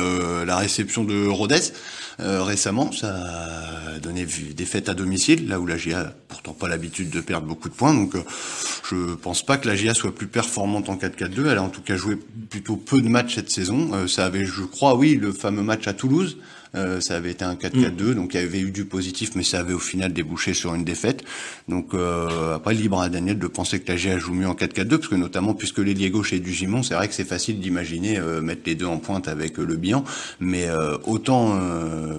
la 0.45 0.57
réception 0.57 1.05
de 1.05 1.29
Rodez 1.29 1.61
récemment. 2.19 2.91
Ça 2.93 3.15
a 3.95 3.99
donné 4.01 4.25
des 4.27 4.65
fêtes 4.65 4.89
à 4.89 4.95
domicile, 4.95 5.49
là 5.49 5.61
où 5.61 5.67
la 5.67 5.77
GIA 5.77 6.13
pourtant 6.29 6.55
pas 6.55 6.69
l'habitude 6.69 7.11
de 7.11 7.21
perdre 7.21 7.47
beaucoup 7.47 7.69
de 7.69 7.75
points. 7.75 7.95
Donc 7.95 8.15
je 8.89 9.15
pense 9.15 9.45
pas 9.45 9.57
que 9.57 9.69
la 9.69 9.77
GIA 9.77 9.95
soit 9.95 10.15
plus 10.15 10.27
performante 10.27 10.89
en 10.89 10.97
4-4-2. 10.97 11.47
Elle 11.47 11.59
a 11.59 11.63
en 11.63 11.69
tout 11.69 11.83
cas 11.83 11.97
joué 11.97 12.17
plutôt 12.51 12.77
peu 12.77 13.01
de 13.01 13.09
matchs 13.09 13.37
cette 13.37 13.51
saison. 13.51 14.07
ça 14.09 14.27
avait, 14.27 14.45
je 14.45 14.63
crois, 14.63 14.97
oui, 14.97 15.17
le 15.17 15.33
fameux 15.33 15.63
match 15.63 15.87
à 15.87 15.93
Toulouse 15.93 16.32
euh, 16.75 17.01
ça 17.01 17.17
avait 17.17 17.31
été 17.31 17.45
un 17.45 17.55
4-4-2, 17.55 18.03
mm. 18.03 18.15
donc 18.15 18.35
il 18.35 18.41
y 18.41 18.45
avait 18.45 18.61
eu 18.61 18.71
du 18.71 18.85
positif, 18.85 19.33
mais 19.35 19.43
ça 19.43 19.61
avait 19.61 19.75
au 19.75 19.79
final 19.79 20.13
débouché 20.13 20.55
sur 20.55 20.75
une 20.75 20.85
défaite. 20.85 21.25
Donc 21.69 21.95
euh, 21.95 22.55
après, 22.57 22.75
libre 22.75 23.01
à 23.01 23.09
Daniel 23.09 23.39
de 23.39 23.47
penser 23.47 23.81
que 23.81 23.91
la 23.93 23.99
GA 23.99 24.19
joue 24.19 24.35
mieux 24.35 24.49
en 24.49 24.55
4-4-2, 24.55 24.89
parce 24.89 25.09
que 25.09 25.15
notamment 25.15 25.55
puisque 25.55 25.79
l'ailier 25.79 26.11
gauche 26.11 26.33
est 26.33 26.41
du 26.41 26.53
Gimon, 26.53 26.83
c'est 26.83 26.95
vrai 26.95 27.09
que 27.09 27.15
c'est 27.15 27.25
facile 27.25 27.61
d'imaginer 27.61 28.19
euh, 28.19 28.41
mettre 28.41 28.63
les 28.67 28.75
deux 28.75 28.87
en 28.87 28.99
pointe 28.99 29.29
avec 29.29 29.59
le 29.59 29.77
bilan, 29.77 30.05
mais 30.41 30.69
autant 31.05 31.59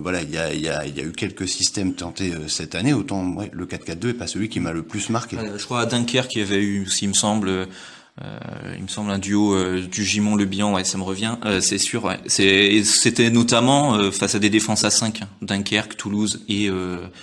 voilà, 0.02 0.22
il 0.22 0.30
y 0.30 0.38
a, 0.38 0.54
y, 0.54 0.68
a, 0.68 0.86
y 0.86 1.00
a, 1.00 1.04
eu 1.04 1.12
quelques 1.12 1.48
systèmes 1.48 1.94
tentés 1.94 2.34
cette 2.48 2.76
année, 2.76 2.94
autant 2.94 3.36
le 3.52 3.66
4-4-2 3.66 4.10
est 4.10 4.13
pas 4.13 4.28
celui 4.28 4.50
qui 4.50 4.60
m'a 4.60 4.72
le 4.72 4.84
plus 4.84 5.10
marqué. 5.10 5.38
je 5.58 5.63
crois 5.66 5.82
à 5.82 5.86
Dunkerque 5.86 6.30
qui 6.30 6.42
avait 6.42 6.62
eu, 6.62 6.88
s'il 6.88 7.10
me 7.10 7.13
semble 7.13 7.50
euh, 7.50 7.66
il 8.21 8.84
me 8.84 8.88
semble 8.88 9.12
un 9.12 9.17
duo 9.17 9.56
euh, 9.56 9.82
du 9.82 10.04
Gimon 10.06 10.36
Le 10.36 10.45
Bihan, 10.45 10.73
ouais, 10.73 10.84
ça 10.84 10.97
me 10.97 11.04
revient, 11.04 11.36
euh, 11.45 11.62
c'est 11.62 11.78
sûr. 11.78 12.04
Ouais. 12.04 12.19
C'était 12.28 13.30
notamment 13.30 14.12
face 14.12 14.36
à 14.36 14.39
des 14.39 14.49
défenses 14.49 14.84
à 14.84 14.91
5, 14.91 15.21
hein, 15.21 15.30
Dunkerque, 15.41 15.97
Toulouse 15.97 16.43
et 16.47 16.69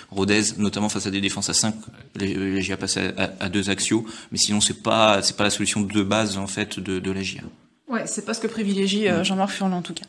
Rodez, 0.09 0.41
notamment 0.57 0.89
face 0.89 1.07
à 1.07 1.11
des 1.11 1.21
défenses 1.21 1.49
à 1.49 1.53
5. 1.53 1.75
Les, 2.15 2.61
GIA 2.61 2.77
passé 2.77 3.11
à, 3.17 3.49
deux 3.49 3.69
axiaux, 3.69 4.05
mais 4.31 4.37
sinon 4.37 4.61
c'est 4.61 4.83
pas 4.83 5.21
c'est 5.21 5.37
pas 5.37 5.45
la 5.45 5.49
solution 5.49 5.81
de 5.81 6.03
base 6.03 6.37
en 6.37 6.47
fait 6.47 6.79
de, 6.79 6.99
de 6.99 7.11
la 7.11 7.21
GIA. 7.21 7.43
Ouais, 7.91 8.03
c'est 8.05 8.25
pas 8.25 8.33
ce 8.33 8.39
que 8.39 8.47
privilégie 8.47 9.07
Jean-Marc 9.23 9.51
Furlan 9.51 9.77
en 9.77 9.81
tout 9.81 9.93
cas. 9.93 10.05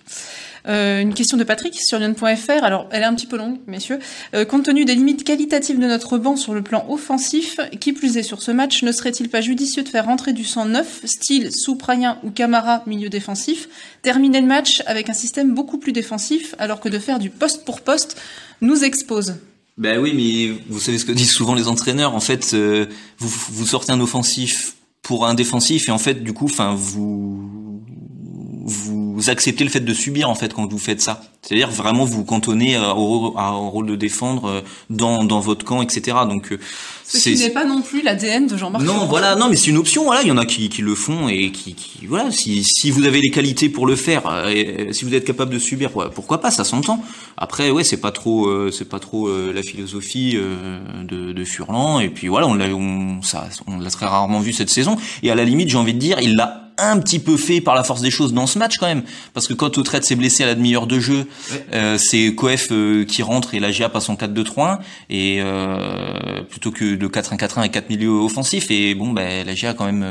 Euh, 0.68 1.01
une 1.01 1.14
question 1.14 1.37
de 1.37 1.45
Patrick 1.45 1.79
sur 1.81 1.99
Lyon.fr. 1.99 2.62
Alors, 2.62 2.88
elle 2.90 3.03
est 3.03 3.07
un 3.07 3.14
petit 3.14 3.27
peu 3.27 3.37
longue, 3.37 3.59
messieurs. 3.66 3.99
Euh, 4.35 4.45
compte 4.45 4.64
tenu 4.64 4.85
des 4.85 4.95
limites 4.95 5.25
qualitatives 5.25 5.79
de 5.79 5.87
notre 5.87 6.18
banc 6.18 6.37
sur 6.37 6.55
le 6.55 6.62
plan 6.62 6.87
offensif, 6.88 7.59
qui 7.81 7.92
plus 7.92 8.16
est 8.16 8.23
sur 8.23 8.42
ce 8.42 8.51
match, 8.51 8.83
ne 8.83 8.92
serait-il 8.92 9.29
pas 9.29 9.40
judicieux 9.40 9.83
de 9.83 9.88
faire 9.88 10.07
rentrer 10.07 10.33
du 10.33 10.45
sang 10.45 10.66
neuf, 10.66 11.01
style 11.05 11.51
Souprayen 11.53 12.18
ou 12.23 12.31
Camara, 12.31 12.83
milieu 12.87 13.09
défensif, 13.09 13.68
terminer 14.03 14.40
le 14.40 14.47
match 14.47 14.83
avec 14.87 15.09
un 15.09 15.14
système 15.14 15.55
beaucoup 15.55 15.79
plus 15.79 15.92
défensif, 15.92 16.55
alors 16.59 16.81
que 16.81 16.88
de 16.88 16.99
faire 16.99 17.18
du 17.18 17.31
poste 17.31 17.64
pour 17.64 17.81
poste 17.81 18.21
nous 18.61 18.85
expose 18.85 19.37
ben 19.79 19.99
oui, 19.99 20.12
mais 20.14 20.62
vous 20.68 20.79
savez 20.79 20.99
ce 20.99 21.07
que 21.07 21.12
disent 21.12 21.33
souvent 21.33 21.55
les 21.55 21.66
entraîneurs. 21.66 22.14
En 22.14 22.21
fait, 22.21 22.53
euh, 22.53 22.85
vous, 23.16 23.29
vous 23.29 23.66
sortez 23.66 23.90
un 23.90 24.01
offensif 24.01 24.75
pour 25.01 25.27
un 25.27 25.33
défensif 25.33 25.88
et 25.88 25.92
en 25.92 25.99
fait, 25.99 26.23
du 26.23 26.35
coup, 26.35 26.45
enfin, 26.45 26.75
vous 26.75 27.72
vous 28.64 29.18
acceptez 29.29 29.64
le 29.64 29.70
fait 29.70 29.81
de 29.81 29.94
subir 29.94 30.31
en 30.31 30.35
fait 30.35 30.53
quand 30.53 30.70
vous 30.70 30.79
faites 30.79 31.01
ça. 31.01 31.22
C'est-à-dire 31.42 31.70
vraiment 31.70 32.05
vous 32.05 32.25
cantonnez 32.25 32.77
euh, 32.77 32.92
au, 32.92 33.35
au, 33.37 33.70
rôle 33.70 33.87
de 33.87 33.96
défendre 33.96 34.46
euh, 34.46 34.61
dans, 34.90 35.25
dans 35.25 35.40
votre 35.40 35.64
camp, 35.64 35.83
etc. 35.83 36.18
Donc 36.29 36.53
euh, 36.53 36.61
ce 37.05 37.18
qui 37.18 37.35
n'est 37.35 37.51
pas 37.51 37.64
non 37.64 37.83
plus 37.83 38.01
l'ADN 38.01 38.46
de 38.46 38.57
Jean-Marc. 38.57 38.85
Non, 38.85 39.07
voilà, 39.07 39.35
non, 39.35 39.48
mais 39.51 39.57
c'est 39.57 39.70
une 39.70 39.77
option. 39.77 40.05
Voilà, 40.05 40.22
il 40.22 40.29
y 40.29 40.31
en 40.31 40.38
a 40.38 40.46
qui, 40.46 40.68
qui 40.68 40.83
le 40.83 40.94
font 40.94 41.29
et 41.29 41.51
qui, 41.51 41.75
qui 41.75 42.07
voilà, 42.07 42.31
si, 42.31 42.62
si 42.62 42.92
vous 42.92 43.05
avez 43.05 43.20
les 43.20 43.31
qualités 43.31 43.68
pour 43.68 43.87
le 43.87 43.96
faire, 43.96 44.48
et 44.48 44.92
si 44.92 45.05
vous 45.05 45.12
êtes 45.12 45.25
capable 45.25 45.53
de 45.53 45.59
subir, 45.59 45.90
pourquoi 46.14 46.40
pas, 46.40 46.51
ça 46.51 46.64
s'entend. 46.64 47.05
Après, 47.37 47.70
ouais, 47.70 47.85
c'est 47.85 47.98
pas 47.98 48.12
trop, 48.12 48.70
c'est 48.70 48.88
pas 48.88 48.98
trop 48.98 49.29
la 49.29 49.62
philosophie 49.62 50.35
de, 50.35 51.33
de 51.33 51.44
Furlan. 51.44 52.01
Et 52.01 52.09
puis 52.09 52.29
voilà, 52.29 52.46
on 52.46 52.55
l'a, 52.55 52.68
on, 52.68 53.20
ça, 53.20 53.48
on 53.66 53.79
l'a 53.79 53.90
très 53.90 54.07
rarement 54.07 54.40
vu 54.40 54.53
cette 54.53 54.70
saison. 54.70 54.96
Et 55.22 55.31
à 55.31 55.35
la 55.35 55.44
limite, 55.44 55.68
j'ai 55.68 55.79
envie 55.79 55.94
de 55.94 55.98
dire, 55.98 56.18
il 56.20 56.37
l'a 56.37 56.62
un 56.79 56.99
petit 56.99 57.19
peu 57.19 57.37
fait 57.37 57.61
par 57.61 57.75
la 57.75 57.85
force 57.85 58.01
des 58.01 58.11
choses 58.11 58.33
dans 58.33 58.47
ce 58.47 58.59
match 58.59 58.79
quand 58.79 58.87
même. 58.87 59.03
Parce 59.35 59.47
que 59.47 59.55
quand 59.55 59.79
Autrette 59.79 60.05
s'est 60.05 60.17
blessé 60.17 60.43
à 60.43 60.47
la 60.47 60.55
demi-heure 60.55 60.87
de 60.87 60.99
jeu, 60.99 61.27
euh, 61.73 61.99
c'est 61.99 62.35
Coef 62.35 62.69
euh, 62.71 63.05
qui 63.05 63.23
rentre 63.23 63.55
et 63.55 63.61
la 63.61 63.71
GA 63.71 63.89
passe 63.89 64.09
en 64.09 64.15
4-2-3-1 64.15 64.79
et 65.11 65.39
euh, 65.41 66.43
plutôt 66.43 66.71
que 66.71 66.85
le 66.85 67.09
4-1-4-1 67.09 67.59
avec 67.59 67.73
quatre 67.73 67.91
milieux 67.91 68.11
offensifs. 68.11 68.71
Et 68.71 68.95
bon, 68.95 69.13
ben 69.13 69.47
la 69.47 69.55
GA 69.55 69.71
a 69.71 69.75
quand 69.75 69.91
même 69.91 70.07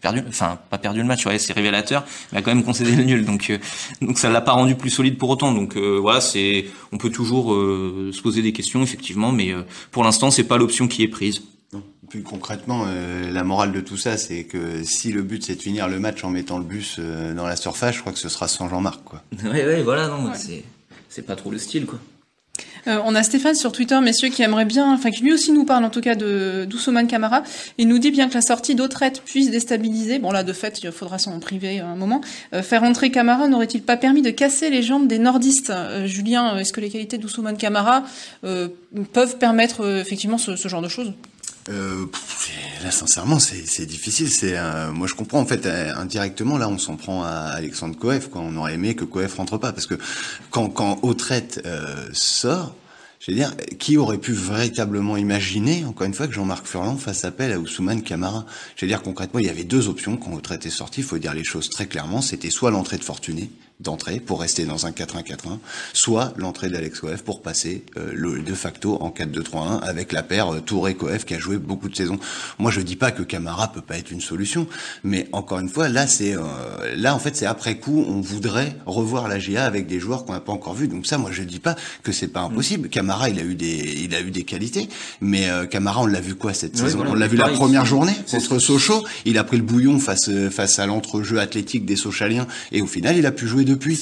perdu, 0.00 0.22
enfin 0.28 0.58
pas 0.70 0.78
perdu 0.78 1.00
le 1.00 1.06
match, 1.06 1.26
ouais, 1.26 1.38
c'est 1.38 1.52
révélateur, 1.52 2.04
mais 2.32 2.38
a 2.38 2.42
quand 2.42 2.54
même 2.54 2.64
concédé 2.64 2.92
le 2.92 3.04
nul. 3.04 3.24
Donc 3.24 3.52
donc 4.00 4.18
ça 4.18 4.30
l'a 4.30 4.40
pas 4.40 4.52
rendu 4.52 4.74
plus 4.74 4.90
solide 4.90 5.18
pour 5.18 5.30
autant. 5.30 5.52
Donc 5.52 5.76
voilà, 5.76 6.20
c'est 6.20 6.66
on 6.92 6.98
peut 6.98 7.10
toujours 7.10 7.50
se 7.50 8.20
poser 8.20 8.42
des 8.42 8.52
questions 8.52 8.82
effectivement, 8.82 9.32
mais 9.32 9.54
pour 9.90 10.04
l'instant 10.04 10.30
c'est 10.30 10.44
pas 10.44 10.58
l'option 10.58 10.88
qui 10.88 11.02
est 11.02 11.08
prise. 11.08 11.42
Plus 12.08 12.22
concrètement, 12.22 12.84
euh, 12.86 13.30
la 13.30 13.42
morale 13.42 13.72
de 13.72 13.80
tout 13.80 13.96
ça, 13.96 14.16
c'est 14.16 14.44
que 14.44 14.84
si 14.84 15.10
le 15.10 15.22
but 15.22 15.44
c'est 15.44 15.56
de 15.56 15.62
finir 15.62 15.88
le 15.88 15.98
match 15.98 16.22
en 16.22 16.30
mettant 16.30 16.58
le 16.58 16.64
bus 16.64 16.96
euh, 16.98 17.34
dans 17.34 17.46
la 17.46 17.56
surface, 17.56 17.96
je 17.96 18.00
crois 18.00 18.12
que 18.12 18.18
ce 18.18 18.28
sera 18.28 18.46
sans 18.46 18.68
Jean-Marc, 18.68 19.02
quoi. 19.04 19.22
Oui, 19.44 19.60
oui, 19.66 19.82
voilà, 19.82 20.06
non, 20.06 20.32
c'est 20.34 20.62
c'est 21.08 21.22
pas 21.22 21.34
trop 21.34 21.50
le 21.50 21.58
style, 21.58 21.86
quoi. 21.86 21.98
Euh, 22.86 23.00
on 23.04 23.16
a 23.16 23.24
Stéphane 23.24 23.56
sur 23.56 23.72
Twitter, 23.72 23.98
messieurs, 24.00 24.28
qui 24.28 24.42
aimerait 24.42 24.64
bien, 24.64 24.92
enfin 24.92 25.10
qui 25.10 25.24
lui 25.24 25.32
aussi 25.32 25.50
nous 25.50 25.64
parle 25.64 25.84
en 25.84 25.90
tout 25.90 26.00
cas 26.00 26.14
de 26.14 26.66
d'Oussoman 26.70 27.08
Camara. 27.08 27.42
Il 27.78 27.88
nous 27.88 27.98
dit 27.98 28.12
bien 28.12 28.28
que 28.28 28.34
la 28.34 28.42
sortie 28.42 28.76
d'Autrette 28.76 29.22
puisse 29.22 29.50
déstabiliser. 29.50 30.20
Bon 30.20 30.30
là, 30.30 30.44
de 30.44 30.52
fait, 30.52 30.80
il 30.84 30.92
faudra 30.92 31.18
s'en 31.18 31.40
priver 31.40 31.80
un 31.80 31.96
moment. 31.96 32.20
faire 32.62 32.84
entrer 32.84 33.10
Camara 33.10 33.48
n'aurait-il 33.48 33.82
pas 33.82 33.96
permis 33.96 34.22
de 34.22 34.30
casser 34.30 34.70
les 34.70 34.82
jambes 34.82 35.08
des 35.08 35.18
nordistes? 35.18 35.72
Julien, 36.04 36.56
est-ce 36.58 36.72
que 36.72 36.80
les 36.80 36.90
qualités 36.90 37.18
d'Oussoman 37.18 37.56
Camara 37.56 38.04
peuvent 38.42 39.38
permettre 39.38 39.98
effectivement 39.98 40.38
ce, 40.38 40.54
ce 40.54 40.68
genre 40.68 40.82
de 40.82 40.88
choses? 40.88 41.12
Euh, 41.68 42.06
là, 42.84 42.90
sincèrement, 42.90 43.38
c'est 43.38 43.86
difficile. 43.86 44.30
C'est 44.30 44.56
moi, 44.92 45.06
je 45.06 45.14
comprends 45.14 45.40
en 45.40 45.46
fait 45.46 45.66
euh, 45.66 45.94
indirectement. 45.96 46.58
Là, 46.58 46.68
on 46.68 46.78
s'en 46.78 46.96
prend 46.96 47.24
à 47.24 47.30
Alexandre 47.30 47.96
Coef. 47.96 48.28
Quoi. 48.28 48.42
On 48.42 48.56
aurait 48.56 48.74
aimé 48.74 48.94
que 48.94 49.04
Coef 49.04 49.34
rentre 49.34 49.58
pas 49.58 49.72
parce 49.72 49.86
que 49.86 49.94
quand 50.50 50.68
quand 50.68 51.00
Autrette 51.02 51.60
euh, 51.66 52.08
sort, 52.12 52.74
je 53.18 53.32
veux 53.32 53.36
dire, 53.36 53.52
qui 53.78 53.96
aurait 53.96 54.18
pu 54.18 54.32
véritablement 54.32 55.16
imaginer, 55.16 55.84
encore 55.84 56.06
une 56.06 56.14
fois, 56.14 56.28
que 56.28 56.34
Jean-Marc 56.34 56.66
Furlan 56.66 56.96
fasse 56.96 57.24
appel 57.24 57.52
à 57.52 57.58
Ousmane 57.58 58.02
Camara? 58.02 58.46
Je 58.76 58.84
veux 58.84 58.88
dire, 58.88 59.02
concrètement, 59.02 59.40
il 59.40 59.46
y 59.46 59.50
avait 59.50 59.64
deux 59.64 59.88
options 59.88 60.16
quand 60.16 60.32
Autrette 60.32 60.66
est 60.66 60.70
sorti. 60.70 61.00
Il 61.00 61.04
faut 61.04 61.18
dire 61.18 61.34
les 61.34 61.44
choses 61.44 61.68
très 61.68 61.86
clairement. 61.86 62.22
C'était 62.22 62.50
soit 62.50 62.70
l'entrée 62.70 62.98
de 62.98 63.04
Fortuné, 63.04 63.50
d'entrée 63.80 64.20
pour 64.20 64.40
rester 64.40 64.64
dans 64.64 64.86
un 64.86 64.90
4-1-4-1, 64.90 65.58
soit 65.92 66.32
l'entrée 66.38 66.70
d'Alex 66.70 67.00
Coef 67.00 67.22
pour 67.22 67.42
passer 67.42 67.84
euh, 67.98 68.10
le 68.14 68.40
de 68.40 68.54
facto 68.54 68.96
en 69.02 69.10
4-2-3-1 69.10 69.80
avec 69.82 70.12
la 70.12 70.22
paire 70.22 70.54
euh, 70.54 70.60
Touré 70.60 70.94
Coef 70.94 71.26
qui 71.26 71.34
a 71.34 71.38
joué 71.38 71.58
beaucoup 71.58 71.90
de 71.90 71.96
saisons. 71.96 72.18
Moi 72.58 72.70
je 72.70 72.80
dis 72.80 72.96
pas 72.96 73.10
que 73.10 73.22
Camara 73.22 73.70
peut 73.72 73.82
pas 73.82 73.98
être 73.98 74.10
une 74.10 74.22
solution, 74.22 74.66
mais 75.04 75.28
encore 75.32 75.58
une 75.58 75.68
fois 75.68 75.90
là 75.90 76.06
c'est 76.06 76.34
euh, 76.34 76.40
là 76.96 77.14
en 77.14 77.18
fait 77.18 77.36
c'est 77.36 77.44
après 77.44 77.78
coup 77.78 78.02
on 78.08 78.22
voudrait 78.22 78.76
revoir 78.86 79.28
la 79.28 79.38
GA 79.38 79.66
avec 79.66 79.86
des 79.86 80.00
joueurs 80.00 80.24
qu'on 80.24 80.32
n'a 80.32 80.40
pas 80.40 80.52
encore 80.52 80.74
vus. 80.74 80.88
Donc 80.88 81.06
ça 81.06 81.18
moi 81.18 81.30
je 81.30 81.42
dis 81.42 81.60
pas 81.60 81.76
que 82.02 82.12
c'est 82.12 82.28
pas 82.28 82.40
impossible. 82.40 82.88
Camara 82.88 83.28
il 83.28 83.38
a 83.38 83.42
eu 83.42 83.56
des 83.56 84.04
il 84.04 84.14
a 84.14 84.22
eu 84.22 84.30
des 84.30 84.44
qualités, 84.44 84.88
mais 85.20 85.48
Camara 85.70 86.00
on 86.00 86.06
l'a 86.06 86.20
vu 86.20 86.34
quoi 86.34 86.54
cette 86.54 86.78
saison 86.78 87.04
On 87.06 87.14
l'a 87.14 87.28
vu 87.28 87.36
la 87.36 87.48
première 87.50 87.84
journée 87.84 88.14
contre 88.30 88.58
Sochaux, 88.58 89.04
il 89.26 89.36
a 89.36 89.44
pris 89.44 89.58
le 89.58 89.62
bouillon 89.62 89.98
face 89.98 90.30
face 90.50 90.78
à 90.78 90.86
l'entrejeu 90.86 91.40
athlétique 91.40 91.84
des 91.84 91.96
Sochaliens 91.96 92.46
et 92.72 92.80
au 92.80 92.86
final 92.86 93.18
il 93.18 93.26
a 93.26 93.32
pu 93.32 93.46
jouer 93.46 93.65
depuis. 93.66 94.00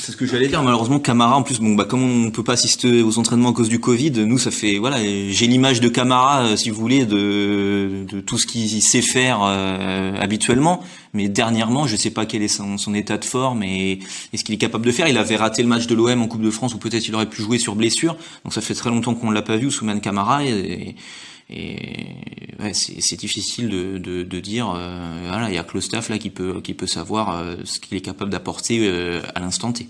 C'est 0.00 0.12
ce 0.12 0.16
que 0.16 0.26
j'allais 0.26 0.48
dire. 0.48 0.62
Malheureusement, 0.62 1.00
Camara, 1.00 1.36
en 1.36 1.42
plus, 1.42 1.58
bon, 1.58 1.74
bah, 1.74 1.84
comme 1.84 2.02
on 2.02 2.30
peut 2.30 2.44
pas 2.44 2.52
assister 2.52 3.02
aux 3.02 3.18
entraînements 3.18 3.50
à 3.50 3.52
cause 3.52 3.68
du 3.68 3.80
Covid, 3.80 4.12
nous, 4.12 4.38
ça 4.38 4.50
fait, 4.50 4.78
voilà, 4.78 4.98
j'ai 5.02 5.46
l'image 5.46 5.80
de 5.80 5.88
Camara, 5.88 6.44
euh, 6.44 6.56
si 6.56 6.70
vous 6.70 6.80
voulez, 6.80 7.04
de, 7.04 8.04
tout 8.24 8.38
ce 8.38 8.46
qu'il 8.46 8.80
sait 8.80 9.02
faire 9.02 9.40
euh, 9.42 10.14
habituellement. 10.20 10.82
Mais 11.14 11.28
dernièrement, 11.28 11.86
je 11.86 11.96
sais 11.96 12.10
pas 12.10 12.26
quel 12.26 12.42
est 12.42 12.48
son, 12.48 12.94
état 12.94 13.18
de 13.18 13.24
forme 13.24 13.62
et, 13.62 13.98
ce 14.34 14.44
qu'il 14.44 14.54
est 14.54 14.58
capable 14.58 14.86
de 14.86 14.92
faire. 14.92 15.08
Il 15.08 15.18
avait 15.18 15.36
raté 15.36 15.62
le 15.62 15.68
match 15.68 15.86
de 15.86 15.94
l'OM 15.94 16.22
en 16.22 16.28
Coupe 16.28 16.42
de 16.42 16.50
France, 16.50 16.74
ou 16.74 16.78
peut-être 16.78 17.08
il 17.08 17.14
aurait 17.14 17.28
pu 17.28 17.42
jouer 17.42 17.58
sur 17.58 17.74
blessure. 17.74 18.16
Donc 18.44 18.54
ça 18.54 18.60
fait 18.60 18.74
très 18.74 18.90
longtemps 18.90 19.14
qu'on 19.14 19.30
l'a 19.30 19.42
pas 19.42 19.56
vu, 19.56 19.70
Souman 19.70 20.00
Camara. 20.00 20.44
Et 20.44 20.94
ouais, 21.50 22.72
c'est 22.74 23.16
difficile 23.16 23.68
de, 23.68 23.98
de, 23.98 24.22
de 24.22 24.40
dire, 24.40 24.70
euh, 24.70 25.26
voilà, 25.28 25.48
il 25.48 25.54
y 25.54 25.58
a 25.58 25.64
que 25.64 25.74
le 25.74 25.80
staff 25.80 26.08
là 26.08 26.18
qui 26.18 26.30
peut, 26.30 26.60
qui 26.60 26.74
peut 26.74 26.86
savoir 26.86 27.30
euh, 27.30 27.56
ce 27.64 27.80
qu'il 27.80 27.96
est 27.96 28.00
capable 28.02 28.30
d'apporter 28.30 28.80
euh, 28.82 29.22
à 29.34 29.40
l'instant 29.40 29.72
T. 29.72 29.88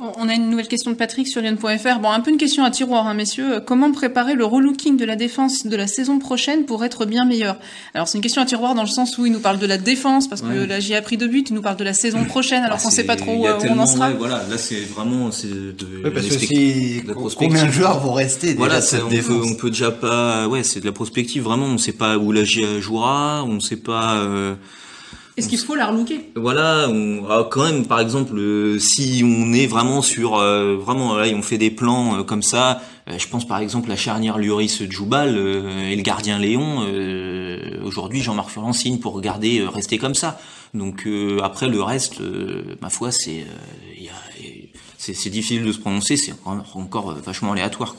On 0.00 0.28
a 0.28 0.34
une 0.34 0.48
nouvelle 0.48 0.68
question 0.68 0.92
de 0.92 0.96
Patrick 0.96 1.26
sur 1.26 1.40
Lyon.fr. 1.40 1.98
Bon, 1.98 2.10
un 2.10 2.20
peu 2.20 2.30
une 2.30 2.36
question 2.36 2.62
à 2.62 2.70
tiroir, 2.70 3.08
hein, 3.08 3.14
messieurs. 3.14 3.58
Comment 3.66 3.90
préparer 3.90 4.36
le 4.36 4.44
relooking 4.44 4.96
de 4.96 5.04
la 5.04 5.16
défense 5.16 5.66
de 5.66 5.74
la 5.74 5.88
saison 5.88 6.20
prochaine 6.20 6.66
pour 6.66 6.84
être 6.84 7.04
bien 7.04 7.24
meilleur? 7.24 7.56
Alors, 7.94 8.06
c'est 8.06 8.16
une 8.16 8.22
question 8.22 8.40
à 8.40 8.44
tiroir 8.44 8.76
dans 8.76 8.82
le 8.82 8.88
sens 8.88 9.18
où 9.18 9.26
il 9.26 9.32
nous 9.32 9.40
parle 9.40 9.58
de 9.58 9.66
la 9.66 9.76
défense, 9.76 10.28
parce 10.28 10.42
que 10.42 10.66
là, 10.66 10.78
j'y 10.78 10.94
a 10.94 11.02
pris 11.02 11.16
deux 11.16 11.26
buts, 11.26 11.44
il 11.48 11.52
nous 11.52 11.62
parle 11.62 11.76
de 11.78 11.82
la 11.82 11.94
saison 11.94 12.24
prochaine, 12.24 12.62
alors 12.62 12.76
bah, 12.76 12.84
qu'on 12.84 12.90
sait 12.90 13.06
pas 13.06 13.16
trop 13.16 13.32
où, 13.32 13.46
on 13.68 13.78
en 13.80 13.86
sera. 13.86 14.10
voilà, 14.10 14.44
là, 14.48 14.56
c'est 14.56 14.82
vraiment, 14.82 15.32
c'est 15.32 15.48
de, 15.48 16.08
parce 16.08 16.28
que 16.28 16.38
si, 16.38 17.02
combien 17.36 17.66
de 17.66 17.72
joueurs 17.72 17.98
vont 17.98 18.12
rester 18.12 18.48
déjà 18.48 18.58
Voilà, 18.58 18.80
cette 18.80 19.02
on, 19.02 19.08
défense. 19.08 19.26
Peut, 19.26 19.48
on 19.50 19.54
peut 19.56 19.70
déjà 19.70 19.90
pas, 19.90 20.46
ouais, 20.46 20.62
c'est 20.62 20.78
de 20.78 20.86
la 20.86 20.92
prospective, 20.92 21.42
vraiment, 21.42 21.66
on 21.66 21.78
sait 21.78 21.90
pas 21.90 22.18
où 22.18 22.30
la 22.30 22.44
GIA 22.44 22.78
jouera, 22.78 23.42
on 23.44 23.58
sait 23.58 23.74
pas, 23.74 24.18
euh, 24.18 24.54
est-ce 25.38 25.48
qu'il 25.48 25.58
faut 25.58 25.76
la 25.76 25.86
relooker? 25.86 26.20
Voilà, 26.34 26.88
on, 26.88 27.24
ah, 27.30 27.46
quand 27.48 27.62
même, 27.62 27.86
par 27.86 28.00
exemple, 28.00 28.36
euh, 28.36 28.78
si 28.78 29.22
on 29.24 29.52
est 29.52 29.66
vraiment 29.66 30.02
sur, 30.02 30.36
euh, 30.36 30.76
vraiment, 30.76 31.16
là, 31.16 31.28
on 31.34 31.42
fait 31.42 31.58
des 31.58 31.70
plans 31.70 32.16
euh, 32.18 32.22
comme 32.24 32.42
ça. 32.42 32.82
je 33.06 33.26
pense 33.28 33.46
par 33.46 33.58
exemple 33.58 33.88
la 33.88 33.96
charnière 33.96 34.36
Luris 34.36 34.82
Djoubal 34.90 35.30
et 35.90 35.96
le 35.96 36.02
gardien 36.02 36.38
Léon. 36.38 36.86
Aujourd'hui, 37.82 38.20
Jean-Marc 38.20 38.50
Furlan 38.50 38.74
signe 38.74 38.98
pour 38.98 39.14
regarder, 39.14 39.64
rester 39.66 39.96
comme 39.96 40.14
ça. 40.14 40.38
Donc 40.74 41.08
après 41.42 41.68
le 41.68 41.82
reste, 41.82 42.20
ma 42.82 42.90
foi, 42.90 43.10
c'est, 43.10 43.46
c'est 44.98 45.30
difficile 45.30 45.64
de 45.64 45.72
se 45.72 45.78
prononcer. 45.78 46.18
C'est 46.18 46.34
encore 46.44 47.14
vachement 47.24 47.52
aléatoire. 47.52 47.96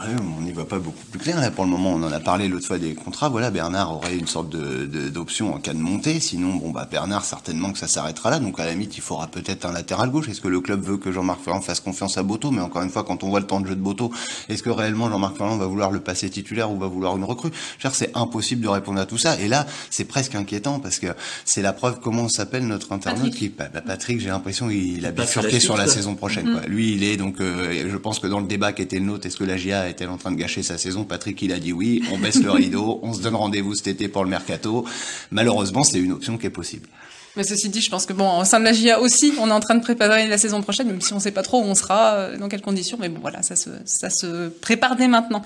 On 0.00 0.42
n'y 0.42 0.52
va 0.52 0.64
pas 0.64 0.78
beaucoup 0.78 1.04
plus 1.10 1.20
clair. 1.20 1.40
Là, 1.40 1.50
pour 1.50 1.64
le 1.64 1.70
moment, 1.70 1.90
on 1.90 2.02
en 2.02 2.12
a 2.12 2.20
parlé 2.20 2.48
l'autre 2.48 2.66
fois 2.66 2.78
des 2.78 2.94
contrats. 2.94 3.28
Voilà, 3.28 3.50
Bernard 3.50 3.94
aurait 3.94 4.16
une 4.16 4.26
sorte 4.26 4.50
de, 4.50 4.86
d'option 5.08 5.54
en 5.54 5.58
cas 5.58 5.72
de 5.72 5.78
montée. 5.78 6.20
Sinon, 6.20 6.54
bon, 6.56 6.70
bah, 6.70 6.88
Bernard, 6.90 7.24
certainement 7.24 7.72
que 7.72 7.78
ça 7.78 7.86
s'arrêtera 7.86 8.30
là. 8.30 8.38
Donc, 8.38 8.58
à 8.58 8.64
la 8.64 8.72
limite, 8.72 8.96
il 8.96 9.02
faudra 9.02 9.28
peut-être 9.28 9.66
un 9.66 9.72
latéral 9.72 10.10
gauche. 10.10 10.28
Est-ce 10.28 10.40
que 10.40 10.48
le 10.48 10.60
club 10.60 10.82
veut 10.82 10.96
que 10.96 11.12
Jean-Marc 11.12 11.40
Ferrand 11.42 11.60
fasse 11.60 11.80
confiance 11.80 12.18
à 12.18 12.22
Boto? 12.22 12.50
Mais 12.50 12.60
encore 12.60 12.82
une 12.82 12.90
fois, 12.90 13.04
quand 13.04 13.22
on 13.22 13.28
voit 13.28 13.40
le 13.40 13.46
temps 13.46 13.60
de 13.60 13.66
jeu 13.66 13.76
de 13.76 13.80
Boto, 13.80 14.12
est-ce 14.48 14.62
que 14.62 14.70
réellement 14.70 15.08
Jean-Marc 15.08 15.36
Ferrand 15.36 15.56
va 15.56 15.66
vouloir 15.66 15.90
le 15.90 16.00
passer 16.00 16.28
titulaire 16.28 16.70
ou 16.70 16.78
va 16.78 16.86
vouloir 16.86 17.16
une 17.16 17.24
recrue? 17.24 17.50
C'est 17.92 18.16
impossible 18.16 18.62
de 18.62 18.68
répondre 18.68 19.00
à 19.00 19.06
tout 19.06 19.18
ça. 19.18 19.38
Et 19.40 19.46
là, 19.46 19.66
c'est 19.90 20.04
presque 20.04 20.34
inquiétant 20.34 20.80
parce 20.80 20.98
que 20.98 21.08
c'est 21.44 21.62
la 21.62 21.72
preuve 21.72 22.00
comment 22.02 22.28
s'appelle 22.28 22.66
notre 22.66 22.92
internaute 22.92 23.34
qui, 23.34 23.48
bah, 23.48 23.66
bah, 23.72 23.80
Patrick, 23.80 24.20
j'ai 24.20 24.28
l'impression 24.28 24.68
il 24.70 25.06
a 25.06 25.12
bifurqué 25.12 25.60
sur 25.60 25.76
la 25.76 25.86
saison 25.86 26.14
prochaine. 26.16 26.50
Quoi. 26.50 26.62
Mm. 26.62 26.70
Lui, 26.70 26.94
il 26.94 27.04
est 27.04 27.16
donc, 27.16 27.40
euh, 27.40 27.88
je 27.88 27.96
pense 27.96 28.18
que 28.18 28.26
dans 28.26 28.40
le 28.40 28.46
débat 28.46 28.72
qui 28.72 28.82
était 28.82 28.98
le 28.98 29.04
nôtre, 29.04 29.26
est-ce 29.26 29.36
que 29.36 29.44
la 29.44 29.56
GIA 29.56 29.83
est-elle 29.88 30.10
en 30.10 30.18
train 30.18 30.32
de 30.32 30.36
gâcher 30.36 30.62
sa 30.62 30.78
saison? 30.78 31.04
Patrick, 31.04 31.40
il 31.42 31.52
a 31.52 31.58
dit 31.58 31.72
oui, 31.72 32.02
on 32.12 32.18
baisse 32.18 32.42
le 32.42 32.50
rideau, 32.50 33.00
on 33.02 33.12
se 33.12 33.22
donne 33.22 33.36
rendez-vous 33.36 33.74
cet 33.74 33.88
été 33.88 34.08
pour 34.08 34.24
le 34.24 34.30
mercato. 34.30 34.84
Malheureusement, 35.30 35.84
c'est 35.84 35.98
une 35.98 36.12
option 36.12 36.38
qui 36.38 36.46
est 36.46 36.50
possible. 36.50 36.88
Mais 37.36 37.42
ceci 37.42 37.68
dit, 37.68 37.80
je 37.80 37.90
pense 37.90 38.06
que 38.06 38.12
bon, 38.12 38.40
au 38.40 38.44
sein 38.44 38.60
de 38.60 38.64
la 38.64 39.00
aussi, 39.00 39.32
on 39.40 39.48
est 39.48 39.52
en 39.52 39.58
train 39.58 39.74
de 39.74 39.82
préparer 39.82 40.28
la 40.28 40.38
saison 40.38 40.62
prochaine, 40.62 40.86
même 40.86 41.00
si 41.00 41.12
on 41.12 41.16
ne 41.16 41.20
sait 41.20 41.32
pas 41.32 41.42
trop 41.42 41.60
où 41.60 41.64
on 41.64 41.74
sera, 41.74 42.14
euh, 42.14 42.38
dans 42.38 42.48
quelles 42.48 42.62
conditions. 42.62 42.96
Mais 43.00 43.08
bon, 43.08 43.18
voilà, 43.20 43.42
ça 43.42 43.56
se, 43.56 43.70
ça 43.86 44.08
se 44.08 44.48
prépare 44.48 44.94
dès 44.94 45.08
maintenant. 45.08 45.42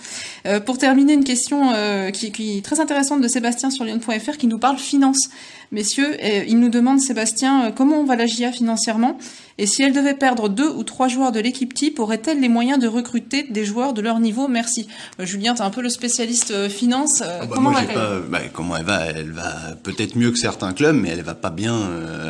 Euh, 0.46 0.60
pour 0.60 0.76
terminer, 0.76 1.14
une 1.14 1.24
question 1.24 1.72
euh, 1.74 2.10
qui, 2.10 2.30
qui, 2.30 2.58
est 2.58 2.64
très 2.64 2.80
intéressante 2.80 3.22
de 3.22 3.28
Sébastien 3.28 3.70
sur 3.70 3.84
Lyon.fr 3.84 4.36
qui 4.36 4.48
nous 4.48 4.58
parle 4.58 4.76
finance. 4.76 5.30
Messieurs, 5.72 6.16
il 6.46 6.58
nous 6.58 6.70
demande, 6.70 7.00
Sébastien, 7.00 7.72
comment 7.76 8.00
on 8.00 8.04
va 8.04 8.16
la 8.16 8.26
GIA 8.26 8.52
financièrement 8.52 9.18
et 9.60 9.66
si 9.66 9.82
elle 9.82 9.92
devait 9.92 10.14
perdre 10.14 10.48
deux 10.48 10.68
ou 10.68 10.84
trois 10.84 11.08
joueurs 11.08 11.32
de 11.32 11.40
l'équipe 11.40 11.74
type, 11.74 11.98
aurait-elle 11.98 12.40
les 12.40 12.48
moyens 12.48 12.78
de 12.78 12.86
recruter 12.86 13.42
des 13.42 13.64
joueurs 13.64 13.92
de 13.92 14.00
leur 14.00 14.20
niveau? 14.20 14.46
Merci. 14.46 14.86
Euh, 15.18 15.26
Julien, 15.26 15.54
tu 15.54 15.62
es 15.62 15.64
un 15.64 15.70
peu 15.70 15.82
le 15.82 15.88
spécialiste 15.88 16.52
euh, 16.52 16.68
finance. 16.68 17.22
Euh, 17.22 17.40
ah 17.42 17.46
bah 17.46 17.52
comment, 17.52 17.72
pas, 17.72 18.20
bah, 18.30 18.38
comment 18.52 18.76
elle 18.76 18.84
va? 18.84 19.06
Elle 19.06 19.32
va 19.32 19.74
peut-être 19.82 20.14
mieux 20.14 20.30
que 20.30 20.38
certains 20.38 20.72
clubs, 20.72 20.94
mais 20.94 21.08
elle 21.08 21.22
va 21.22 21.34
pas 21.34 21.50
bien 21.50 21.76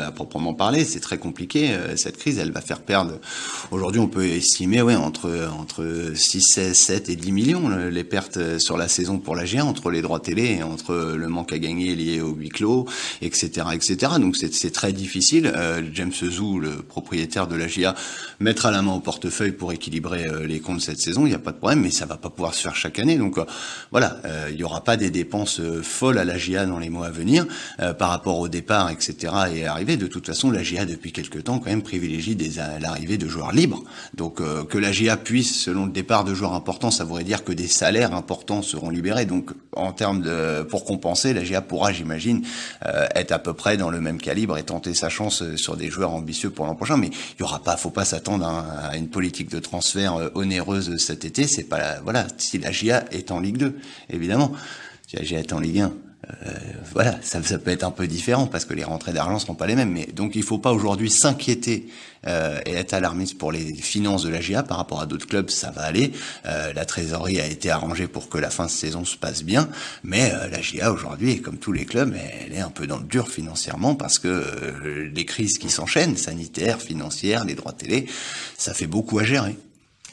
à 0.07 0.11
proprement 0.11 0.55
parler. 0.55 0.83
C'est 0.85 0.99
très 0.99 1.19
compliqué. 1.19 1.69
cette 1.95 2.17
crise, 2.17 2.39
elle 2.39 2.51
va 2.51 2.61
faire 2.61 2.81
perdre. 2.81 3.19
Aujourd'hui, 3.69 4.01
on 4.01 4.07
peut 4.07 4.25
estimer 4.25 4.81
ouais, 4.81 4.95
entre, 4.95 5.49
entre 5.59 6.13
6, 6.15 6.41
16, 6.41 6.75
7 6.75 7.09
et 7.09 7.15
10 7.15 7.31
millions 7.31 7.69
les 7.69 8.03
pertes 8.03 8.57
sur 8.57 8.77
la 8.77 8.87
saison 8.87 9.19
pour 9.19 9.35
la 9.35 9.45
GIA, 9.45 9.65
entre 9.65 9.91
les 9.91 10.01
droits 10.01 10.19
télé 10.19 10.57
et 10.59 10.63
entre 10.63 11.13
le 11.15 11.27
manque 11.27 11.53
à 11.53 11.59
gagner 11.59 11.95
lié 11.95 12.21
au 12.21 12.33
huis 12.33 12.49
clos, 12.49 12.87
etc. 13.29 13.67
etc. 13.73 14.13
Donc 14.19 14.35
c'est 14.35 14.71
très 14.71 14.91
difficile. 14.91 15.53
James 15.93 16.11
Zou, 16.11 16.59
le 16.59 16.81
propriétaire 16.81 17.47
de 17.47 17.55
la 17.55 17.67
GIA 17.67 17.95
mettra 18.39 18.71
la 18.71 18.81
main 18.81 18.93
au 18.93 18.99
portefeuille 18.99 19.51
pour 19.51 19.71
équilibrer 19.71 20.25
euh, 20.25 20.47
les 20.47 20.59
comptes 20.59 20.81
cette 20.81 20.99
saison, 20.99 21.25
il 21.25 21.29
n'y 21.29 21.35
a 21.35 21.39
pas 21.39 21.51
de 21.51 21.57
problème, 21.57 21.81
mais 21.81 21.91
ça 21.91 22.05
va 22.05 22.17
pas 22.17 22.29
pouvoir 22.29 22.53
se 22.53 22.61
faire 22.61 22.75
chaque 22.75 22.99
année. 22.99 23.17
Donc 23.17 23.37
euh, 23.37 23.45
voilà, 23.91 24.17
euh, 24.25 24.47
il 24.49 24.55
n'y 24.55 24.63
aura 24.63 24.83
pas 24.83 24.97
des 24.97 25.11
dépenses 25.11 25.61
folles 25.83 26.17
à 26.17 26.25
la 26.25 26.37
GIA 26.37 26.65
dans 26.65 26.79
les 26.79 26.89
mois 26.89 27.07
à 27.07 27.11
venir 27.11 27.45
par 27.97 28.09
rapport 28.09 28.39
au 28.39 28.47
départ, 28.47 28.89
etc. 28.89 29.33
et 29.53 29.65
arriver. 29.65 29.97
De 29.97 30.07
toute 30.07 30.25
façon, 30.25 30.51
la 30.51 30.63
GIA 30.63 30.85
depuis 30.85 31.11
quelques 31.11 31.43
temps 31.43 31.59
quand 31.59 31.69
même 31.69 31.81
privilégie 31.81 32.37
l'arrivée 32.79 33.17
de 33.17 33.27
joueurs 33.27 33.51
libres. 33.51 33.83
Donc 34.13 34.41
que 34.67 34.77
la 34.77 34.91
GIA 34.91 35.17
puisse, 35.17 35.63
selon 35.63 35.85
le 35.85 35.91
départ 35.91 36.23
de 36.23 36.33
joueurs 36.33 36.53
importants, 36.53 36.91
ça 36.91 37.03
voudrait 37.03 37.23
dire 37.23 37.43
que 37.43 37.51
des 37.51 37.67
salaires 37.67 38.13
importants 38.13 38.61
seront 38.61 38.89
libérés. 38.89 39.25
Donc 39.25 39.51
en 39.75 39.91
termes 39.91 40.21
de 40.21 40.63
pour 40.63 40.85
compenser, 40.85 41.33
la 41.33 41.43
GIA 41.43 41.61
pourra, 41.61 41.91
j'imagine, 41.91 42.43
être 43.19 43.31
à 43.31 43.39
peu 43.39 43.53
près 43.53 43.77
dans 43.77 43.89
le 43.89 44.01
même 44.01 44.19
calibre 44.19 44.57
et 44.57 44.63
tenter 44.63 44.93
sa 44.93 45.09
chance 45.09 45.43
sur 45.55 45.77
des 45.77 45.89
joueurs 45.89 46.13
ambitieux 46.13 46.49
pour 46.49 46.65
l'an 46.65 46.75
prochain. 46.75 46.97
Mais 46.97 47.07
il 47.07 47.39
y 47.39 47.43
aura 47.43 47.59
pas, 47.59 47.77
faut 47.77 47.89
pas 47.89 48.05
s'attendre 48.05 48.45
à, 48.45 48.95
une 48.97 49.09
politique 49.09 49.49
de 49.49 49.59
transfert 49.59 50.15
euh, 50.15 50.29
onéreuse 50.35 50.97
cet 50.97 51.25
été. 51.25 51.47
C'est 51.47 51.63
pas, 51.63 51.99
voilà, 52.03 52.27
si 52.37 52.57
la 52.57 52.71
GIA 52.71 53.05
est 53.11 53.31
en 53.31 53.39
Ligue 53.39 53.57
2, 53.57 53.79
évidemment. 54.09 54.51
Si 55.07 55.15
la 55.15 55.23
GIA 55.23 55.39
est 55.39 55.53
en 55.53 55.59
Ligue 55.59 55.79
1, 55.79 55.93
euh, 56.27 56.51
voilà, 56.91 57.17
ça, 57.21 57.41
ça, 57.41 57.57
peut 57.57 57.71
être 57.71 57.83
un 57.83 57.91
peu 57.91 58.07
différent 58.07 58.45
parce 58.45 58.65
que 58.65 58.73
les 58.73 58.83
rentrées 58.83 59.13
d'argent 59.13 59.39
seront 59.39 59.55
pas 59.55 59.67
les 59.67 59.75
mêmes. 59.75 59.91
Mais 59.91 60.05
donc 60.07 60.35
il 60.35 60.43
faut 60.43 60.57
pas 60.57 60.73
aujourd'hui 60.73 61.09
s'inquiéter 61.09 61.87
euh, 62.27 62.59
et 62.65 62.73
être 62.73 62.93
alarmiste 62.93 63.37
pour 63.37 63.51
les 63.51 63.73
finances 63.73 64.23
de 64.23 64.29
la 64.29 64.41
GIA 64.41 64.63
par 64.63 64.77
rapport 64.77 65.01
à 65.01 65.05
d'autres 65.05 65.27
clubs, 65.27 65.49
ça 65.49 65.71
va 65.71 65.83
aller. 65.83 66.11
Euh, 66.45 66.73
la 66.73 66.85
trésorerie 66.85 67.39
a 67.39 67.45
été 67.45 67.69
arrangée 67.69 68.07
pour 68.07 68.29
que 68.29 68.37
la 68.37 68.49
fin 68.49 68.65
de 68.65 68.71
saison 68.71 69.05
se 69.05 69.17
passe 69.17 69.43
bien, 69.43 69.69
mais 70.03 70.31
euh, 70.33 70.49
la 70.49 70.61
GIA 70.61 70.91
aujourd'hui, 70.91 71.41
comme 71.41 71.57
tous 71.57 71.71
les 71.71 71.85
clubs, 71.85 72.13
elle 72.13 72.53
est 72.53 72.61
un 72.61 72.69
peu 72.69 72.87
dans 72.87 72.97
le 72.97 73.05
dur 73.05 73.29
financièrement 73.29 73.95
parce 73.95 74.19
que 74.19 74.27
euh, 74.27 75.09
les 75.13 75.25
crises 75.25 75.57
qui 75.57 75.69
s'enchaînent, 75.69 76.17
sanitaires, 76.17 76.81
financières, 76.81 77.45
les 77.45 77.55
droits 77.55 77.73
télé, 77.73 78.07
ça 78.57 78.73
fait 78.73 78.87
beaucoup 78.87 79.19
à 79.19 79.23
gérer. 79.23 79.55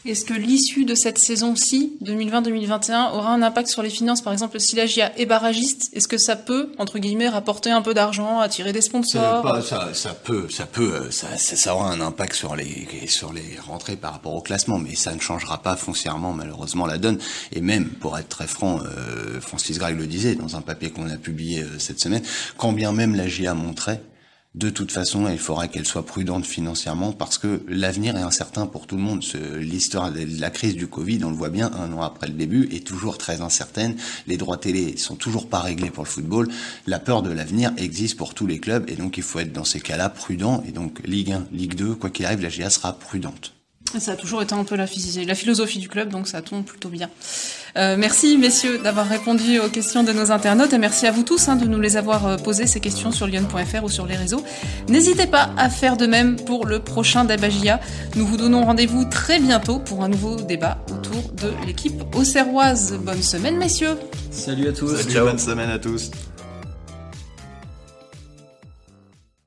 Est-ce 0.07 0.25
que 0.25 0.35
l'issue 0.35 0.85
de 0.85 0.95
cette 0.95 1.19
saison-ci, 1.19 1.99
2020-2021, 2.05 3.13
aura 3.13 3.33
un 3.33 3.43
impact 3.43 3.69
sur 3.69 3.83
les 3.83 3.91
finances 3.91 4.23
Par 4.23 4.33
exemple, 4.33 4.61
si 4.61 4.77
la 4.77 4.87
GIA 4.87 5.19
est 5.19 5.27
barragiste, 5.27 5.91
est-ce 5.95 6.07
que 6.07 6.17
ça 6.17 6.37
peut, 6.37 6.71
entre 6.79 7.01
guillemets, 7.01 7.29
rapporter 7.29 7.73
un 7.73 7.83
peu 7.83 7.93
d'argent, 7.93 8.39
attirer 8.39 8.73
des 8.73 8.83
sponsors? 8.83 9.43
ça, 9.65 9.93
ça, 9.95 10.15
peut, 10.15 10.47
ça 10.49 10.67
peut, 10.67 10.95
euh, 10.95 11.11
ça, 11.11 11.37
ça, 11.37 11.75
aura 11.75 11.91
un 11.91 12.01
impact 12.01 12.35
sur 12.35 12.55
les, 12.55 12.87
sur 13.09 13.33
les 13.33 13.59
rentrées 13.67 13.97
par 13.97 14.13
rapport 14.13 14.35
au 14.35 14.41
classement, 14.41 14.79
mais 14.79 14.95
ça 14.95 15.13
ne 15.13 15.19
changera 15.19 15.59
pas 15.59 15.75
foncièrement, 15.75 16.33
malheureusement, 16.33 16.87
la 16.87 16.99
donne. 16.99 17.19
Et 17.53 17.61
même, 17.61 17.89
pour 17.89 18.17
être 18.17 18.29
très 18.29 18.47
franc, 18.47 18.79
euh, 18.85 19.41
Francis 19.41 19.77
Gregg 19.79 19.99
le 19.99 20.07
disait 20.07 20.37
dans 20.37 20.55
un 20.55 20.61
papier 20.61 20.91
qu'on 20.91 21.11
a 21.11 21.17
publié 21.17 21.63
euh, 21.63 21.81
cette 21.81 21.99
semaine, 21.99 22.23
quand 22.57 22.73
bien 22.73 22.93
même 22.93 23.17
la 23.17 23.27
GIA 23.27 23.55
montrait 23.55 24.01
de 24.57 24.71
toute 24.71 24.91
façon, 24.91 25.29
il 25.29 25.39
faudra 25.39 25.69
qu'elle 25.69 25.87
soit 25.87 26.07
prudente 26.07 26.47
financièrement 26.47 27.13
parce 27.13 27.37
que 27.37 27.63
l'avenir 27.69 28.17
est 28.17 28.23
incertain 28.23 28.67
pour 28.67 28.87
tout 28.87 28.97
le 28.97 29.03
monde. 29.03 29.23
L'histoire 29.59 30.11
de 30.11 30.27
la 30.41 30.49
crise 30.49 30.77
du 30.77 30.87
Covid, 30.87 31.23
on 31.25 31.31
le 31.31 31.37
voit 31.37 31.51
bien, 31.51 31.71
un 31.75 31.93
an 31.93 32.01
après 32.01 32.27
le 32.27 32.33
début, 32.33 32.67
est 32.73 32.87
toujours 32.87 33.19
très 33.19 33.43
incertaine. 33.43 33.97
Les 34.27 34.39
droits 34.39 34.57
télé 34.57 34.97
sont 34.97 35.15
toujours 35.15 35.51
pas 35.51 35.61
réglés 35.61 35.91
pour 35.91 36.05
le 36.05 36.09
football. 36.09 36.49
La 36.87 36.99
peur 36.99 37.23
de 37.23 37.31
l'avenir 37.31 37.73
existe 37.77 38.17
pour 38.17 38.33
tous 38.33 38.47
les 38.47 38.59
clubs 38.59 38.89
et 38.89 38.97
donc 38.97 39.19
il 39.19 39.23
faut 39.23 39.41
être 39.41 39.53
dans 39.53 39.65
ces 39.65 39.81
cas-là 39.81 40.09
prudent. 40.09 40.65
Et 40.67 40.73
donc 40.73 41.01
Ligue 41.05 41.33
1, 41.33 41.49
Ligue 41.53 41.75
2, 41.75 41.95
quoi 41.95 42.09
qu'il 42.09 42.25
arrive, 42.25 42.41
la 42.41 42.49
GA 42.49 42.71
sera 42.71 42.95
prudente. 42.95 43.56
Ça 43.99 44.13
a 44.13 44.17
toujours 44.17 44.43
été 44.43 44.55
un 44.55 44.65
peu 44.65 44.77
la, 44.77 44.87
la 45.27 45.35
philosophie 45.35 45.79
du 45.79 45.89
club, 45.89 46.11
donc 46.11 46.29
ça 46.29 46.43
tombe 46.43 46.65
plutôt 46.65 46.89
bien. 46.89 47.09
Euh, 47.77 47.97
merci 47.99 48.37
messieurs 48.39 48.79
d'avoir 48.79 49.07
répondu 49.07 49.59
aux 49.59 49.69
questions 49.69 50.03
de 50.03 50.13
nos 50.13 50.31
internautes 50.31 50.73
et 50.73 50.79
merci 50.79 51.07
à 51.07 51.11
vous 51.11 51.23
tous 51.23 51.49
hein, 51.49 51.57
de 51.57 51.67
nous 51.67 51.81
les 51.81 51.97
avoir 51.97 52.27
euh, 52.27 52.37
posées 52.37 52.67
ces 52.67 52.81
questions 52.81 53.11
sur 53.11 53.27
lyon.fr 53.27 53.85
ou 53.85 53.89
sur 53.89 54.07
les 54.07 54.17
réseaux. 54.17 54.43
N'hésitez 54.89 55.27
pas 55.27 55.51
à 55.57 55.71
faire 55.71 55.97
de 55.97 56.07
même 56.07 56.37
pour 56.37 56.67
le 56.67 56.81
prochain 56.81 57.25
Dabagia. 57.25 57.81
Nous 58.17 58.27
vous 58.27 58.37
donnons 58.37 58.65
rendez-vous 58.65 59.05
très 59.05 59.41
bientôt 59.41 59.79
pour 59.79 60.05
un 60.05 60.09
nouveau 60.09 60.37
débat 60.37 60.79
autour 60.91 61.33
de 61.33 61.53
l'équipe 61.67 62.03
auxerroise. 62.15 62.99
Bonne 63.03 63.23
semaine 63.23 63.57
messieurs. 63.57 63.97
Salut 64.31 64.69
à 64.69 64.73
tous. 64.73 64.97
Salut, 64.97 65.21
bonne 65.21 65.39
semaine 65.39 65.71
à 65.71 65.79
tous. 65.79 66.11